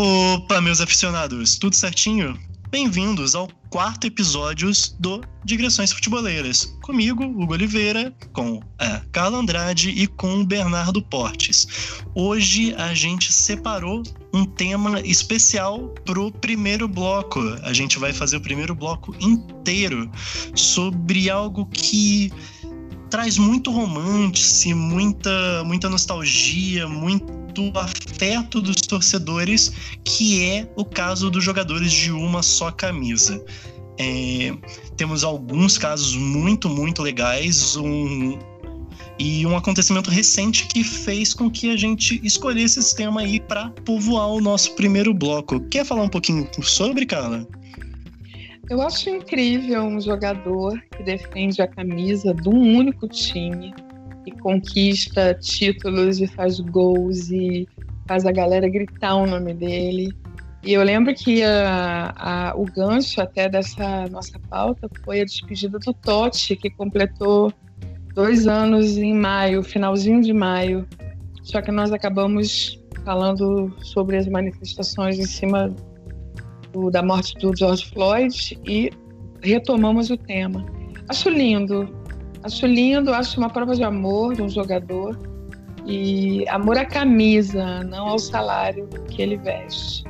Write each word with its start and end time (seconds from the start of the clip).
Opa, 0.00 0.60
meus 0.60 0.80
aficionados, 0.80 1.58
tudo 1.58 1.74
certinho? 1.74 2.38
Bem-vindos 2.70 3.34
ao 3.34 3.48
quarto 3.68 4.06
episódio 4.06 4.70
do 5.00 5.20
Digressões 5.44 5.92
Futeboleiras. 5.92 6.66
Comigo, 6.82 7.24
Hugo 7.24 7.52
Oliveira, 7.52 8.14
com 8.32 8.60
a 8.78 9.00
Carla 9.10 9.38
Andrade 9.38 9.90
e 9.90 10.06
com 10.06 10.42
o 10.42 10.46
Bernardo 10.46 11.02
Portes. 11.02 11.66
Hoje 12.14 12.72
a 12.76 12.94
gente 12.94 13.32
separou 13.32 14.04
um 14.32 14.44
tema 14.44 15.00
especial 15.00 15.88
pro 16.04 16.30
primeiro 16.30 16.86
bloco. 16.86 17.40
A 17.64 17.72
gente 17.72 17.98
vai 17.98 18.12
fazer 18.12 18.36
o 18.36 18.40
primeiro 18.40 18.76
bloco 18.76 19.16
inteiro 19.18 20.08
sobre 20.54 21.28
algo 21.28 21.66
que 21.66 22.32
traz 23.10 23.36
muito 23.36 23.72
romance, 23.72 24.72
muita, 24.74 25.64
muita 25.64 25.88
nostalgia, 25.88 26.86
muito 26.86 27.37
afeto 27.74 28.60
dos 28.60 28.76
torcedores, 28.82 29.72
que 30.04 30.44
é 30.44 30.68
o 30.76 30.84
caso 30.84 31.30
dos 31.30 31.42
jogadores 31.42 31.92
de 31.92 32.10
uma 32.10 32.42
só 32.42 32.70
camisa. 32.70 33.44
É, 33.98 34.54
temos 34.96 35.24
alguns 35.24 35.76
casos 35.76 36.14
muito, 36.14 36.68
muito 36.68 37.02
legais, 37.02 37.76
um, 37.76 38.38
e 39.18 39.44
um 39.44 39.56
acontecimento 39.56 40.10
recente 40.10 40.66
que 40.68 40.84
fez 40.84 41.34
com 41.34 41.50
que 41.50 41.70
a 41.70 41.76
gente 41.76 42.20
escolhesse 42.24 42.78
esse 42.78 42.94
tema 42.94 43.22
aí 43.22 43.40
para 43.40 43.70
povoar 43.84 44.28
o 44.28 44.40
nosso 44.40 44.74
primeiro 44.74 45.12
bloco. 45.12 45.60
Quer 45.68 45.84
falar 45.84 46.02
um 46.02 46.08
pouquinho 46.08 46.48
sobre, 46.62 47.04
Carla? 47.04 47.46
Eu 48.70 48.82
acho 48.82 49.08
incrível 49.08 49.82
um 49.82 50.00
jogador 50.00 50.80
que 50.96 51.02
defende 51.02 51.60
a 51.62 51.66
camisa 51.66 52.34
de 52.34 52.48
um 52.48 52.76
único 52.76 53.08
time 53.08 53.74
conquista 54.30 55.34
títulos 55.34 56.20
e 56.20 56.26
faz 56.26 56.60
gols 56.60 57.30
e 57.30 57.68
faz 58.06 58.24
a 58.24 58.32
galera 58.32 58.68
gritar 58.68 59.16
o 59.16 59.26
nome 59.26 59.54
dele. 59.54 60.12
E 60.62 60.72
eu 60.72 60.82
lembro 60.82 61.14
que 61.14 61.42
a, 61.42 62.12
a, 62.16 62.54
o 62.56 62.64
gancho 62.64 63.20
até 63.20 63.48
dessa 63.48 64.06
nossa 64.08 64.38
pauta 64.50 64.88
foi 65.04 65.20
a 65.20 65.24
despedida 65.24 65.78
do 65.78 65.94
Totti, 65.94 66.56
que 66.56 66.68
completou 66.68 67.52
dois 68.14 68.46
anos 68.46 68.96
em 68.96 69.14
maio, 69.14 69.62
finalzinho 69.62 70.20
de 70.20 70.32
maio. 70.32 70.86
Só 71.42 71.62
que 71.62 71.70
nós 71.70 71.92
acabamos 71.92 72.78
falando 73.04 73.72
sobre 73.80 74.16
as 74.16 74.26
manifestações 74.26 75.18
em 75.18 75.26
cima 75.26 75.74
do, 76.72 76.90
da 76.90 77.02
morte 77.02 77.34
do 77.38 77.56
George 77.56 77.86
Floyd 77.86 78.58
e 78.66 78.90
retomamos 79.40 80.10
o 80.10 80.16
tema. 80.16 80.66
Acho 81.08 81.30
lindo, 81.30 81.88
acho 82.42 82.66
lindo, 82.66 83.12
acho 83.12 83.38
uma 83.38 83.50
prova 83.50 83.74
de 83.74 83.82
amor 83.82 84.34
de 84.34 84.42
um 84.42 84.48
jogador 84.48 85.18
e 85.86 86.46
amor 86.48 86.76
à 86.76 86.84
camisa, 86.84 87.82
não 87.84 88.08
ao 88.08 88.18
salário 88.18 88.88
que 89.08 89.22
ele 89.22 89.36
veste, 89.36 90.04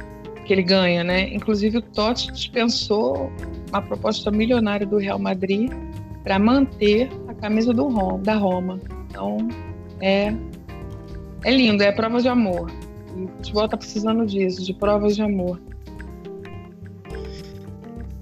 que 0.44 0.52
ele 0.52 0.62
ganha, 0.62 1.04
né? 1.04 1.32
Inclusive 1.32 1.78
o 1.78 1.82
Totti 1.82 2.32
dispensou 2.32 3.30
uma 3.68 3.82
proposta 3.82 4.30
milionária 4.30 4.86
do 4.86 4.98
Real 4.98 5.18
Madrid 5.18 5.70
para 6.24 6.38
manter 6.38 7.08
a 7.28 7.34
camisa 7.34 7.72
do 7.72 7.88
Roma, 7.88 8.18
da 8.18 8.34
Roma. 8.34 8.80
Então 9.08 9.36
é 10.00 10.34
é 11.44 11.50
lindo, 11.52 11.82
é 11.82 11.92
prova 11.92 12.20
de 12.20 12.28
amor. 12.28 12.70
E 13.16 13.22
o 13.22 13.28
futebol 13.28 13.64
está 13.64 13.76
precisando 13.76 14.26
disso, 14.26 14.64
de 14.64 14.74
provas 14.74 15.14
de 15.14 15.22
amor. 15.22 15.60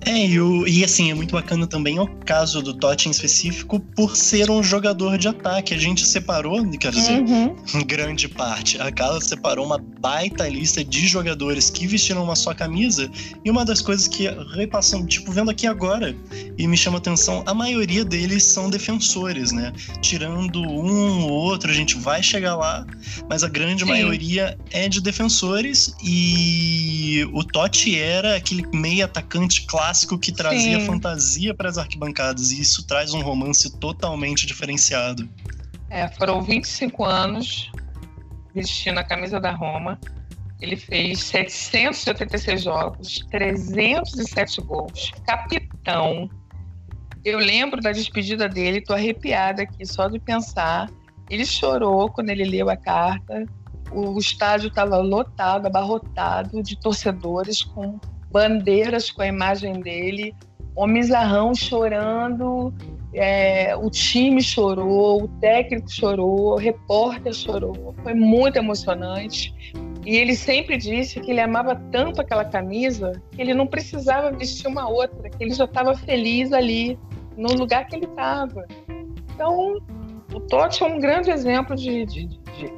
É, 0.06 0.24
e, 0.24 0.40
o, 0.40 0.68
e 0.68 0.84
assim, 0.84 1.10
é 1.10 1.14
muito 1.14 1.32
bacana 1.32 1.66
também 1.66 1.98
o 1.98 2.06
caso 2.06 2.62
do 2.62 2.72
Totti 2.72 3.08
em 3.08 3.10
específico 3.10 3.80
por 3.80 4.16
ser 4.16 4.48
um 4.48 4.62
jogador 4.62 5.18
de 5.18 5.26
ataque. 5.26 5.74
A 5.74 5.78
gente 5.78 6.06
separou, 6.06 6.64
quer 6.78 6.92
dizer, 6.92 7.22
uhum. 7.22 7.56
grande 7.84 8.28
parte. 8.28 8.80
A 8.80 8.92
Carla 8.92 9.20
separou 9.20 9.66
uma 9.66 9.78
baita 9.78 10.48
lista 10.48 10.84
de 10.84 11.08
jogadores 11.08 11.70
que 11.70 11.88
vestiram 11.88 12.22
uma 12.22 12.36
só 12.36 12.54
camisa. 12.54 13.10
E 13.44 13.50
uma 13.50 13.64
das 13.64 13.82
coisas 13.82 14.06
que, 14.06 14.28
repassando, 14.54 15.08
tipo, 15.08 15.32
vendo 15.32 15.50
aqui 15.50 15.66
agora, 15.66 16.14
e 16.56 16.68
me 16.68 16.76
chama 16.76 16.98
atenção, 16.98 17.42
a 17.44 17.52
maioria 17.52 18.04
deles 18.04 18.44
são 18.44 18.70
defensores, 18.70 19.50
né? 19.50 19.72
Tirando 20.00 20.60
um 20.60 21.24
ou 21.24 21.32
outro, 21.32 21.68
a 21.68 21.74
gente 21.74 21.96
vai 21.96 22.22
chegar 22.22 22.54
lá, 22.54 22.86
mas 23.28 23.42
a 23.42 23.48
grande 23.48 23.82
Sim. 23.82 23.90
maioria 23.90 24.56
é 24.70 24.88
de 24.88 25.00
defensores. 25.00 25.96
E 26.00 27.28
o 27.32 27.42
Totti 27.42 27.98
era 27.98 28.36
aquele 28.36 28.64
meio 28.72 29.04
atacante 29.04 29.66
clássico 29.66 29.95
clássico 29.96 30.18
que 30.18 30.30
trazia 30.30 30.78
Sim. 30.78 30.86
fantasia 30.86 31.54
para 31.54 31.70
as 31.70 31.78
arquibancadas, 31.78 32.50
e 32.52 32.60
isso 32.60 32.86
traz 32.86 33.14
um 33.14 33.22
romance 33.22 33.70
totalmente 33.78 34.46
diferenciado. 34.46 35.26
É, 35.88 36.06
foram 36.08 36.42
25 36.42 37.04
anos 37.04 37.70
vestindo 38.54 38.98
a 38.98 39.04
camisa 39.04 39.40
da 39.40 39.52
Roma. 39.52 39.98
Ele 40.60 40.76
fez 40.76 41.20
786 41.24 42.62
jogos, 42.62 43.26
307 43.30 44.60
gols. 44.62 45.12
Capitão. 45.26 46.28
Eu 47.24 47.38
lembro 47.38 47.80
da 47.80 47.92
despedida 47.92 48.48
dele, 48.48 48.80
tô 48.80 48.92
arrepiada 48.92 49.62
aqui 49.62 49.86
só 49.86 50.08
de 50.08 50.18
pensar. 50.18 50.90
Ele 51.30 51.44
chorou 51.44 52.10
quando 52.10 52.30
ele 52.30 52.44
leu 52.44 52.68
a 52.68 52.76
carta. 52.76 53.44
O 53.90 54.18
estádio 54.18 54.68
estava 54.68 54.98
lotado, 54.98 55.66
abarrotado 55.66 56.62
de 56.62 56.78
torcedores 56.78 57.62
com 57.62 57.98
bandeiras 58.36 59.10
com 59.10 59.22
a 59.22 59.26
imagem 59.26 59.80
dele, 59.80 60.34
o 60.74 60.86
Mizarrão 60.86 61.54
chorando, 61.54 62.70
é, 63.14 63.74
o 63.74 63.88
time 63.88 64.42
chorou, 64.42 65.22
o 65.22 65.28
técnico 65.40 65.90
chorou, 65.90 66.52
o 66.52 66.56
repórter 66.56 67.32
chorou. 67.32 67.94
Foi 68.02 68.12
muito 68.12 68.56
emocionante. 68.56 69.54
E 70.04 70.16
ele 70.16 70.36
sempre 70.36 70.76
disse 70.76 71.18
que 71.18 71.30
ele 71.30 71.40
amava 71.40 71.74
tanto 71.90 72.20
aquela 72.20 72.44
camisa 72.44 73.12
que 73.32 73.40
ele 73.40 73.54
não 73.54 73.66
precisava 73.66 74.30
vestir 74.30 74.66
uma 74.68 74.86
outra, 74.86 75.30
que 75.30 75.42
ele 75.42 75.54
já 75.54 75.64
estava 75.64 75.94
feliz 75.94 76.52
ali, 76.52 76.98
no 77.38 77.54
lugar 77.54 77.86
que 77.86 77.96
ele 77.96 78.04
estava. 78.04 78.66
Então, 79.34 79.78
o 80.30 80.40
Totti 80.40 80.82
é 80.82 80.86
um 80.86 81.00
grande 81.00 81.30
exemplo 81.30 81.74
de, 81.74 82.04
de, 82.04 82.26
de 82.26 82.70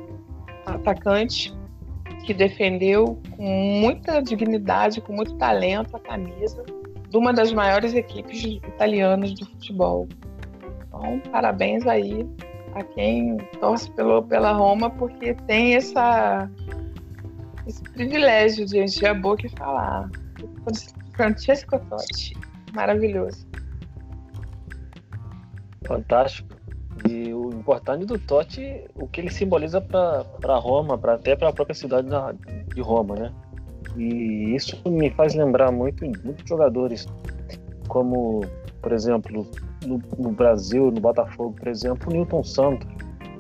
atacante 0.65 1.58
que 2.25 2.34
defendeu 2.34 3.21
com 3.37 3.45
muita 3.81 4.21
dignidade, 4.21 5.01
com 5.01 5.12
muito 5.12 5.37
talento 5.37 5.97
a 5.97 6.01
camisa 6.01 6.65
de 7.09 7.17
uma 7.17 7.33
das 7.33 7.53
maiores 7.53 7.95
equipes 7.95 8.45
italianas 8.45 9.33
do 9.34 9.47
futebol. 9.47 10.09
Então, 10.87 11.21
parabéns 11.31 11.87
aí 11.87 12.28
a 12.75 12.84
quem 12.84 13.37
torce 13.61 13.91
pelo, 13.93 14.23
pela 14.23 14.53
Roma, 14.53 14.91
porque 14.91 15.34
tem 15.47 15.75
essa, 15.75 16.51
esse 17.67 17.83
privilégio 17.83 18.67
de 18.67 18.83
encher 18.83 19.11
a 19.11 19.15
boca 19.15 19.47
e 19.47 19.51
falar. 19.51 20.11
Francesco 21.15 21.78
Totti, 21.89 22.37
maravilhoso. 22.75 23.47
Fantástico. 25.87 26.57
E 27.09 27.33
o 27.33 27.47
importante 27.59 28.05
do 28.05 28.19
Totti, 28.19 28.85
o 28.95 29.07
que 29.07 29.21
ele 29.21 29.31
simboliza 29.31 29.81
para 29.81 30.57
Roma, 30.57 30.97
para 30.97 31.15
até 31.15 31.37
para 31.37 31.49
a 31.49 31.53
própria 31.53 31.75
cidade 31.75 32.09
de 32.75 32.81
Roma, 32.81 33.15
né? 33.15 33.33
E 33.97 34.55
isso 34.55 34.81
me 34.89 35.11
faz 35.11 35.35
lembrar 35.35 35.73
muito 35.73 36.05
muitos 36.05 36.49
jogadores, 36.49 37.07
como, 37.89 38.41
por 38.81 38.93
exemplo, 38.93 39.47
no, 39.87 40.01
no 40.19 40.31
Brasil, 40.31 40.91
no 40.91 41.01
Botafogo, 41.01 41.55
por 41.59 41.69
exemplo, 41.69 42.11
o 42.11 42.13
Newton 42.13 42.45
Santos. 42.45 42.89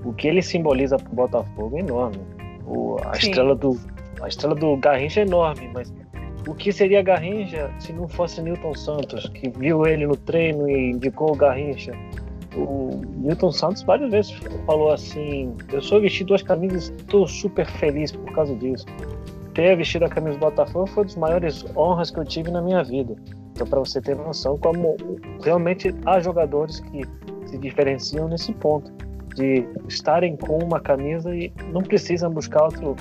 O 0.04 0.12
que 0.12 0.28
ele 0.28 0.42
simboliza 0.42 0.96
para 0.96 1.12
o 1.12 1.14
Botafogo 1.14 1.76
é 1.76 1.80
enorme. 1.80 2.20
O, 2.66 2.96
a 3.04 3.16
estrela 3.16 3.54
do 3.54 3.78
a 4.20 4.28
estrela 4.28 4.54
do 4.54 4.76
Garrincha 4.76 5.20
é 5.20 5.22
enorme, 5.22 5.70
mas 5.72 5.92
o 6.46 6.54
que 6.54 6.72
seria 6.72 7.02
Garrincha 7.02 7.70
se 7.78 7.92
não 7.92 8.08
fosse 8.08 8.42
Newton 8.42 8.74
Santos, 8.74 9.28
que 9.28 9.48
viu 9.50 9.86
ele 9.86 10.06
no 10.06 10.16
treino 10.16 10.68
e 10.68 10.90
indicou 10.90 11.32
o 11.32 11.36
Garrincha? 11.36 11.92
O 12.56 13.00
Newton 13.16 13.52
Santos 13.52 13.82
várias 13.82 14.10
vezes 14.10 14.32
falou 14.66 14.92
assim: 14.92 15.54
Eu 15.72 15.82
sou 15.82 16.00
vestido 16.00 16.28
duas 16.28 16.42
camisas, 16.42 16.92
estou 16.96 17.26
super 17.26 17.66
feliz 17.66 18.12
por 18.12 18.32
causa 18.32 18.54
disso. 18.56 18.86
Ter 19.54 19.76
vestido 19.76 20.04
a 20.04 20.08
camisa 20.08 20.38
do 20.38 20.40
Botafogo 20.40 20.86
foi 20.86 21.02
uma 21.02 21.06
das 21.06 21.16
maiores 21.16 21.66
honras 21.76 22.10
que 22.10 22.18
eu 22.18 22.24
tive 22.24 22.50
na 22.50 22.62
minha 22.62 22.82
vida. 22.82 23.16
Então, 23.52 23.66
para 23.66 23.80
você 23.80 24.00
ter 24.00 24.16
noção, 24.16 24.56
como 24.58 24.96
realmente 25.42 25.94
há 26.06 26.20
jogadores 26.20 26.80
que 26.80 27.02
se 27.46 27.58
diferenciam 27.58 28.28
nesse 28.28 28.52
ponto 28.52 28.92
de 29.34 29.66
estarem 29.88 30.36
com 30.36 30.58
uma 30.58 30.80
camisa 30.80 31.34
e 31.34 31.52
não 31.72 31.82
precisam 31.82 32.30
buscar 32.30 32.64
outro, 32.64 32.96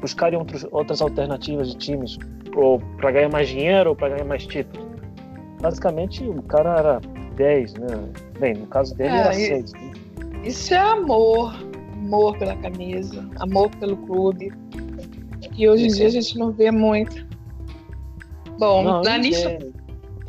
buscarem 0.00 0.38
outros, 0.38 0.66
outras 0.70 1.00
alternativas 1.00 1.70
de 1.70 1.76
times 1.76 2.18
ou 2.56 2.80
para 2.96 3.12
ganhar 3.12 3.28
mais 3.28 3.48
dinheiro 3.48 3.90
ou 3.90 3.96
para 3.96 4.10
ganhar 4.10 4.24
mais 4.24 4.46
títulos. 4.46 4.86
Basicamente, 5.60 6.24
o 6.24 6.42
cara 6.42 6.78
era 6.78 7.00
10, 7.32 7.74
né? 7.74 7.86
Bem, 8.38 8.54
no 8.54 8.66
caso 8.66 8.94
dele 8.94 9.10
é, 9.10 9.18
era 9.18 9.32
6. 9.32 9.72
Né? 9.72 9.92
Isso 10.44 10.74
é 10.74 10.78
amor. 10.78 11.54
Amor 11.92 12.36
pela 12.36 12.56
camisa, 12.56 13.28
amor 13.36 13.70
pelo 13.76 13.96
clube. 13.96 14.52
E 15.56 15.68
hoje 15.68 15.86
em 15.86 15.88
dia 15.88 16.06
a 16.06 16.10
gente 16.10 16.36
não 16.38 16.50
vê 16.50 16.70
muito. 16.70 17.26
Bom, 18.58 18.82
não, 18.82 19.02
na 19.02 19.16
lista. 19.16 19.58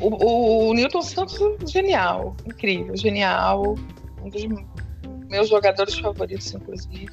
O, 0.00 0.08
o, 0.08 0.68
o 0.68 0.74
Newton 0.74 1.02
Santos 1.02 1.40
é 1.40 1.66
genial, 1.66 2.36
incrível, 2.46 2.96
genial. 2.96 3.74
Um 4.22 4.28
dos 4.28 4.44
meus 5.28 5.48
jogadores 5.48 5.98
favoritos, 5.98 6.52
inclusive. 6.54 7.10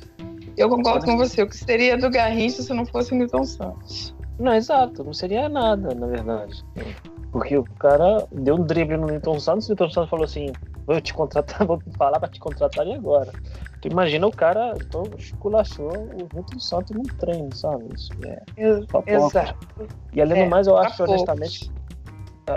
Eu 0.57 0.69
concordo 0.69 1.05
com 1.05 1.17
você. 1.17 1.41
O 1.43 1.47
que 1.47 1.57
seria 1.57 1.97
do 1.97 2.09
Garrincha 2.09 2.61
se 2.61 2.73
não 2.73 2.85
fosse 2.85 3.13
o 3.13 3.15
Newton 3.15 3.43
Santos? 3.45 4.15
Não, 4.41 4.53
exato. 4.53 5.03
Não 5.03 5.13
seria 5.13 5.47
nada, 5.47 5.93
na 5.93 6.07
verdade. 6.07 6.65
Porque 7.31 7.55
o 7.55 7.63
cara 7.63 8.27
deu 8.31 8.55
um 8.55 8.63
drible 8.63 8.97
no 8.97 9.05
Newton 9.05 9.39
Santos 9.39 9.69
e 9.69 9.71
o 9.71 9.75
Newton 9.75 9.89
Santos 9.91 10.09
falou 10.09 10.25
assim: 10.25 10.51
vou 10.85 10.99
te 10.99 11.13
contratar, 11.13 11.65
vou 11.67 11.79
falar 11.97 12.19
pra 12.19 12.27
te 12.27 12.39
contratar 12.39 12.85
e 12.87 12.93
agora. 12.93 13.31
Tu 13.81 13.87
imagina 13.87 14.27
o 14.27 14.31
cara 14.31 14.73
então, 14.75 15.03
esculachou 15.17 15.91
o 15.91 16.33
Newton 16.33 16.59
Santos 16.59 16.91
num 16.95 17.03
treino, 17.03 17.55
sabe? 17.55 17.85
Isso 17.95 18.11
é. 18.25 18.41
Exato. 19.07 19.55
E 20.13 20.21
além 20.21 20.43
do 20.43 20.45
É, 20.45 20.49
mais, 20.49 20.67
eu 20.67 20.77
acho 20.77 21.03
honestamente. 21.03 21.71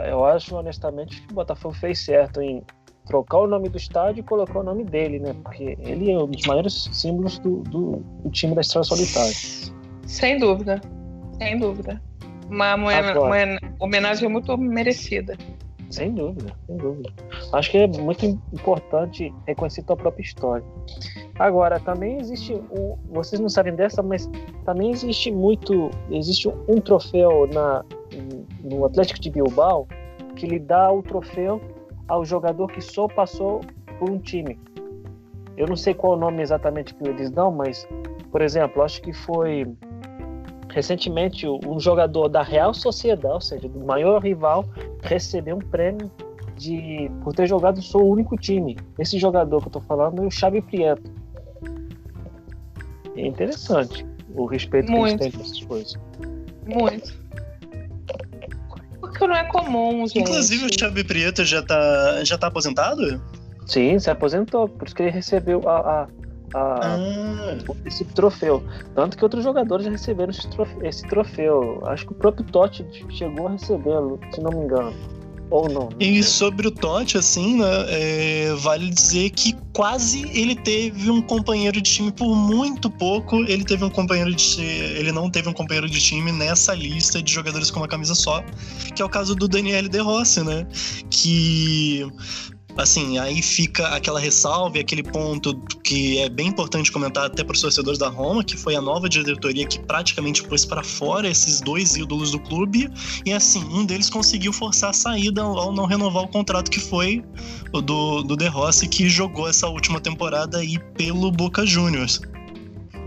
Eu 0.08 0.24
acho 0.24 0.56
honestamente 0.56 1.22
que 1.22 1.32
o 1.32 1.34
Botafogo 1.36 1.74
fez 1.74 2.00
certo 2.00 2.40
em 2.40 2.62
trocar 3.06 3.40
o 3.40 3.46
nome 3.46 3.68
do 3.68 3.76
estádio 3.76 4.20
e 4.20 4.22
colocar 4.22 4.58
o 4.58 4.62
nome 4.62 4.82
dele, 4.84 5.18
né? 5.18 5.34
Porque 5.42 5.76
ele 5.80 6.10
é 6.10 6.18
um 6.18 6.26
dos 6.26 6.44
maiores 6.46 6.88
símbolos 6.92 7.38
do, 7.38 7.58
do, 7.64 7.96
do 8.22 8.30
time 8.30 8.54
da 8.54 8.62
Estrela 8.62 8.84
Solitária. 8.84 9.34
Sem 10.06 10.38
dúvida. 10.38 10.80
Sem 11.38 11.58
dúvida. 11.58 12.00
Uma, 12.48 12.74
uma, 12.74 12.90
homenagem 13.80 14.28
muito 14.28 14.56
merecida. 14.58 15.36
Sem 15.90 16.12
dúvida, 16.12 16.52
sem 16.66 16.76
dúvida. 16.76 17.10
Acho 17.52 17.70
que 17.70 17.78
é 17.78 17.86
muito 17.86 18.26
importante 18.26 19.32
reconhecer 19.46 19.82
tua 19.82 19.96
própria 19.96 20.22
história. 20.22 20.64
Agora, 21.38 21.78
também 21.80 22.18
existe 22.18 22.54
um, 22.54 22.96
vocês 23.10 23.40
não 23.40 23.48
sabem 23.48 23.74
dessa, 23.74 24.02
mas 24.02 24.28
também 24.64 24.90
existe 24.90 25.30
muito, 25.30 25.90
existe 26.10 26.48
um 26.48 26.80
troféu 26.80 27.46
na 27.52 27.84
no 28.62 28.84
Atlético 28.84 29.20
de 29.20 29.30
Bilbao 29.30 29.86
que 30.36 30.46
lhe 30.46 30.58
dá 30.58 30.90
o 30.90 31.02
troféu 31.02 31.60
ao 32.08 32.24
jogador 32.24 32.68
que 32.68 32.80
só 32.80 33.06
passou 33.06 33.60
por 33.98 34.10
um 34.10 34.18
time. 34.18 34.58
Eu 35.56 35.66
não 35.68 35.76
sei 35.76 35.94
qual 35.94 36.14
o 36.14 36.16
nome 36.16 36.42
exatamente 36.42 36.94
que 36.94 37.08
eles 37.08 37.30
dão, 37.30 37.52
mas, 37.52 37.86
por 38.30 38.42
exemplo, 38.42 38.82
acho 38.82 39.00
que 39.00 39.12
foi 39.12 39.66
recentemente 40.74 41.46
um 41.48 41.78
jogador 41.78 42.28
da 42.28 42.42
Real 42.42 42.74
Sociedade, 42.74 43.32
ou 43.32 43.40
seja, 43.40 43.68
do 43.68 43.78
maior 43.84 44.20
rival, 44.22 44.64
recebeu 45.02 45.56
um 45.56 45.60
prêmio 45.60 46.10
de 46.56 47.08
por 47.22 47.32
ter 47.32 47.46
jogado 47.46 47.80
só 47.80 47.98
o 47.98 48.08
único 48.10 48.36
time. 48.36 48.76
Esse 48.98 49.18
jogador 49.18 49.60
que 49.60 49.68
eu 49.68 49.72
tô 49.72 49.80
falando 49.80 50.22
é 50.22 50.26
o 50.26 50.30
Xavi 50.30 50.60
Prieto. 50.60 51.10
É 53.16 53.24
interessante 53.26 54.04
o 54.34 54.46
respeito 54.46 54.90
Muito. 54.90 55.18
que 55.18 55.24
eles 55.24 55.32
têm 55.32 55.40
por 55.40 55.46
essas 55.46 55.64
coisas. 55.64 55.94
Muito. 56.66 57.24
Porque 59.00 59.26
não 59.28 59.36
é 59.36 59.44
comum, 59.44 60.06
gente. 60.08 60.20
Inclusive, 60.22 60.66
o 60.66 60.78
Xavi 60.80 61.04
Prieto 61.04 61.44
já 61.44 61.62
tá, 61.62 62.24
já 62.24 62.36
tá 62.36 62.48
aposentado? 62.48 63.22
Sim, 63.66 63.96
se 63.98 64.10
aposentou, 64.10 64.68
por 64.68 64.86
isso 64.86 64.94
que 64.96 65.02
ele 65.02 65.10
recebeu 65.10 65.68
a, 65.68 65.78
a- 66.02 66.08
a- 66.54 66.96
Ah, 66.96 67.56
esse 67.84 68.04
troféu. 68.04 68.62
Tanto 68.94 69.16
que 69.16 69.24
outros 69.24 69.42
jogadores 69.42 69.84
já 69.84 69.90
receberam 69.90 70.30
esse 70.30 70.48
troféu. 70.48 70.82
Esse 70.86 71.06
troféu. 71.06 71.82
Acho 71.86 72.06
que 72.06 72.12
o 72.12 72.14
próprio 72.16 72.44
Totti 72.46 72.86
chegou 73.10 73.48
a 73.48 73.50
recebê-lo, 73.52 74.18
se 74.32 74.40
não 74.40 74.50
me 74.50 74.64
engano. 74.64 74.94
Ou 75.50 75.68
não. 75.68 75.90
E 76.00 76.22
sobre 76.22 76.66
o 76.66 76.70
Totti, 76.70 77.18
assim, 77.18 77.58
né, 77.58 77.66
é, 77.88 78.54
vale 78.54 78.88
dizer 78.88 79.28
que 79.30 79.54
quase 79.74 80.22
ele 80.32 80.56
teve 80.56 81.10
um 81.10 81.20
companheiro 81.20 81.80
de 81.82 81.90
time 81.90 82.10
por 82.10 82.34
muito 82.34 82.88
pouco. 82.90 83.36
Ele 83.44 83.62
teve 83.62 83.84
um 83.84 83.90
companheiro 83.90 84.34
de 84.34 84.62
ele 84.62 85.12
não 85.12 85.28
teve 85.30 85.48
um 85.48 85.52
companheiro 85.52 85.88
de 85.88 86.00
time 86.00 86.32
nessa 86.32 86.74
lista 86.74 87.22
de 87.22 87.30
jogadores 87.30 87.70
com 87.70 87.78
uma 87.78 87.86
camisa 87.88 88.14
só, 88.14 88.42
que 88.96 89.02
é 89.02 89.04
o 89.04 89.08
caso 89.08 89.34
do 89.34 89.46
Daniel 89.46 89.86
De 89.86 89.98
Rossi, 89.98 90.42
né? 90.42 90.66
Que 91.10 92.06
assim, 92.76 93.18
aí 93.18 93.40
fica 93.40 93.88
aquela 93.88 94.18
ressalva 94.18 94.78
e 94.78 94.80
aquele 94.80 95.02
ponto 95.02 95.54
que 95.82 96.18
é 96.18 96.28
bem 96.28 96.48
importante 96.48 96.90
comentar 96.90 97.26
até 97.26 97.44
para 97.44 97.54
os 97.54 97.60
torcedores 97.60 97.98
da 97.98 98.08
Roma, 98.08 98.42
que 98.42 98.56
foi 98.56 98.74
a 98.74 98.80
nova 98.80 99.08
diretoria 99.08 99.66
que 99.66 99.78
praticamente 99.78 100.42
pôs 100.42 100.64
para 100.64 100.82
fora 100.82 101.28
esses 101.28 101.60
dois 101.60 101.96
ídolos 101.96 102.32
do 102.32 102.40
clube 102.40 102.90
e 103.24 103.32
assim, 103.32 103.64
um 103.64 103.84
deles 103.84 104.10
conseguiu 104.10 104.52
forçar 104.52 104.90
a 104.90 104.92
saída 104.92 105.42
ao 105.42 105.72
não 105.72 105.86
renovar 105.86 106.24
o 106.24 106.28
contrato 106.28 106.70
que 106.70 106.80
foi 106.80 107.24
o 107.72 107.80
do, 107.80 108.22
do 108.22 108.36
De 108.36 108.48
Rossi, 108.48 108.88
que 108.88 109.08
jogou 109.08 109.48
essa 109.48 109.68
última 109.68 110.00
temporada 110.00 110.58
aí 110.58 110.78
pelo 110.96 111.30
Boca 111.30 111.64
Juniors. 111.64 112.20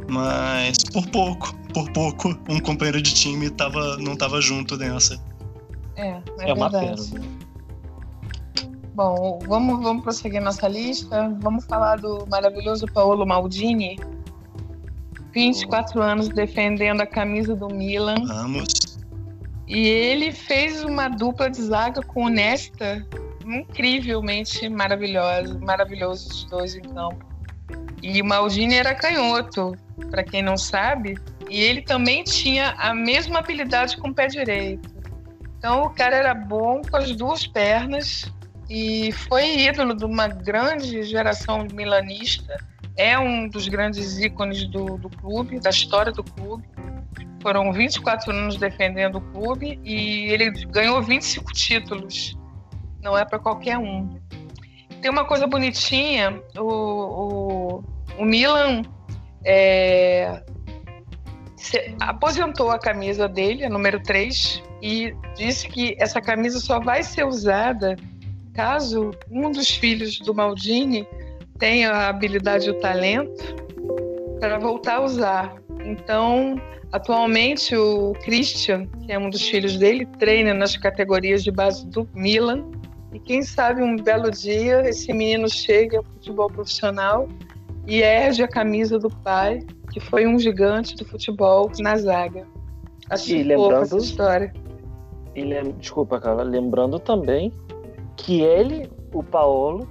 Mas 0.10 0.78
por 0.86 1.06
pouco, 1.08 1.54
por 1.74 1.92
pouco, 1.92 2.30
um 2.50 2.60
companheiro 2.60 3.02
de 3.02 3.13
time 3.13 3.50
tava, 3.50 3.98
não 3.98 4.16
tava 4.16 4.40
junto 4.40 4.78
nessa. 4.78 5.22
É, 5.96 6.22
é, 6.40 6.50
É 6.50 6.54
uma 6.54 6.70
pena. 6.70 6.96
Bom, 8.98 9.38
vamos, 9.46 9.84
vamos 9.84 10.02
prosseguir 10.02 10.42
nossa 10.42 10.68
lista. 10.68 11.32
Vamos 11.40 11.66
falar 11.66 11.98
do 12.00 12.26
maravilhoso 12.32 12.88
Paolo 12.88 13.28
Maldini. 13.28 13.96
24 15.32 16.02
anos 16.02 16.30
defendendo 16.30 17.02
a 17.02 17.06
camisa 17.06 17.56
do 17.56 17.68
Milan. 17.68 18.16
Vamos. 18.26 18.98
E 19.68 19.88
ele 19.88 20.32
fez 20.32 20.84
uma 20.84 21.10
dupla 21.10 21.48
de 21.48 21.62
zaga 21.62 22.02
com 22.02 22.24
o 22.24 22.28
Nesta 22.28 23.06
incrivelmente 23.46 24.68
maravilhosa, 24.68 25.60
maravilhosos 25.60 26.32
os 26.32 26.44
dois 26.46 26.74
em 26.74 26.82
campo. 26.82 27.24
E 28.02 28.20
o 28.20 28.26
Maldini 28.26 28.74
era 28.74 28.96
canhoto, 28.96 29.76
para 30.10 30.24
quem 30.24 30.42
não 30.42 30.58
sabe, 30.58 31.20
e 31.48 31.62
ele 31.62 31.84
também 31.84 32.24
tinha 32.24 32.72
a 32.80 32.96
mesma 32.96 33.38
habilidade 33.40 33.96
com 33.98 34.10
o 34.10 34.14
pé 34.14 34.26
direito. 34.26 34.90
Então 35.60 35.84
o 35.84 35.92
cara 35.92 36.16
era 36.16 36.34
bom 36.34 36.82
com 36.82 36.98
as 36.98 37.16
duas 37.16 37.46
pernas 37.46 38.36
e 38.69 39.12
foi 39.12 39.62
ídolo 39.68 39.96
de 39.96 40.06
uma 40.06 40.28
grande 40.28 41.04
geração 41.04 41.66
milanista. 41.74 42.58
É 42.96 43.18
um 43.18 43.48
dos 43.48 43.68
grandes 43.68 44.18
ícones 44.19 44.66
do, 44.68 44.98
do 44.98 45.10
clube, 45.10 45.60
da 45.60 45.69
história 45.69 46.12
do 46.12 46.24
clube. 46.24 46.66
Foram 47.42 47.72
24 47.72 48.31
anos 48.31 48.58
defendendo 48.58 49.19
o 49.19 49.22
clube 49.22 49.80
e 49.84 50.30
ele 50.31 50.50
ganhou 50.66 51.02
25 51.02 51.54
títulos. 51.54 52.38
Não 53.02 53.18
é 53.18 53.24
para 53.24 53.40
qualquer 53.40 53.78
um. 53.78 54.19
Tem 55.02 55.12
uma 55.12 55.25
coisa 55.25 55.48
bonitinha: 55.48 56.42
o, 56.58 56.63
o, 56.63 57.84
o 58.18 58.25
Milan 58.25 58.81
é, 59.46 60.42
se- 61.56 61.96
aposentou 62.00 62.72
a 62.72 62.80
camisa 62.80 63.30
dele, 63.30 63.63
a 63.63 63.70
número 63.70 64.02
3, 64.02 64.62
e 64.81 65.16
disse 65.36 65.68
que 65.68 65.96
essa 66.00 66.20
camisa 66.20 66.60
só 66.60 66.80
vai 66.80 67.04
ser 67.04 67.25
usada 67.25 67.96
caso 68.57 69.12
um 69.31 69.51
dos 69.51 69.69
filhos 69.69 70.18
do 70.19 70.33
Maldini 70.33 71.07
tenha 71.59 71.92
a 71.92 72.09
habilidade 72.09 72.68
e 72.68 72.71
o 72.71 72.80
talento 72.80 73.55
para 74.39 74.58
voltar 74.58 74.96
a 74.96 75.03
usar. 75.05 75.62
Então, 75.86 76.60
atualmente 76.91 77.75
o 77.75 78.13
Christian, 78.24 78.88
que 79.05 79.12
é 79.12 79.20
um 79.20 79.29
dos 79.29 79.48
filhos 79.48 79.77
dele, 79.77 80.08
treina 80.17 80.55
nas 80.55 80.75
categorias 80.75 81.43
de 81.43 81.51
base 81.51 81.86
do 81.88 82.10
Milan. 82.15 82.65
E 83.13 83.20
quem 83.20 83.43
sabe 83.43 83.84
um 83.84 83.96
belo 83.96 84.32
dia 84.32 84.82
esse 84.89 85.13
menino 85.13 85.48
chega 85.48 86.00
ao 86.00 86.03
futebol 86.03 86.48
profissional 86.48 87.27
e 87.86 88.01
erge 88.01 88.41
a 88.41 88.48
camisa 88.48 88.98
do 88.98 89.10
pai, 89.10 89.60
que 89.93 90.00
foi 90.00 90.25
um 90.25 90.39
gigante 90.39 90.96
do 90.96 91.05
futebol 91.05 91.72
na 91.79 91.96
zaga. 91.96 92.46
Acho 93.08 93.32
E 93.34 93.43
lembrando- 93.43 93.84
essa 93.84 93.98
história. 93.98 94.51
E 95.36 95.41
lem- 95.43 95.74
Desculpa, 95.79 96.20
cara. 96.20 96.41
Lembrando 96.41 97.00
também 97.00 97.53
que 98.17 98.41
ele, 98.41 98.89
o 99.13 99.24
Paolo, 99.24 99.88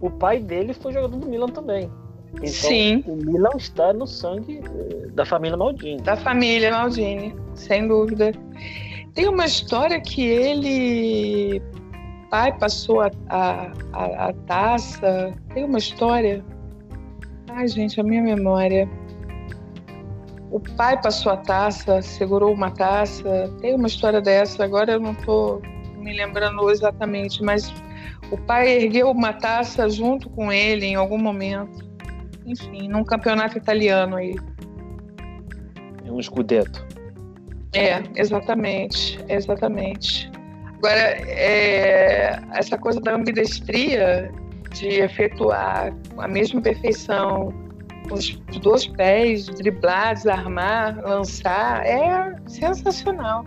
o 0.00 0.10
pai 0.10 0.40
dele 0.40 0.74
foi 0.74 0.92
jogador 0.92 1.16
do 1.16 1.26
Milan 1.26 1.48
também. 1.48 1.90
Então, 2.34 2.46
Sim. 2.46 3.02
o 3.06 3.16
Milan 3.16 3.56
está 3.56 3.92
no 3.92 4.06
sangue 4.06 4.60
eh, 4.62 5.08
da 5.12 5.24
família 5.24 5.56
Maldini. 5.56 6.02
Da 6.02 6.16
família 6.16 6.70
Maldini, 6.70 7.34
sem 7.54 7.88
dúvida. 7.88 8.32
Tem 9.14 9.28
uma 9.28 9.46
história 9.46 10.00
que 10.00 10.22
ele, 10.22 11.62
pai, 12.30 12.56
passou 12.58 13.00
a, 13.00 13.10
a, 13.28 13.72
a, 13.92 14.28
a 14.28 14.32
taça. 14.46 15.32
Tem 15.54 15.64
uma 15.64 15.78
história. 15.78 16.44
Ai, 17.48 17.66
gente, 17.66 17.98
a 18.00 18.04
minha 18.04 18.22
memória. 18.22 18.88
O 20.50 20.60
pai 20.60 21.00
passou 21.00 21.32
a 21.32 21.36
taça, 21.36 22.00
segurou 22.02 22.52
uma 22.52 22.70
taça. 22.70 23.50
Tem 23.60 23.74
uma 23.74 23.88
história 23.88 24.20
dessa, 24.20 24.64
agora 24.64 24.92
eu 24.92 25.00
não 25.00 25.12
estou 25.12 25.62
me 25.98 26.12
lembrando 26.12 26.70
exatamente, 26.70 27.42
mas 27.42 27.72
o 28.30 28.36
pai 28.36 28.70
ergueu 28.70 29.10
uma 29.10 29.32
taça 29.32 29.88
junto 29.88 30.28
com 30.30 30.52
ele 30.52 30.86
em 30.86 30.94
algum 30.94 31.18
momento. 31.18 31.86
Enfim, 32.46 32.88
num 32.88 33.04
campeonato 33.04 33.58
italiano 33.58 34.16
aí. 34.16 34.34
É 36.04 36.10
um 36.10 36.18
escudeto. 36.18 36.86
É, 37.74 38.02
exatamente, 38.16 39.18
exatamente. 39.28 40.30
Agora, 40.78 40.98
é, 41.28 42.40
essa 42.54 42.78
coisa 42.78 43.00
da 43.00 43.14
ambidestria, 43.14 44.30
de 44.72 45.00
efetuar 45.00 45.94
a 46.16 46.28
mesma 46.28 46.60
perfeição, 46.60 47.52
os 48.10 48.36
dois 48.62 48.86
pés, 48.86 49.46
driblar, 49.46 50.14
desarmar, 50.14 50.98
lançar, 51.02 51.84
é 51.84 52.34
sensacional. 52.46 53.44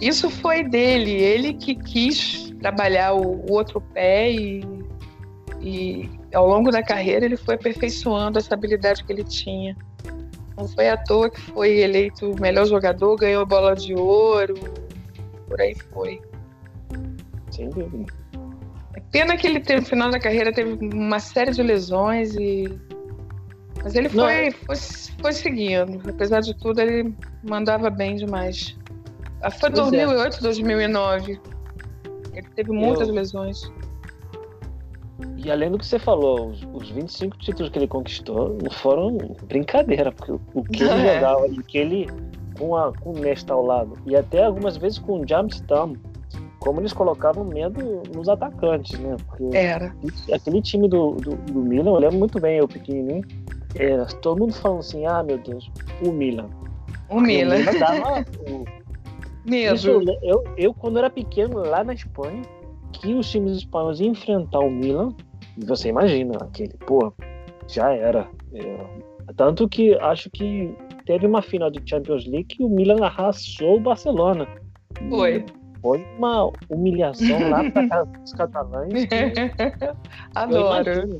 Isso 0.00 0.30
foi 0.30 0.62
dele, 0.62 1.10
ele 1.10 1.54
que 1.54 1.74
quis 1.74 2.54
trabalhar 2.60 3.14
o, 3.14 3.44
o 3.46 3.52
outro 3.52 3.80
pé 3.80 4.30
e, 4.30 4.64
e 5.60 6.08
ao 6.32 6.46
longo 6.46 6.70
da 6.70 6.82
carreira 6.82 7.24
ele 7.24 7.36
foi 7.36 7.56
aperfeiçoando 7.56 8.38
essa 8.38 8.54
habilidade 8.54 9.04
que 9.04 9.12
ele 9.12 9.24
tinha. 9.24 9.76
Não 10.56 10.68
foi 10.68 10.88
à 10.88 10.96
toa 10.96 11.30
que 11.30 11.40
foi 11.40 11.78
eleito 11.78 12.30
o 12.30 12.40
melhor 12.40 12.66
jogador, 12.66 13.16
ganhou 13.16 13.46
bola 13.46 13.74
de 13.74 13.94
ouro, 13.94 14.54
por 15.48 15.60
aí 15.60 15.74
foi. 15.92 16.20
Sem 17.50 17.70
dúvida. 17.70 18.12
Pena 19.10 19.36
que 19.36 19.46
ele 19.46 19.60
teve, 19.60 19.80
no 19.80 19.86
final 19.86 20.10
da 20.10 20.20
carreira 20.20 20.52
teve 20.52 20.84
uma 20.94 21.18
série 21.18 21.52
de 21.52 21.62
lesões 21.62 22.34
e 22.34 22.68
mas 23.82 23.94
ele 23.94 24.08
foi, 24.08 24.48
é- 24.48 24.50
foi, 24.50 24.76
foi, 25.20 25.32
seguindo. 25.32 26.00
Apesar 26.08 26.40
de 26.40 26.54
tudo, 26.54 26.80
ele 26.80 27.14
mandava 27.42 27.88
bem 27.90 28.16
demais. 28.16 28.76
Foi 29.60 29.70
2008, 29.70 30.36
é. 30.36 30.40
2009. 30.40 31.40
Ele 32.32 32.48
teve 32.54 32.72
muitas 32.72 33.08
Eu... 33.08 33.14
lesões. 33.14 33.70
E 35.36 35.50
além 35.50 35.70
do 35.70 35.78
que 35.78 35.86
você 35.86 35.98
falou, 35.98 36.50
os, 36.50 36.66
os 36.72 36.90
25 36.90 37.36
títulos 37.38 37.70
que 37.70 37.78
ele 37.78 37.88
conquistou 37.88 38.56
não 38.62 38.70
foram 38.70 39.16
brincadeira, 39.44 40.12
porque 40.12 40.32
o, 40.32 40.40
o 40.54 40.64
que 40.64 40.82
ele 40.82 40.92
é. 41.06 41.14
jogava 41.14 41.46
e 41.48 41.62
que 41.62 41.78
ele, 41.78 42.08
com, 42.58 42.76
a, 42.76 42.92
com 42.92 43.10
o 43.10 43.18
Nesta 43.18 43.54
ao 43.54 43.64
lado, 43.64 43.94
e 44.06 44.14
até 44.16 44.44
algumas 44.44 44.76
vezes 44.76 44.98
com 44.98 45.20
o 45.20 45.28
James 45.28 45.60
Tam, 45.62 45.94
como 46.60 46.80
eles 46.80 46.92
colocavam 46.92 47.44
medo 47.44 48.02
nos 48.14 48.28
atacantes, 48.28 48.98
né? 48.98 49.16
Porque 49.26 49.56
Era. 49.56 49.94
Aquele 50.32 50.60
time 50.60 50.88
do, 50.88 51.12
do, 51.12 51.36
do 51.36 51.60
Milan, 51.60 51.90
eu 51.90 51.98
lembro 51.98 52.18
muito 52.18 52.40
bem, 52.40 52.58
eu 52.58 52.68
pequenininho, 52.68 53.24
era, 53.76 54.04
todo 54.06 54.40
mundo 54.40 54.54
falando 54.54 54.80
assim, 54.80 55.06
ah, 55.06 55.22
meu 55.22 55.38
Deus, 55.38 55.70
o 56.04 56.10
Milan. 56.10 56.48
O 57.08 57.20
Milan. 57.20 57.54
O 57.54 57.58
Milan 57.58 57.78
dava, 57.78 58.24
o... 58.50 58.64
Medo. 59.48 59.74
Isso, 59.74 59.88
eu, 60.22 60.44
eu, 60.56 60.74
quando 60.74 60.98
era 60.98 61.10
pequeno, 61.10 61.58
lá 61.58 61.82
na 61.82 61.94
Espanha, 61.94 62.42
que 62.92 63.14
os 63.14 63.30
times 63.30 63.58
espanhóis 63.58 64.00
iam 64.00 64.10
enfrentar 64.10 64.60
o 64.60 64.70
Milan, 64.70 65.14
você 65.66 65.88
imagina, 65.88 66.36
aquele, 66.40 66.74
pô, 66.86 67.12
já 67.66 67.92
era. 67.92 68.28
É, 68.52 68.86
tanto 69.36 69.68
que 69.68 69.94
acho 69.94 70.30
que 70.30 70.74
teve 71.04 71.26
uma 71.26 71.42
final 71.42 71.70
de 71.70 71.80
Champions 71.88 72.26
League 72.26 72.44
que 72.44 72.62
o 72.62 72.68
Milan 72.68 73.04
arrasou 73.04 73.76
o 73.76 73.80
Barcelona. 73.80 74.46
Foi. 75.08 75.44
Foi 75.80 76.04
uma 76.18 76.50
humilhação 76.68 77.50
lá 77.50 77.70
para 77.70 78.04
os 78.24 78.32
catalães. 78.32 79.06
Adoro. 80.34 81.16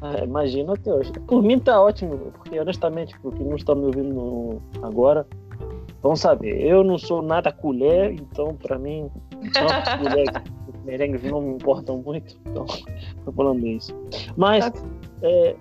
Ah, 0.00 0.24
imagino 0.24 0.72
até 0.72 0.92
hoje. 0.92 1.12
Por 1.28 1.44
mim 1.44 1.60
tá 1.60 1.80
ótimo, 1.80 2.18
porque 2.18 2.58
honestamente, 2.58 3.16
porque 3.20 3.42
não 3.44 3.54
está 3.54 3.72
me 3.72 3.84
ouvindo 3.84 4.60
agora, 4.82 5.24
vamos 6.02 6.20
saber, 6.20 6.60
eu 6.60 6.82
não 6.82 6.98
sou 6.98 7.22
nada 7.22 7.52
colher, 7.52 8.12
então 8.12 8.54
para 8.56 8.78
mim, 8.78 9.08
colher 10.02 10.42
merengues 10.84 11.22
não 11.22 11.40
me 11.40 11.54
importam 11.54 12.02
muito, 12.04 12.36
então 12.46 12.66
tô 13.24 13.32
falando 13.32 13.66
isso. 13.66 13.94
Mas, 14.36 14.68
tá. 14.70 14.82
é, 15.22 15.56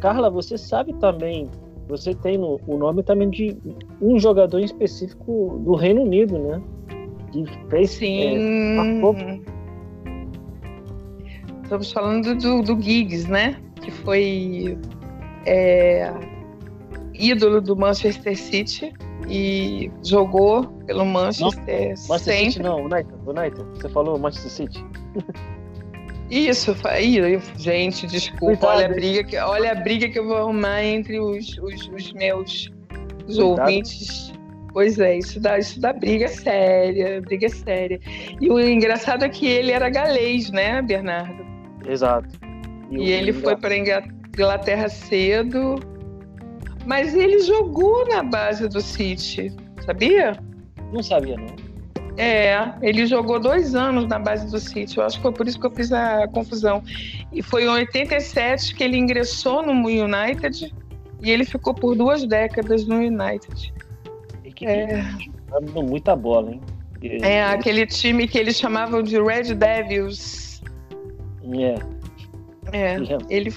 Carla, 0.00 0.30
você 0.30 0.56
sabe 0.56 0.92
também, 0.94 1.48
você 1.88 2.14
tem 2.14 2.38
no, 2.38 2.60
o 2.66 2.76
nome 2.76 3.02
também 3.02 3.28
de 3.30 3.56
um 4.00 4.18
jogador 4.18 4.60
específico 4.60 5.60
do 5.64 5.74
Reino 5.74 6.02
Unido, 6.02 6.38
né? 6.38 6.62
Que 7.32 7.44
fez. 7.68 7.90
Sim. 7.90 8.36
É, 8.36 9.40
Estamos 11.62 11.92
falando 11.92 12.34
do, 12.36 12.62
do 12.62 12.80
Giggs, 12.80 13.30
né? 13.30 13.56
Que 13.80 13.90
foi 13.90 14.78
é, 15.46 16.12
ídolo 17.14 17.60
do 17.60 17.76
Manchester 17.76 18.36
City 18.36 18.92
e 19.30 19.90
jogou 20.04 20.66
pelo 20.86 21.06
Manchester. 21.06 21.90
Não, 21.90 22.08
Manchester 22.08 22.18
sempre. 22.18 22.52
City 22.52 22.62
não, 22.62 22.84
United, 22.84 23.14
United. 23.26 23.64
Você 23.74 23.88
falou 23.88 24.18
Manchester 24.18 24.50
City. 24.50 24.84
Isso, 26.28 26.76
aí, 26.84 27.40
gente, 27.56 28.06
desculpa. 28.06 28.68
Olha 28.68 28.86
a, 28.86 28.88
briga 28.88 29.24
que, 29.24 29.36
olha 29.36 29.72
a 29.72 29.74
briga 29.74 30.08
que 30.08 30.18
eu 30.18 30.26
vou 30.26 30.36
arrumar 30.36 30.84
entre 30.84 31.18
os, 31.18 31.58
os, 31.58 31.88
os 31.88 32.12
meus 32.12 32.70
os 33.26 33.38
ouvintes. 33.38 34.32
Pois 34.72 34.98
é, 35.00 35.18
isso 35.18 35.40
dá, 35.40 35.58
isso 35.58 35.80
dá 35.80 35.92
briga 35.92 36.28
séria, 36.28 37.20
briga 37.20 37.48
séria. 37.48 38.00
E 38.40 38.48
o 38.48 38.60
engraçado 38.60 39.24
é 39.24 39.28
que 39.28 39.46
ele 39.46 39.72
era 39.72 39.88
galês, 39.88 40.50
né, 40.50 40.80
Bernardo? 40.82 41.44
Exato. 41.88 42.28
E, 42.90 42.98
e 42.98 43.10
ele 43.10 43.32
foi 43.32 43.56
para 43.56 43.76
Inglaterra 43.76 44.88
cedo, 44.88 45.80
mas 46.90 47.14
ele 47.14 47.38
jogou 47.38 48.04
na 48.08 48.20
base 48.20 48.68
do 48.68 48.80
City, 48.80 49.54
sabia? 49.86 50.36
Não 50.92 51.00
sabia, 51.04 51.36
não. 51.36 51.54
É, 52.18 52.74
ele 52.82 53.06
jogou 53.06 53.38
dois 53.38 53.76
anos 53.76 54.08
na 54.08 54.18
base 54.18 54.50
do 54.50 54.58
City. 54.58 54.98
Eu 54.98 55.04
acho 55.04 55.18
que 55.18 55.22
foi 55.22 55.32
por 55.32 55.46
isso 55.46 55.60
que 55.60 55.66
eu 55.68 55.70
fiz 55.70 55.92
a 55.92 56.26
confusão. 56.26 56.82
E 57.32 57.44
foi 57.44 57.62
em 57.62 57.68
87 57.68 58.74
que 58.74 58.82
ele 58.82 58.98
ingressou 58.98 59.62
no 59.62 59.72
United 59.86 60.74
e 61.22 61.30
ele 61.30 61.44
ficou 61.44 61.72
por 61.72 61.94
duas 61.94 62.26
décadas 62.26 62.84
no 62.84 62.96
United. 62.96 63.72
E 64.44 64.52
que 64.52 64.66
é. 64.66 65.04
muita 65.76 66.16
bola, 66.16 66.50
hein? 66.50 66.60
É, 67.22 67.44
aquele 67.44 67.86
time 67.86 68.26
que 68.26 68.36
eles 68.36 68.56
chamavam 68.56 69.00
de 69.00 69.16
Red 69.22 69.54
Devils. 69.54 70.60
É. 71.52 72.00
É, 72.72 72.96
ele 73.28 73.52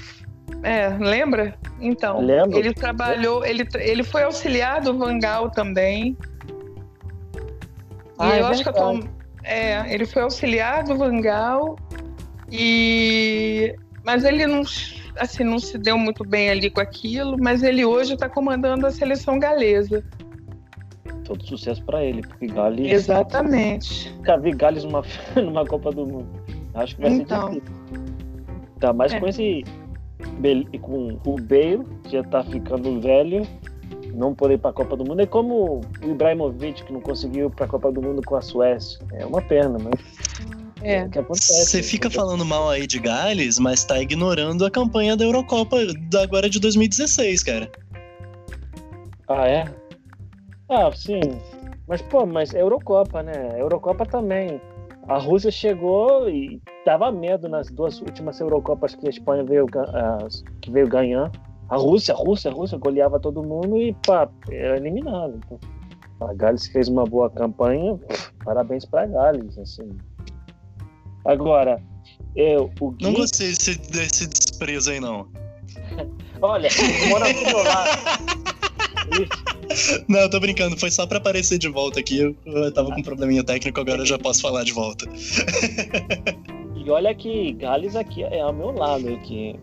é, 0.62 0.90
lembra? 0.90 1.56
Então, 1.80 2.22
Lembro. 2.22 2.58
ele 2.58 2.74
trabalhou, 2.74 3.46
ele, 3.46 3.68
ele 3.76 4.04
foi 4.04 4.24
auxiliar 4.24 4.82
do 4.82 4.98
Vangal 4.98 5.50
também. 5.50 6.18
Ah, 8.18 8.36
e 8.36 8.40
eu 8.40 8.48
é 8.48 8.50
acho 8.50 8.64
que 8.64 8.70
atual, 8.70 9.00
é, 9.44 9.94
ele 9.94 10.06
foi 10.06 10.22
auxiliar 10.22 10.84
do 10.84 10.96
Vangal 10.96 11.76
e 12.52 13.76
mas 14.04 14.24
ele 14.24 14.46
não 14.46 14.62
assim 15.18 15.44
não 15.44 15.60
se 15.60 15.78
deu 15.78 15.98
muito 15.98 16.24
bem 16.24 16.50
ali 16.50 16.70
com 16.70 16.80
aquilo, 16.80 17.38
mas 17.40 17.64
ele 17.64 17.84
hoje 17.84 18.14
está 18.14 18.30
comandando 18.30 18.86
a 18.86 18.92
seleção 18.92 19.40
galesa. 19.40 20.04
Todo 21.26 21.46
sucesso 21.46 21.84
para 21.84 22.04
ele, 22.04 22.22
porque 22.22 22.48
Gales. 22.48 22.92
Exatamente. 22.92 24.14
Nunca 24.18 24.38
vi 24.38 24.52
Gales 24.52 24.84
numa, 24.84 25.04
numa 25.36 25.66
Copa 25.66 25.92
do 25.92 26.06
Mundo. 26.06 26.30
Acho 26.74 26.96
que 26.96 27.02
vai 27.02 27.12
então, 27.12 27.54
ser 27.54 27.62
difícil. 27.62 27.76
Tá 28.80 28.94
mais 28.94 29.14
é. 29.14 29.20
com 29.20 29.28
esse 29.28 29.64
com 30.82 31.20
o 31.26 31.36
Bale, 31.42 31.86
já 32.10 32.24
tá 32.24 32.44
ficando 32.44 33.00
velho, 33.00 33.48
não 34.14 34.34
poder 34.34 34.56
ir 34.56 34.58
para 34.58 34.72
a 34.72 34.74
Copa 34.74 34.96
do 34.96 35.06
Mundo. 35.06 35.22
É 35.22 35.26
como 35.26 35.82
o 36.04 36.10
Ibrahimovic, 36.10 36.84
que 36.84 36.94
não 36.94 37.02
conseguiu 37.02 37.50
para 37.50 37.66
a 37.66 37.70
Copa 37.70 37.92
do 37.92 38.02
Mundo 38.02 38.22
com 38.26 38.36
a 38.36 38.42
Suécia. 38.42 39.00
É 39.14 39.26
uma 39.26 39.42
pena, 39.42 39.78
mas. 39.80 39.94
É. 40.82 41.08
Você 41.30 41.82
fica 41.82 42.10
falando 42.10 42.44
mal 42.44 42.70
aí 42.70 42.86
de 42.86 43.00
Gales, 43.00 43.58
mas 43.58 43.86
tá 43.86 44.02
ignorando 44.02 44.66
a 44.66 44.72
campanha 44.72 45.16
da 45.16 45.24
Eurocopa 45.24 45.78
da 46.10 46.24
agora 46.24 46.50
de 46.50 46.60
2016, 46.60 47.44
cara. 47.44 47.72
Ah, 49.30 49.48
é? 49.48 49.66
Ah, 50.70 50.92
sim. 50.94 51.22
Mas, 51.88 52.02
pô, 52.02 52.26
mas 52.26 52.54
Eurocopa, 52.54 53.24
né? 53.24 53.56
Eurocopa 53.58 54.06
também. 54.06 54.60
A 55.08 55.18
Rússia 55.18 55.52
chegou 55.52 56.30
e 56.30 56.62
dava 56.86 57.12
medo 57.12 57.48
nas 57.48 57.70
duas 57.70 58.00
últimas 58.02 58.40
Eurocopas 58.40 58.96
que 58.96 59.08
a 59.08 59.10
Espanha 59.10 59.44
veio, 59.44 59.66
que 60.62 60.72
veio 60.72 60.88
ganhar. 60.88 61.32
A 61.70 61.78
Rússia, 61.78 62.14
a 62.14 62.18
Rússia, 62.18 62.52
a 62.52 62.54
Rússia 62.54 62.78
goleava 62.78 63.20
todo 63.20 63.42
mundo 63.42 63.78
e 63.78 63.94
pá, 64.06 64.30
era 64.50 64.78
eliminado. 64.78 65.40
Então, 65.46 65.60
a 66.30 66.34
Gales 66.34 66.68
fez 66.68 66.88
uma 66.88 67.06
boa 67.06 67.30
campanha, 67.30 68.00
parabéns 68.44 68.86
para 68.86 69.04
a 69.04 69.08
Gales. 69.08 69.58
Assim. 69.58 69.90
Agora, 71.26 71.82
eu, 72.36 72.70
o 72.80 72.92
Gui... 72.92 73.06
Não 73.06 73.14
gostei 73.14 73.48
desse, 73.48 73.78
desse 73.90 74.28
desprezo 74.28 74.92
aí, 74.92 75.00
não. 75.00 75.28
Olha, 76.42 76.70
mora 77.10 77.34
do 77.34 77.42
meu 77.42 77.64
lado. 77.64 77.90
Não, 80.08 80.30
tô 80.30 80.40
brincando, 80.40 80.78
foi 80.78 80.92
só 80.92 81.06
pra 81.06 81.18
aparecer 81.18 81.58
de 81.58 81.68
volta 81.68 82.00
aqui. 82.00 82.36
Eu 82.46 82.72
tava 82.74 82.92
com 82.92 83.00
um 83.00 83.04
probleminha 83.04 83.44
técnico, 83.44 83.80
agora 83.80 84.02
eu 84.02 84.06
já 84.06 84.18
posso 84.20 84.42
falar 84.42 84.64
de 84.64 84.72
volta. 84.72 85.06
E 86.84 86.90
olha 86.90 87.16
que 87.16 87.54
Gales 87.54 87.96
aqui 87.96 88.24
é 88.24 88.42
ao 88.42 88.54
meu 88.54 88.72
lado 88.72 89.08
aqui. 89.08 89.58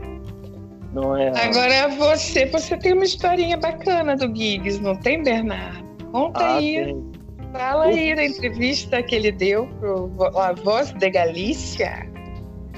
Não 0.93 1.17
é. 1.17 1.29
Agora 1.29 1.89
você, 1.97 2.47
você 2.47 2.77
tem 2.77 2.95
uma 2.95 3.05
historinha 3.05 3.57
bacana 3.57 4.17
do 4.17 4.35
Giggs, 4.35 4.81
não 4.83 4.97
tem, 4.97 5.23
Bernardo? 5.23 5.85
Conta 6.11 6.41
ah, 6.41 6.57
aí. 6.57 6.85
Tem. 6.85 7.11
Fala 7.53 7.85
aí 7.85 8.15
da 8.15 8.25
entrevista 8.25 9.03
que 9.03 9.15
ele 9.15 9.33
deu 9.33 9.67
pro 9.79 10.39
A 10.39 10.53
Voz 10.53 10.93
de 10.93 11.11
Galícia. 11.11 12.09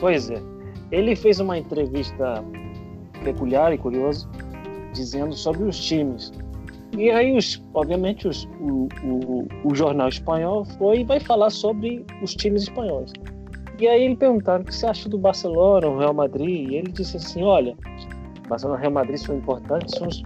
Pois 0.00 0.30
é. 0.30 0.40
Ele 0.90 1.14
fez 1.14 1.40
uma 1.40 1.58
entrevista 1.58 2.42
peculiar 3.22 3.72
e 3.72 3.78
curiosa, 3.78 4.28
dizendo 4.92 5.34
sobre 5.34 5.64
os 5.64 5.78
times. 5.78 6.32
E 6.96 7.10
aí, 7.10 7.36
os, 7.36 7.62
obviamente, 7.72 8.28
os, 8.28 8.44
o, 8.60 8.88
o, 9.04 9.48
o, 9.64 9.74
jornal 9.74 10.08
espanhol 10.08 10.64
foi 10.76 11.00
e 11.00 11.04
vai 11.04 11.20
falar 11.20 11.48
sobre 11.48 12.04
os 12.22 12.34
times 12.34 12.64
espanhóis. 12.64 13.12
E 13.78 13.88
aí 13.88 14.04
ele 14.04 14.16
perguntaram 14.16 14.62
o 14.62 14.64
que 14.66 14.74
você 14.74 14.86
acha 14.86 15.08
do 15.08 15.18
Barcelona, 15.18 15.88
o 15.88 15.98
Real 15.98 16.14
Madrid, 16.14 16.70
e 16.70 16.76
ele 16.76 16.92
disse 16.92 17.16
assim, 17.16 17.42
olha, 17.42 17.74
Barcelona 18.48 18.78
e 18.78 18.82
Real 18.82 18.92
Madrid 18.92 19.16
são 19.16 19.36
importantes, 19.36 19.94
são 19.96 20.08
os, 20.08 20.22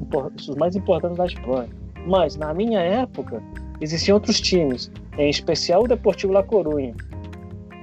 os 0.48 0.56
mais 0.56 0.74
importantes 0.76 1.16
da 1.16 1.26
Espanha. 1.26 1.68
Mas, 2.06 2.36
na 2.36 2.52
minha 2.52 2.80
época, 2.80 3.42
existiam 3.80 4.16
outros 4.16 4.40
times, 4.40 4.90
em 5.18 5.30
especial 5.30 5.84
o 5.84 5.88
Deportivo 5.88 6.32
La 6.32 6.42
Coruña, 6.42 6.94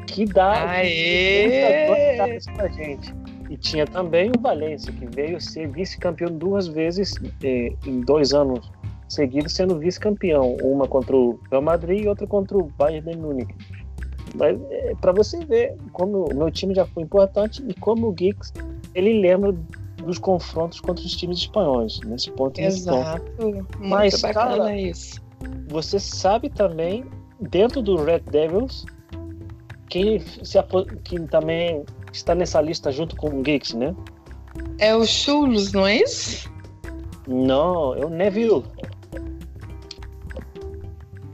que 0.07 0.25
dá 0.25 0.69
Aê! 0.69 1.87
muita 1.87 2.53
pra 2.53 2.67
gente. 2.69 3.13
E 3.49 3.57
tinha 3.57 3.85
também 3.85 4.31
o 4.35 4.41
Valência, 4.41 4.91
que 4.91 5.05
veio 5.05 5.39
ser 5.39 5.67
vice-campeão 5.67 6.31
duas 6.31 6.67
vezes 6.67 7.13
eh, 7.43 7.73
em 7.85 8.01
dois 8.01 8.33
anos 8.33 8.71
seguidos, 9.07 9.53
sendo 9.53 9.77
vice-campeão. 9.77 10.57
Uma 10.63 10.87
contra 10.87 11.15
o 11.15 11.39
Real 11.51 11.61
Madrid 11.61 12.03
e 12.03 12.07
outra 12.07 12.25
contra 12.25 12.57
o 12.57 12.63
Bayern 12.77 13.11
de 13.11 13.17
Munique. 13.17 13.53
Mas 14.33 14.59
é, 14.69 14.95
para 14.99 15.11
você 15.11 15.43
ver 15.45 15.75
como 15.91 16.25
o 16.25 16.35
meu 16.35 16.49
time 16.49 16.73
já 16.73 16.85
foi 16.85 17.03
importante 17.03 17.63
e 17.67 17.73
como 17.73 18.07
o 18.07 18.11
Geeks 18.11 18.51
ele 18.95 19.21
lembra 19.21 19.53
dos 20.03 20.17
confrontos 20.17 20.79
contra 20.79 21.05
os 21.05 21.15
times 21.15 21.39
espanhóis 21.39 21.99
nesse 22.01 22.31
ponto. 22.31 22.59
Exato. 22.59 23.23
Muito 23.39 23.67
Mas, 23.79 24.21
bacana 24.21 24.57
cara, 24.57 24.77
isso. 24.77 25.21
Você 25.67 25.99
sabe 25.99 26.49
também 26.49 27.05
dentro 27.39 27.81
do 27.81 28.03
Red 28.03 28.19
Devils 28.19 28.85
quem, 29.89 30.19
se, 30.19 30.57
quem 31.03 31.27
também 31.27 31.83
está 32.11 32.33
nessa 32.33 32.61
lista 32.61 32.91
junto 32.91 33.15
com 33.15 33.29
o 33.29 33.41
Geeks, 33.41 33.73
né? 33.73 33.95
É 34.79 34.95
o 34.95 35.05
Schulz, 35.05 35.71
não 35.71 35.85
é 35.85 35.97
isso? 35.97 36.51
Não, 37.27 37.95
é 37.95 38.05
o 38.05 38.09
Neville. 38.09 38.63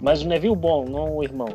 Mas 0.01 0.21
o 0.21 0.27
Neville 0.27 0.55
bom, 0.55 0.85
não 0.85 1.17
o 1.17 1.23
irmão. 1.23 1.49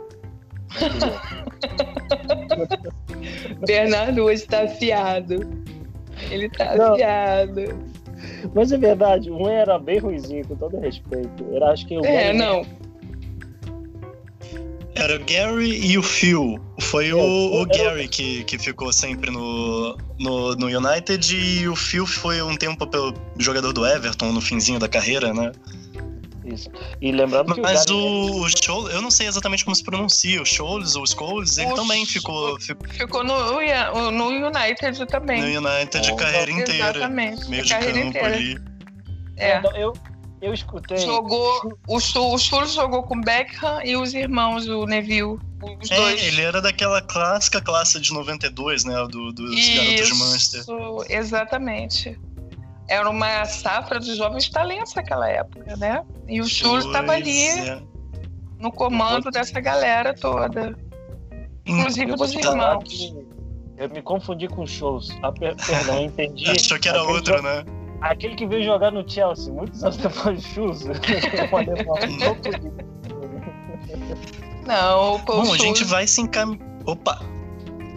Bernardo 3.66 4.23
hoje 4.25 4.45
tá 4.47 4.62
afiado. 4.64 5.40
Ele 6.31 6.49
tá 6.50 6.75
Não. 6.76 6.93
afiado. 6.93 7.95
Mas 8.54 8.73
é 8.73 8.78
verdade, 8.78 9.31
um 9.31 9.49
era 9.49 9.78
bem 9.78 9.99
ruizinho, 9.99 10.47
com 10.47 10.54
todo 10.57 10.78
respeito. 10.78 11.45
Era, 11.52 11.71
acho 11.73 11.87
que 11.87 11.97
o 11.99 12.04
É, 12.04 12.25
Gary- 12.33 12.38
não. 12.38 12.66
Era 14.95 15.16
o 15.16 15.25
Gary 15.25 15.85
e 15.87 15.99
o 15.99 16.02
Phil. 16.02 16.59
Foi 16.81 17.12
o, 17.12 17.19
É, 17.19 17.61
o 17.62 17.66
Gary 17.66 18.07
que, 18.09 18.45
que 18.45 18.57
ficou 18.59 18.93
sempre 18.93 19.31
no, 19.31 19.97
no, 20.21 20.54
no 20.54 20.66
United 20.66 21.37
e 21.37 21.66
o 21.69 21.75
Phil 21.75 22.07
foi 22.07 22.40
um 22.43 22.57
tempo 22.57 22.87
pelo 22.87 23.12
jogador 23.38 23.73
do 23.73 23.85
Everton 23.85 24.33
no 24.33 24.40
finzinho 24.40 24.78
da 24.78 24.88
carreira, 24.88 25.35
né? 25.35 25.50
Isso. 26.45 26.69
E 27.01 27.11
lembrando 27.11 27.55
que 27.55 27.61
Mas 27.61 27.87
o, 27.87 27.97
o, 27.97 28.41
o 28.43 28.49
Scholes, 28.51 28.95
eu 28.95 29.01
não 29.01 29.11
sei 29.11 29.27
exatamente 29.27 29.65
como 29.65 29.75
se 29.75 29.83
pronuncia, 29.83 30.43
o 30.43 30.45
Scholes 30.45 30.95
ou 30.95 31.07
Scholes, 31.07 31.57
ele 31.57 31.73
O 31.73 31.75
também 31.75 32.05
ficou, 32.05 32.61
ficou 32.61 32.87
Ficou 32.89 33.25
no, 33.25 34.11
no 34.11 34.27
United 34.29 35.07
também. 35.07 35.41
no 35.41 35.67
United 35.69 36.11
a 36.11 36.13
Oh, 36.13 36.17
carreira 36.17 36.51
inteira. 36.51 36.91
Exatamente. 36.99 37.49
Meio 37.49 37.63
de 37.63 37.69
carreira 37.71 37.95
campo 37.99 38.09
inteira. 38.09 38.35
ali. 38.37 38.59
É. 39.37 39.59
Então, 39.59 39.75
eu, 39.77 39.93
eu 40.43 40.53
escutei. 40.53 40.99
Jogou. 40.99 41.79
O 41.89 41.97
o 41.97 42.39
Schulz 42.39 42.75
jogou 42.75 43.03
com 43.05 43.21
Beckham 43.21 43.81
e 43.83 43.97
os 43.97 44.13
irmãos, 44.13 44.69
o 44.69 44.85
Neville. 44.85 45.39
Os 45.83 45.91
É, 45.91 45.97
dois. 45.97 46.23
ele 46.23 46.43
era 46.43 46.61
daquela 46.61 47.01
clássica 47.01 47.59
classe 47.61 47.99
de 47.99 48.13
92, 48.13 48.85
né? 48.85 48.95
Do, 49.11 49.33
dos 49.33 49.55
garotos 49.69 50.09
de 50.09 50.15
Manchester. 50.15 50.61
Isso, 50.61 51.05
exatamente. 51.09 52.19
Era 52.88 53.09
uma 53.09 53.45
safra 53.47 53.99
de 53.99 54.14
jovens 54.14 54.49
talentos 54.50 54.95
naquela 54.95 55.29
época, 55.29 55.76
né? 55.76 56.05
E 56.29 56.41
o 56.41 56.45
Schulz 56.47 56.85
estava 56.85 57.12
ali 57.12 57.47
é. 57.47 57.81
no 58.59 58.71
comando 58.71 59.31
dessa 59.31 59.59
galera 59.61 60.14
toda. 60.14 60.76
Inclusive 61.67 62.11
Eu 62.12 62.17
dos 62.17 62.35
irmãos. 62.35 63.14
Eu 63.76 63.88
me 63.88 64.03
confundi 64.03 64.47
com 64.49 64.67
shows. 64.67 65.17
Ah, 65.23 65.33
per- 65.33 65.57
perdão, 65.67 66.03
entendi. 66.05 66.50
Achou 66.50 66.79
que 66.79 66.88
era 66.88 66.99
Aquele 67.00 67.17
outro, 67.17 67.37
jo- 67.37 67.43
né? 67.43 67.64
Aquele 68.03 68.35
que 68.35 68.47
veio 68.47 68.62
jogar 68.64 68.91
no 68.93 69.09
Chelsea, 69.09 69.53
muitos 69.53 69.83
anos 69.83 69.97
depois 69.97 70.37
do 70.43 70.47
Shoes. 70.47 70.85
Não, 74.67 75.14
o 75.17 75.19
Paul 75.25 75.43
Bom, 75.45 75.53
a 75.55 75.59
gente 75.59 75.85
vai 75.85 76.07
se 76.07 76.21
encaminhar. 76.21 76.61
Opa! 76.87 77.21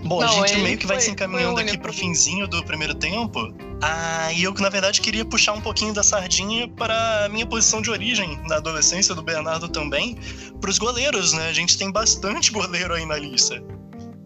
Bom, 0.06 0.22
a 0.22 0.25
Não, 0.25 0.34
gente 0.34 0.53
ele 0.53 0.63
meio 0.63 0.77
que 0.77 0.86
vai 0.88 0.98
foi- 0.98 1.06
se 1.06 1.12
encaminhando 1.12 1.60
aqui 1.60 1.77
pro 1.77 1.91
finzinho 1.94 2.48
do 2.48 2.63
primeiro 2.63 2.96
tempo. 2.96 3.53
Ah, 3.81 4.31
e 4.34 4.43
eu 4.43 4.53
que 4.53 4.62
na 4.62 4.69
verdade 4.69 5.01
queria 5.01 5.24
puxar 5.24 5.53
um 5.53 5.62
pouquinho 5.62 5.93
da 5.93 6.01
sardinha 6.01 6.67
para 6.67 7.25
a 7.25 7.29
minha 7.29 7.45
posição 7.45 7.82
de 7.82 7.91
origem 7.91 8.39
na 8.47 8.56
adolescência 8.56 9.13
do 9.13 9.21
Bernardo 9.21 9.69
também, 9.69 10.17
pros 10.60 10.80
goleiros, 10.80 11.34
né? 11.34 11.47
A 11.47 11.54
gente 11.54 11.78
tem 11.78 11.91
bastante 11.91 12.52
goleiro 12.52 12.93
aí 12.93 13.06
na 13.06 13.17
lista. 13.17 13.62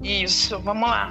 Isso, 0.02 0.58
vamos 0.60 0.90
lá. 0.90 1.10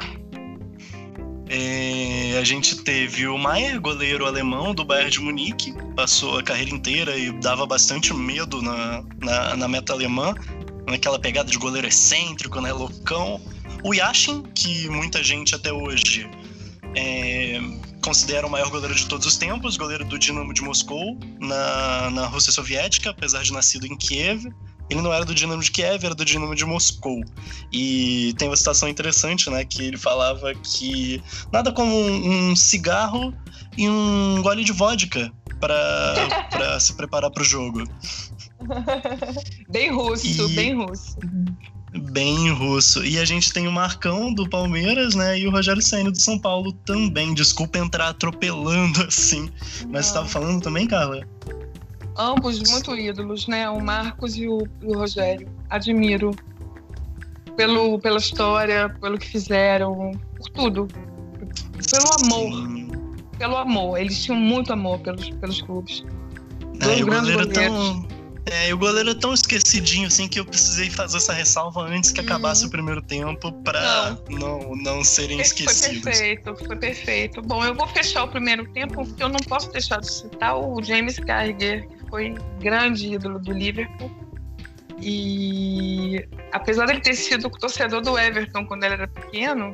É, 1.53 2.39
a 2.39 2.45
gente 2.45 2.77
teve 2.77 3.27
o 3.27 3.37
Maier, 3.37 3.81
goleiro 3.81 4.25
alemão 4.25 4.73
do 4.73 4.85
Bayern 4.85 5.11
de 5.11 5.21
Munique, 5.21 5.75
passou 5.97 6.39
a 6.39 6.43
carreira 6.43 6.71
inteira 6.71 7.19
e 7.19 7.33
dava 7.41 7.67
bastante 7.67 8.15
medo 8.15 8.63
na, 8.63 9.03
na, 9.21 9.57
na 9.57 9.69
meta 9.69 9.93
alemã, 9.93 10.33
naquela 10.87 11.19
pegada 11.19 11.51
de 11.51 11.59
goleiro 11.59 11.89
excêntrico, 11.89 12.61
né, 12.61 12.73
loucão. 12.73 13.41
O 13.83 13.93
Yashin, 13.93 14.45
que 14.55 14.89
muita 14.89 15.25
gente 15.25 15.55
até 15.55 15.73
hoje 15.73 16.31
é, 16.95 17.61
considera 18.03 18.47
o 18.47 18.51
maior 18.51 18.71
goleiro 18.71 18.95
de 18.95 19.07
todos 19.07 19.27
os 19.27 19.37
tempos, 19.37 19.77
goleiro 19.77 20.05
do 20.05 20.19
Dinamo 20.19 20.53
de 20.53 20.63
Moscou, 20.63 21.19
na, 21.39 22.11
na 22.11 22.27
Rússia 22.27 22.53
Soviética, 22.53 23.11
apesar 23.11 23.43
de 23.43 23.53
nascido 23.53 23.87
em 23.87 23.97
Kiev. 23.97 24.47
Ele 24.89 25.01
não 25.03 25.13
era 25.13 25.25
do 25.25 25.33
Dinamo 25.35 25.63
de 25.63 25.71
Kiev, 25.71 26.05
era 26.05 26.15
do 26.17 26.25
Dinamo 26.25 26.55
de 26.55 26.65
Moscou. 26.65 27.21
E 27.73 28.35
tem 28.39 28.49
uma 28.49 28.57
citação 28.57 28.89
interessante, 28.89 29.49
né? 29.49 29.65
Que 29.65 29.85
ele 29.85 29.97
falava 29.97 30.53
que 30.55 31.23
nada 31.53 31.71
como 31.71 31.95
um, 31.95 32.51
um 32.51 32.57
cigarro 32.57 33.33
e 33.77 33.89
um 33.89 34.43
gole 34.43 34.65
de 34.65 34.73
vodka 34.73 35.31
para 35.61 36.81
se 36.81 36.95
preparar 36.95 37.31
para 37.31 37.43
o 37.43 37.45
jogo. 37.47 37.85
Bem 39.69 39.93
russo, 39.93 40.27
E- 40.51 40.55
bem 40.57 40.75
russo. 40.75 41.17
Bem 41.93 42.53
russo. 42.53 43.05
E 43.05 43.19
a 43.19 43.25
gente 43.25 43.53
tem 43.53 43.67
o 43.67 43.73
Marcão 43.73 44.33
do 44.33 44.49
Palmeiras, 44.49 45.15
né? 45.15 45.39
E 45.39 45.47
o 45.47 45.51
Rogério 45.51 45.83
Senna 45.83 46.11
do 46.11 46.21
São 46.21 46.39
Paulo 46.39 46.73
também. 46.85 47.35
Desculpa 47.35 47.79
entrar 47.79 48.09
atropelando 48.11 49.03
assim. 49.03 49.51
Mas 49.89 50.07
estava 50.07 50.29
falando 50.29 50.63
também, 50.63 50.87
Carla? 50.87 51.27
Ambos 52.17 52.61
muito 52.71 52.97
ídolos, 52.97 53.49
né? 53.49 53.69
O 53.69 53.81
Marcos 53.81 54.37
e 54.37 54.47
o, 54.47 54.63
o 54.85 54.95
Rogério. 54.95 55.49
Admiro. 55.69 56.31
Pelo, 57.57 57.99
pela 57.99 58.19
história, 58.19 58.89
pelo 59.01 59.19
que 59.19 59.27
fizeram, 59.27 60.13
por 60.37 60.49
tudo. 60.51 60.89
Pelo 61.91 62.25
amor. 62.25 62.53
Sim. 62.53 62.89
Pelo 63.37 63.57
amor. 63.57 63.99
Eles 63.99 64.23
tinham 64.23 64.39
muito 64.39 64.73
amor 64.73 65.01
pelos, 65.01 65.29
pelos 65.31 65.61
clubes. 65.63 66.05
É, 66.81 66.85
Dois 66.85 67.01
grandes 67.05 67.33
goleiro 67.33 67.53
goleiros. 67.53 67.77
tão. 67.77 68.20
É, 68.53 68.69
e 68.69 68.73
o 68.73 68.79
goleiro 68.79 69.11
é 69.11 69.15
tão 69.15 69.33
esquecidinho 69.33 70.09
assim 70.09 70.27
que 70.27 70.41
eu 70.41 70.45
precisei 70.45 70.91
fazer 70.91 71.19
essa 71.19 71.33
ressalva 71.33 71.83
antes 71.83 72.11
que 72.11 72.21
Uhum. 72.21 72.27
acabasse 72.27 72.67
o 72.67 72.71
primeiro 72.71 73.01
tempo 73.01 73.53
pra 73.63 74.17
não, 74.29 74.75
não 74.75 75.05
serem 75.05 75.37
Foi 75.37 75.47
esquecidos. 75.47 76.03
perfeito, 76.03 76.57
foi 76.67 76.77
perfeito. 76.77 77.41
Bom, 77.43 77.65
eu 77.65 77.75
vou 77.75 77.87
fechar 77.87 78.25
o 78.25 78.29
primeiro 78.29 78.67
tempo, 78.73 79.07
porque 79.07 79.23
eu 79.23 79.29
não 79.29 79.39
posso 79.49 79.71
deixar 79.71 80.01
de 80.01 80.11
citar 80.11 80.57
o 80.59 80.83
James 80.83 81.19
Carragher, 81.21 81.87
que 81.89 82.11
foi 82.11 82.35
grande 82.61 83.15
ídolo 83.15 83.39
do 83.39 83.53
Liverpool. 83.53 84.11
E 85.01 86.27
apesar 86.53 86.87
de 86.87 86.93
ele 86.93 87.01
ter 87.01 87.15
sido 87.15 87.49
torcedor 87.51 88.01
do 88.03 88.19
Everton 88.19 88.67
quando 88.67 88.85
ele 88.85 88.95
era 88.95 89.09
pequeno, 89.09 89.73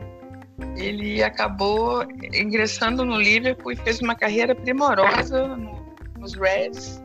ele 0.77 1.23
acabou 1.23 2.05
ingressando 2.33 3.05
no 3.05 3.19
Liverpool 3.19 3.73
e 3.73 3.77
fez 3.77 4.01
uma 4.01 4.15
carreira 4.15 4.55
primorosa 4.55 5.49
no- 5.57 5.85
nos 6.19 6.35
Reds. 6.35 7.03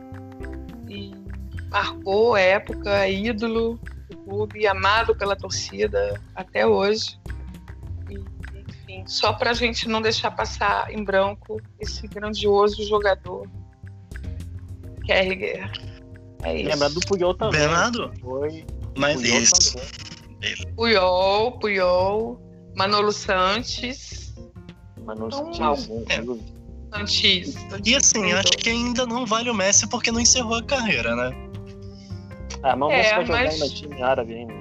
Marcou 1.72 2.34
a 2.34 2.40
época, 2.40 3.08
ídolo 3.08 3.80
do 4.10 4.16
clube, 4.18 4.66
amado 4.66 5.16
pela 5.16 5.34
torcida 5.34 6.20
até 6.34 6.66
hoje. 6.66 7.18
E, 8.10 8.22
enfim, 8.68 9.04
só 9.06 9.32
para 9.32 9.52
a 9.52 9.54
gente 9.54 9.88
não 9.88 10.02
deixar 10.02 10.30
passar 10.32 10.92
em 10.92 11.02
branco 11.02 11.58
esse 11.80 12.06
grandioso 12.06 12.86
jogador, 12.86 13.48
Kerriger. 15.06 15.70
É 16.42 16.56
isso. 16.56 16.68
Lembra 16.68 16.90
do 16.90 17.00
Puyol 17.00 17.34
também. 17.34 17.60
Bernardo? 17.60 18.12
Foi. 18.20 18.64
Mas 18.96 19.20
Puyol 19.20 19.38
isso. 19.38 19.76
também. 19.76 20.74
Puyol, 20.76 21.52
Puyol, 21.58 22.40
Manolo 22.76 23.12
Sanches. 23.12 24.34
Então, 24.98 25.28
é. 26.08 26.20
dúvida. 26.20 26.52
Sanches. 26.92 27.56
E 27.84 27.96
assim, 27.96 28.32
acho 28.32 28.52
que 28.58 28.68
ainda 28.68 29.06
não 29.06 29.24
vale 29.24 29.48
o 29.48 29.54
Messi 29.54 29.88
porque 29.88 30.12
não 30.12 30.20
encerrou 30.20 30.56
a 30.56 30.62
carreira, 30.62 31.16
né? 31.16 31.51
Ah, 32.62 32.76
mas 32.76 32.92
É, 32.92 33.02
você 33.02 33.14
vai 33.14 33.24
jogar 33.26 33.44
mas- 33.44 33.60
no 33.60 33.68
time 33.70 34.02
árabe 34.02 34.34
ainda. 34.34 34.54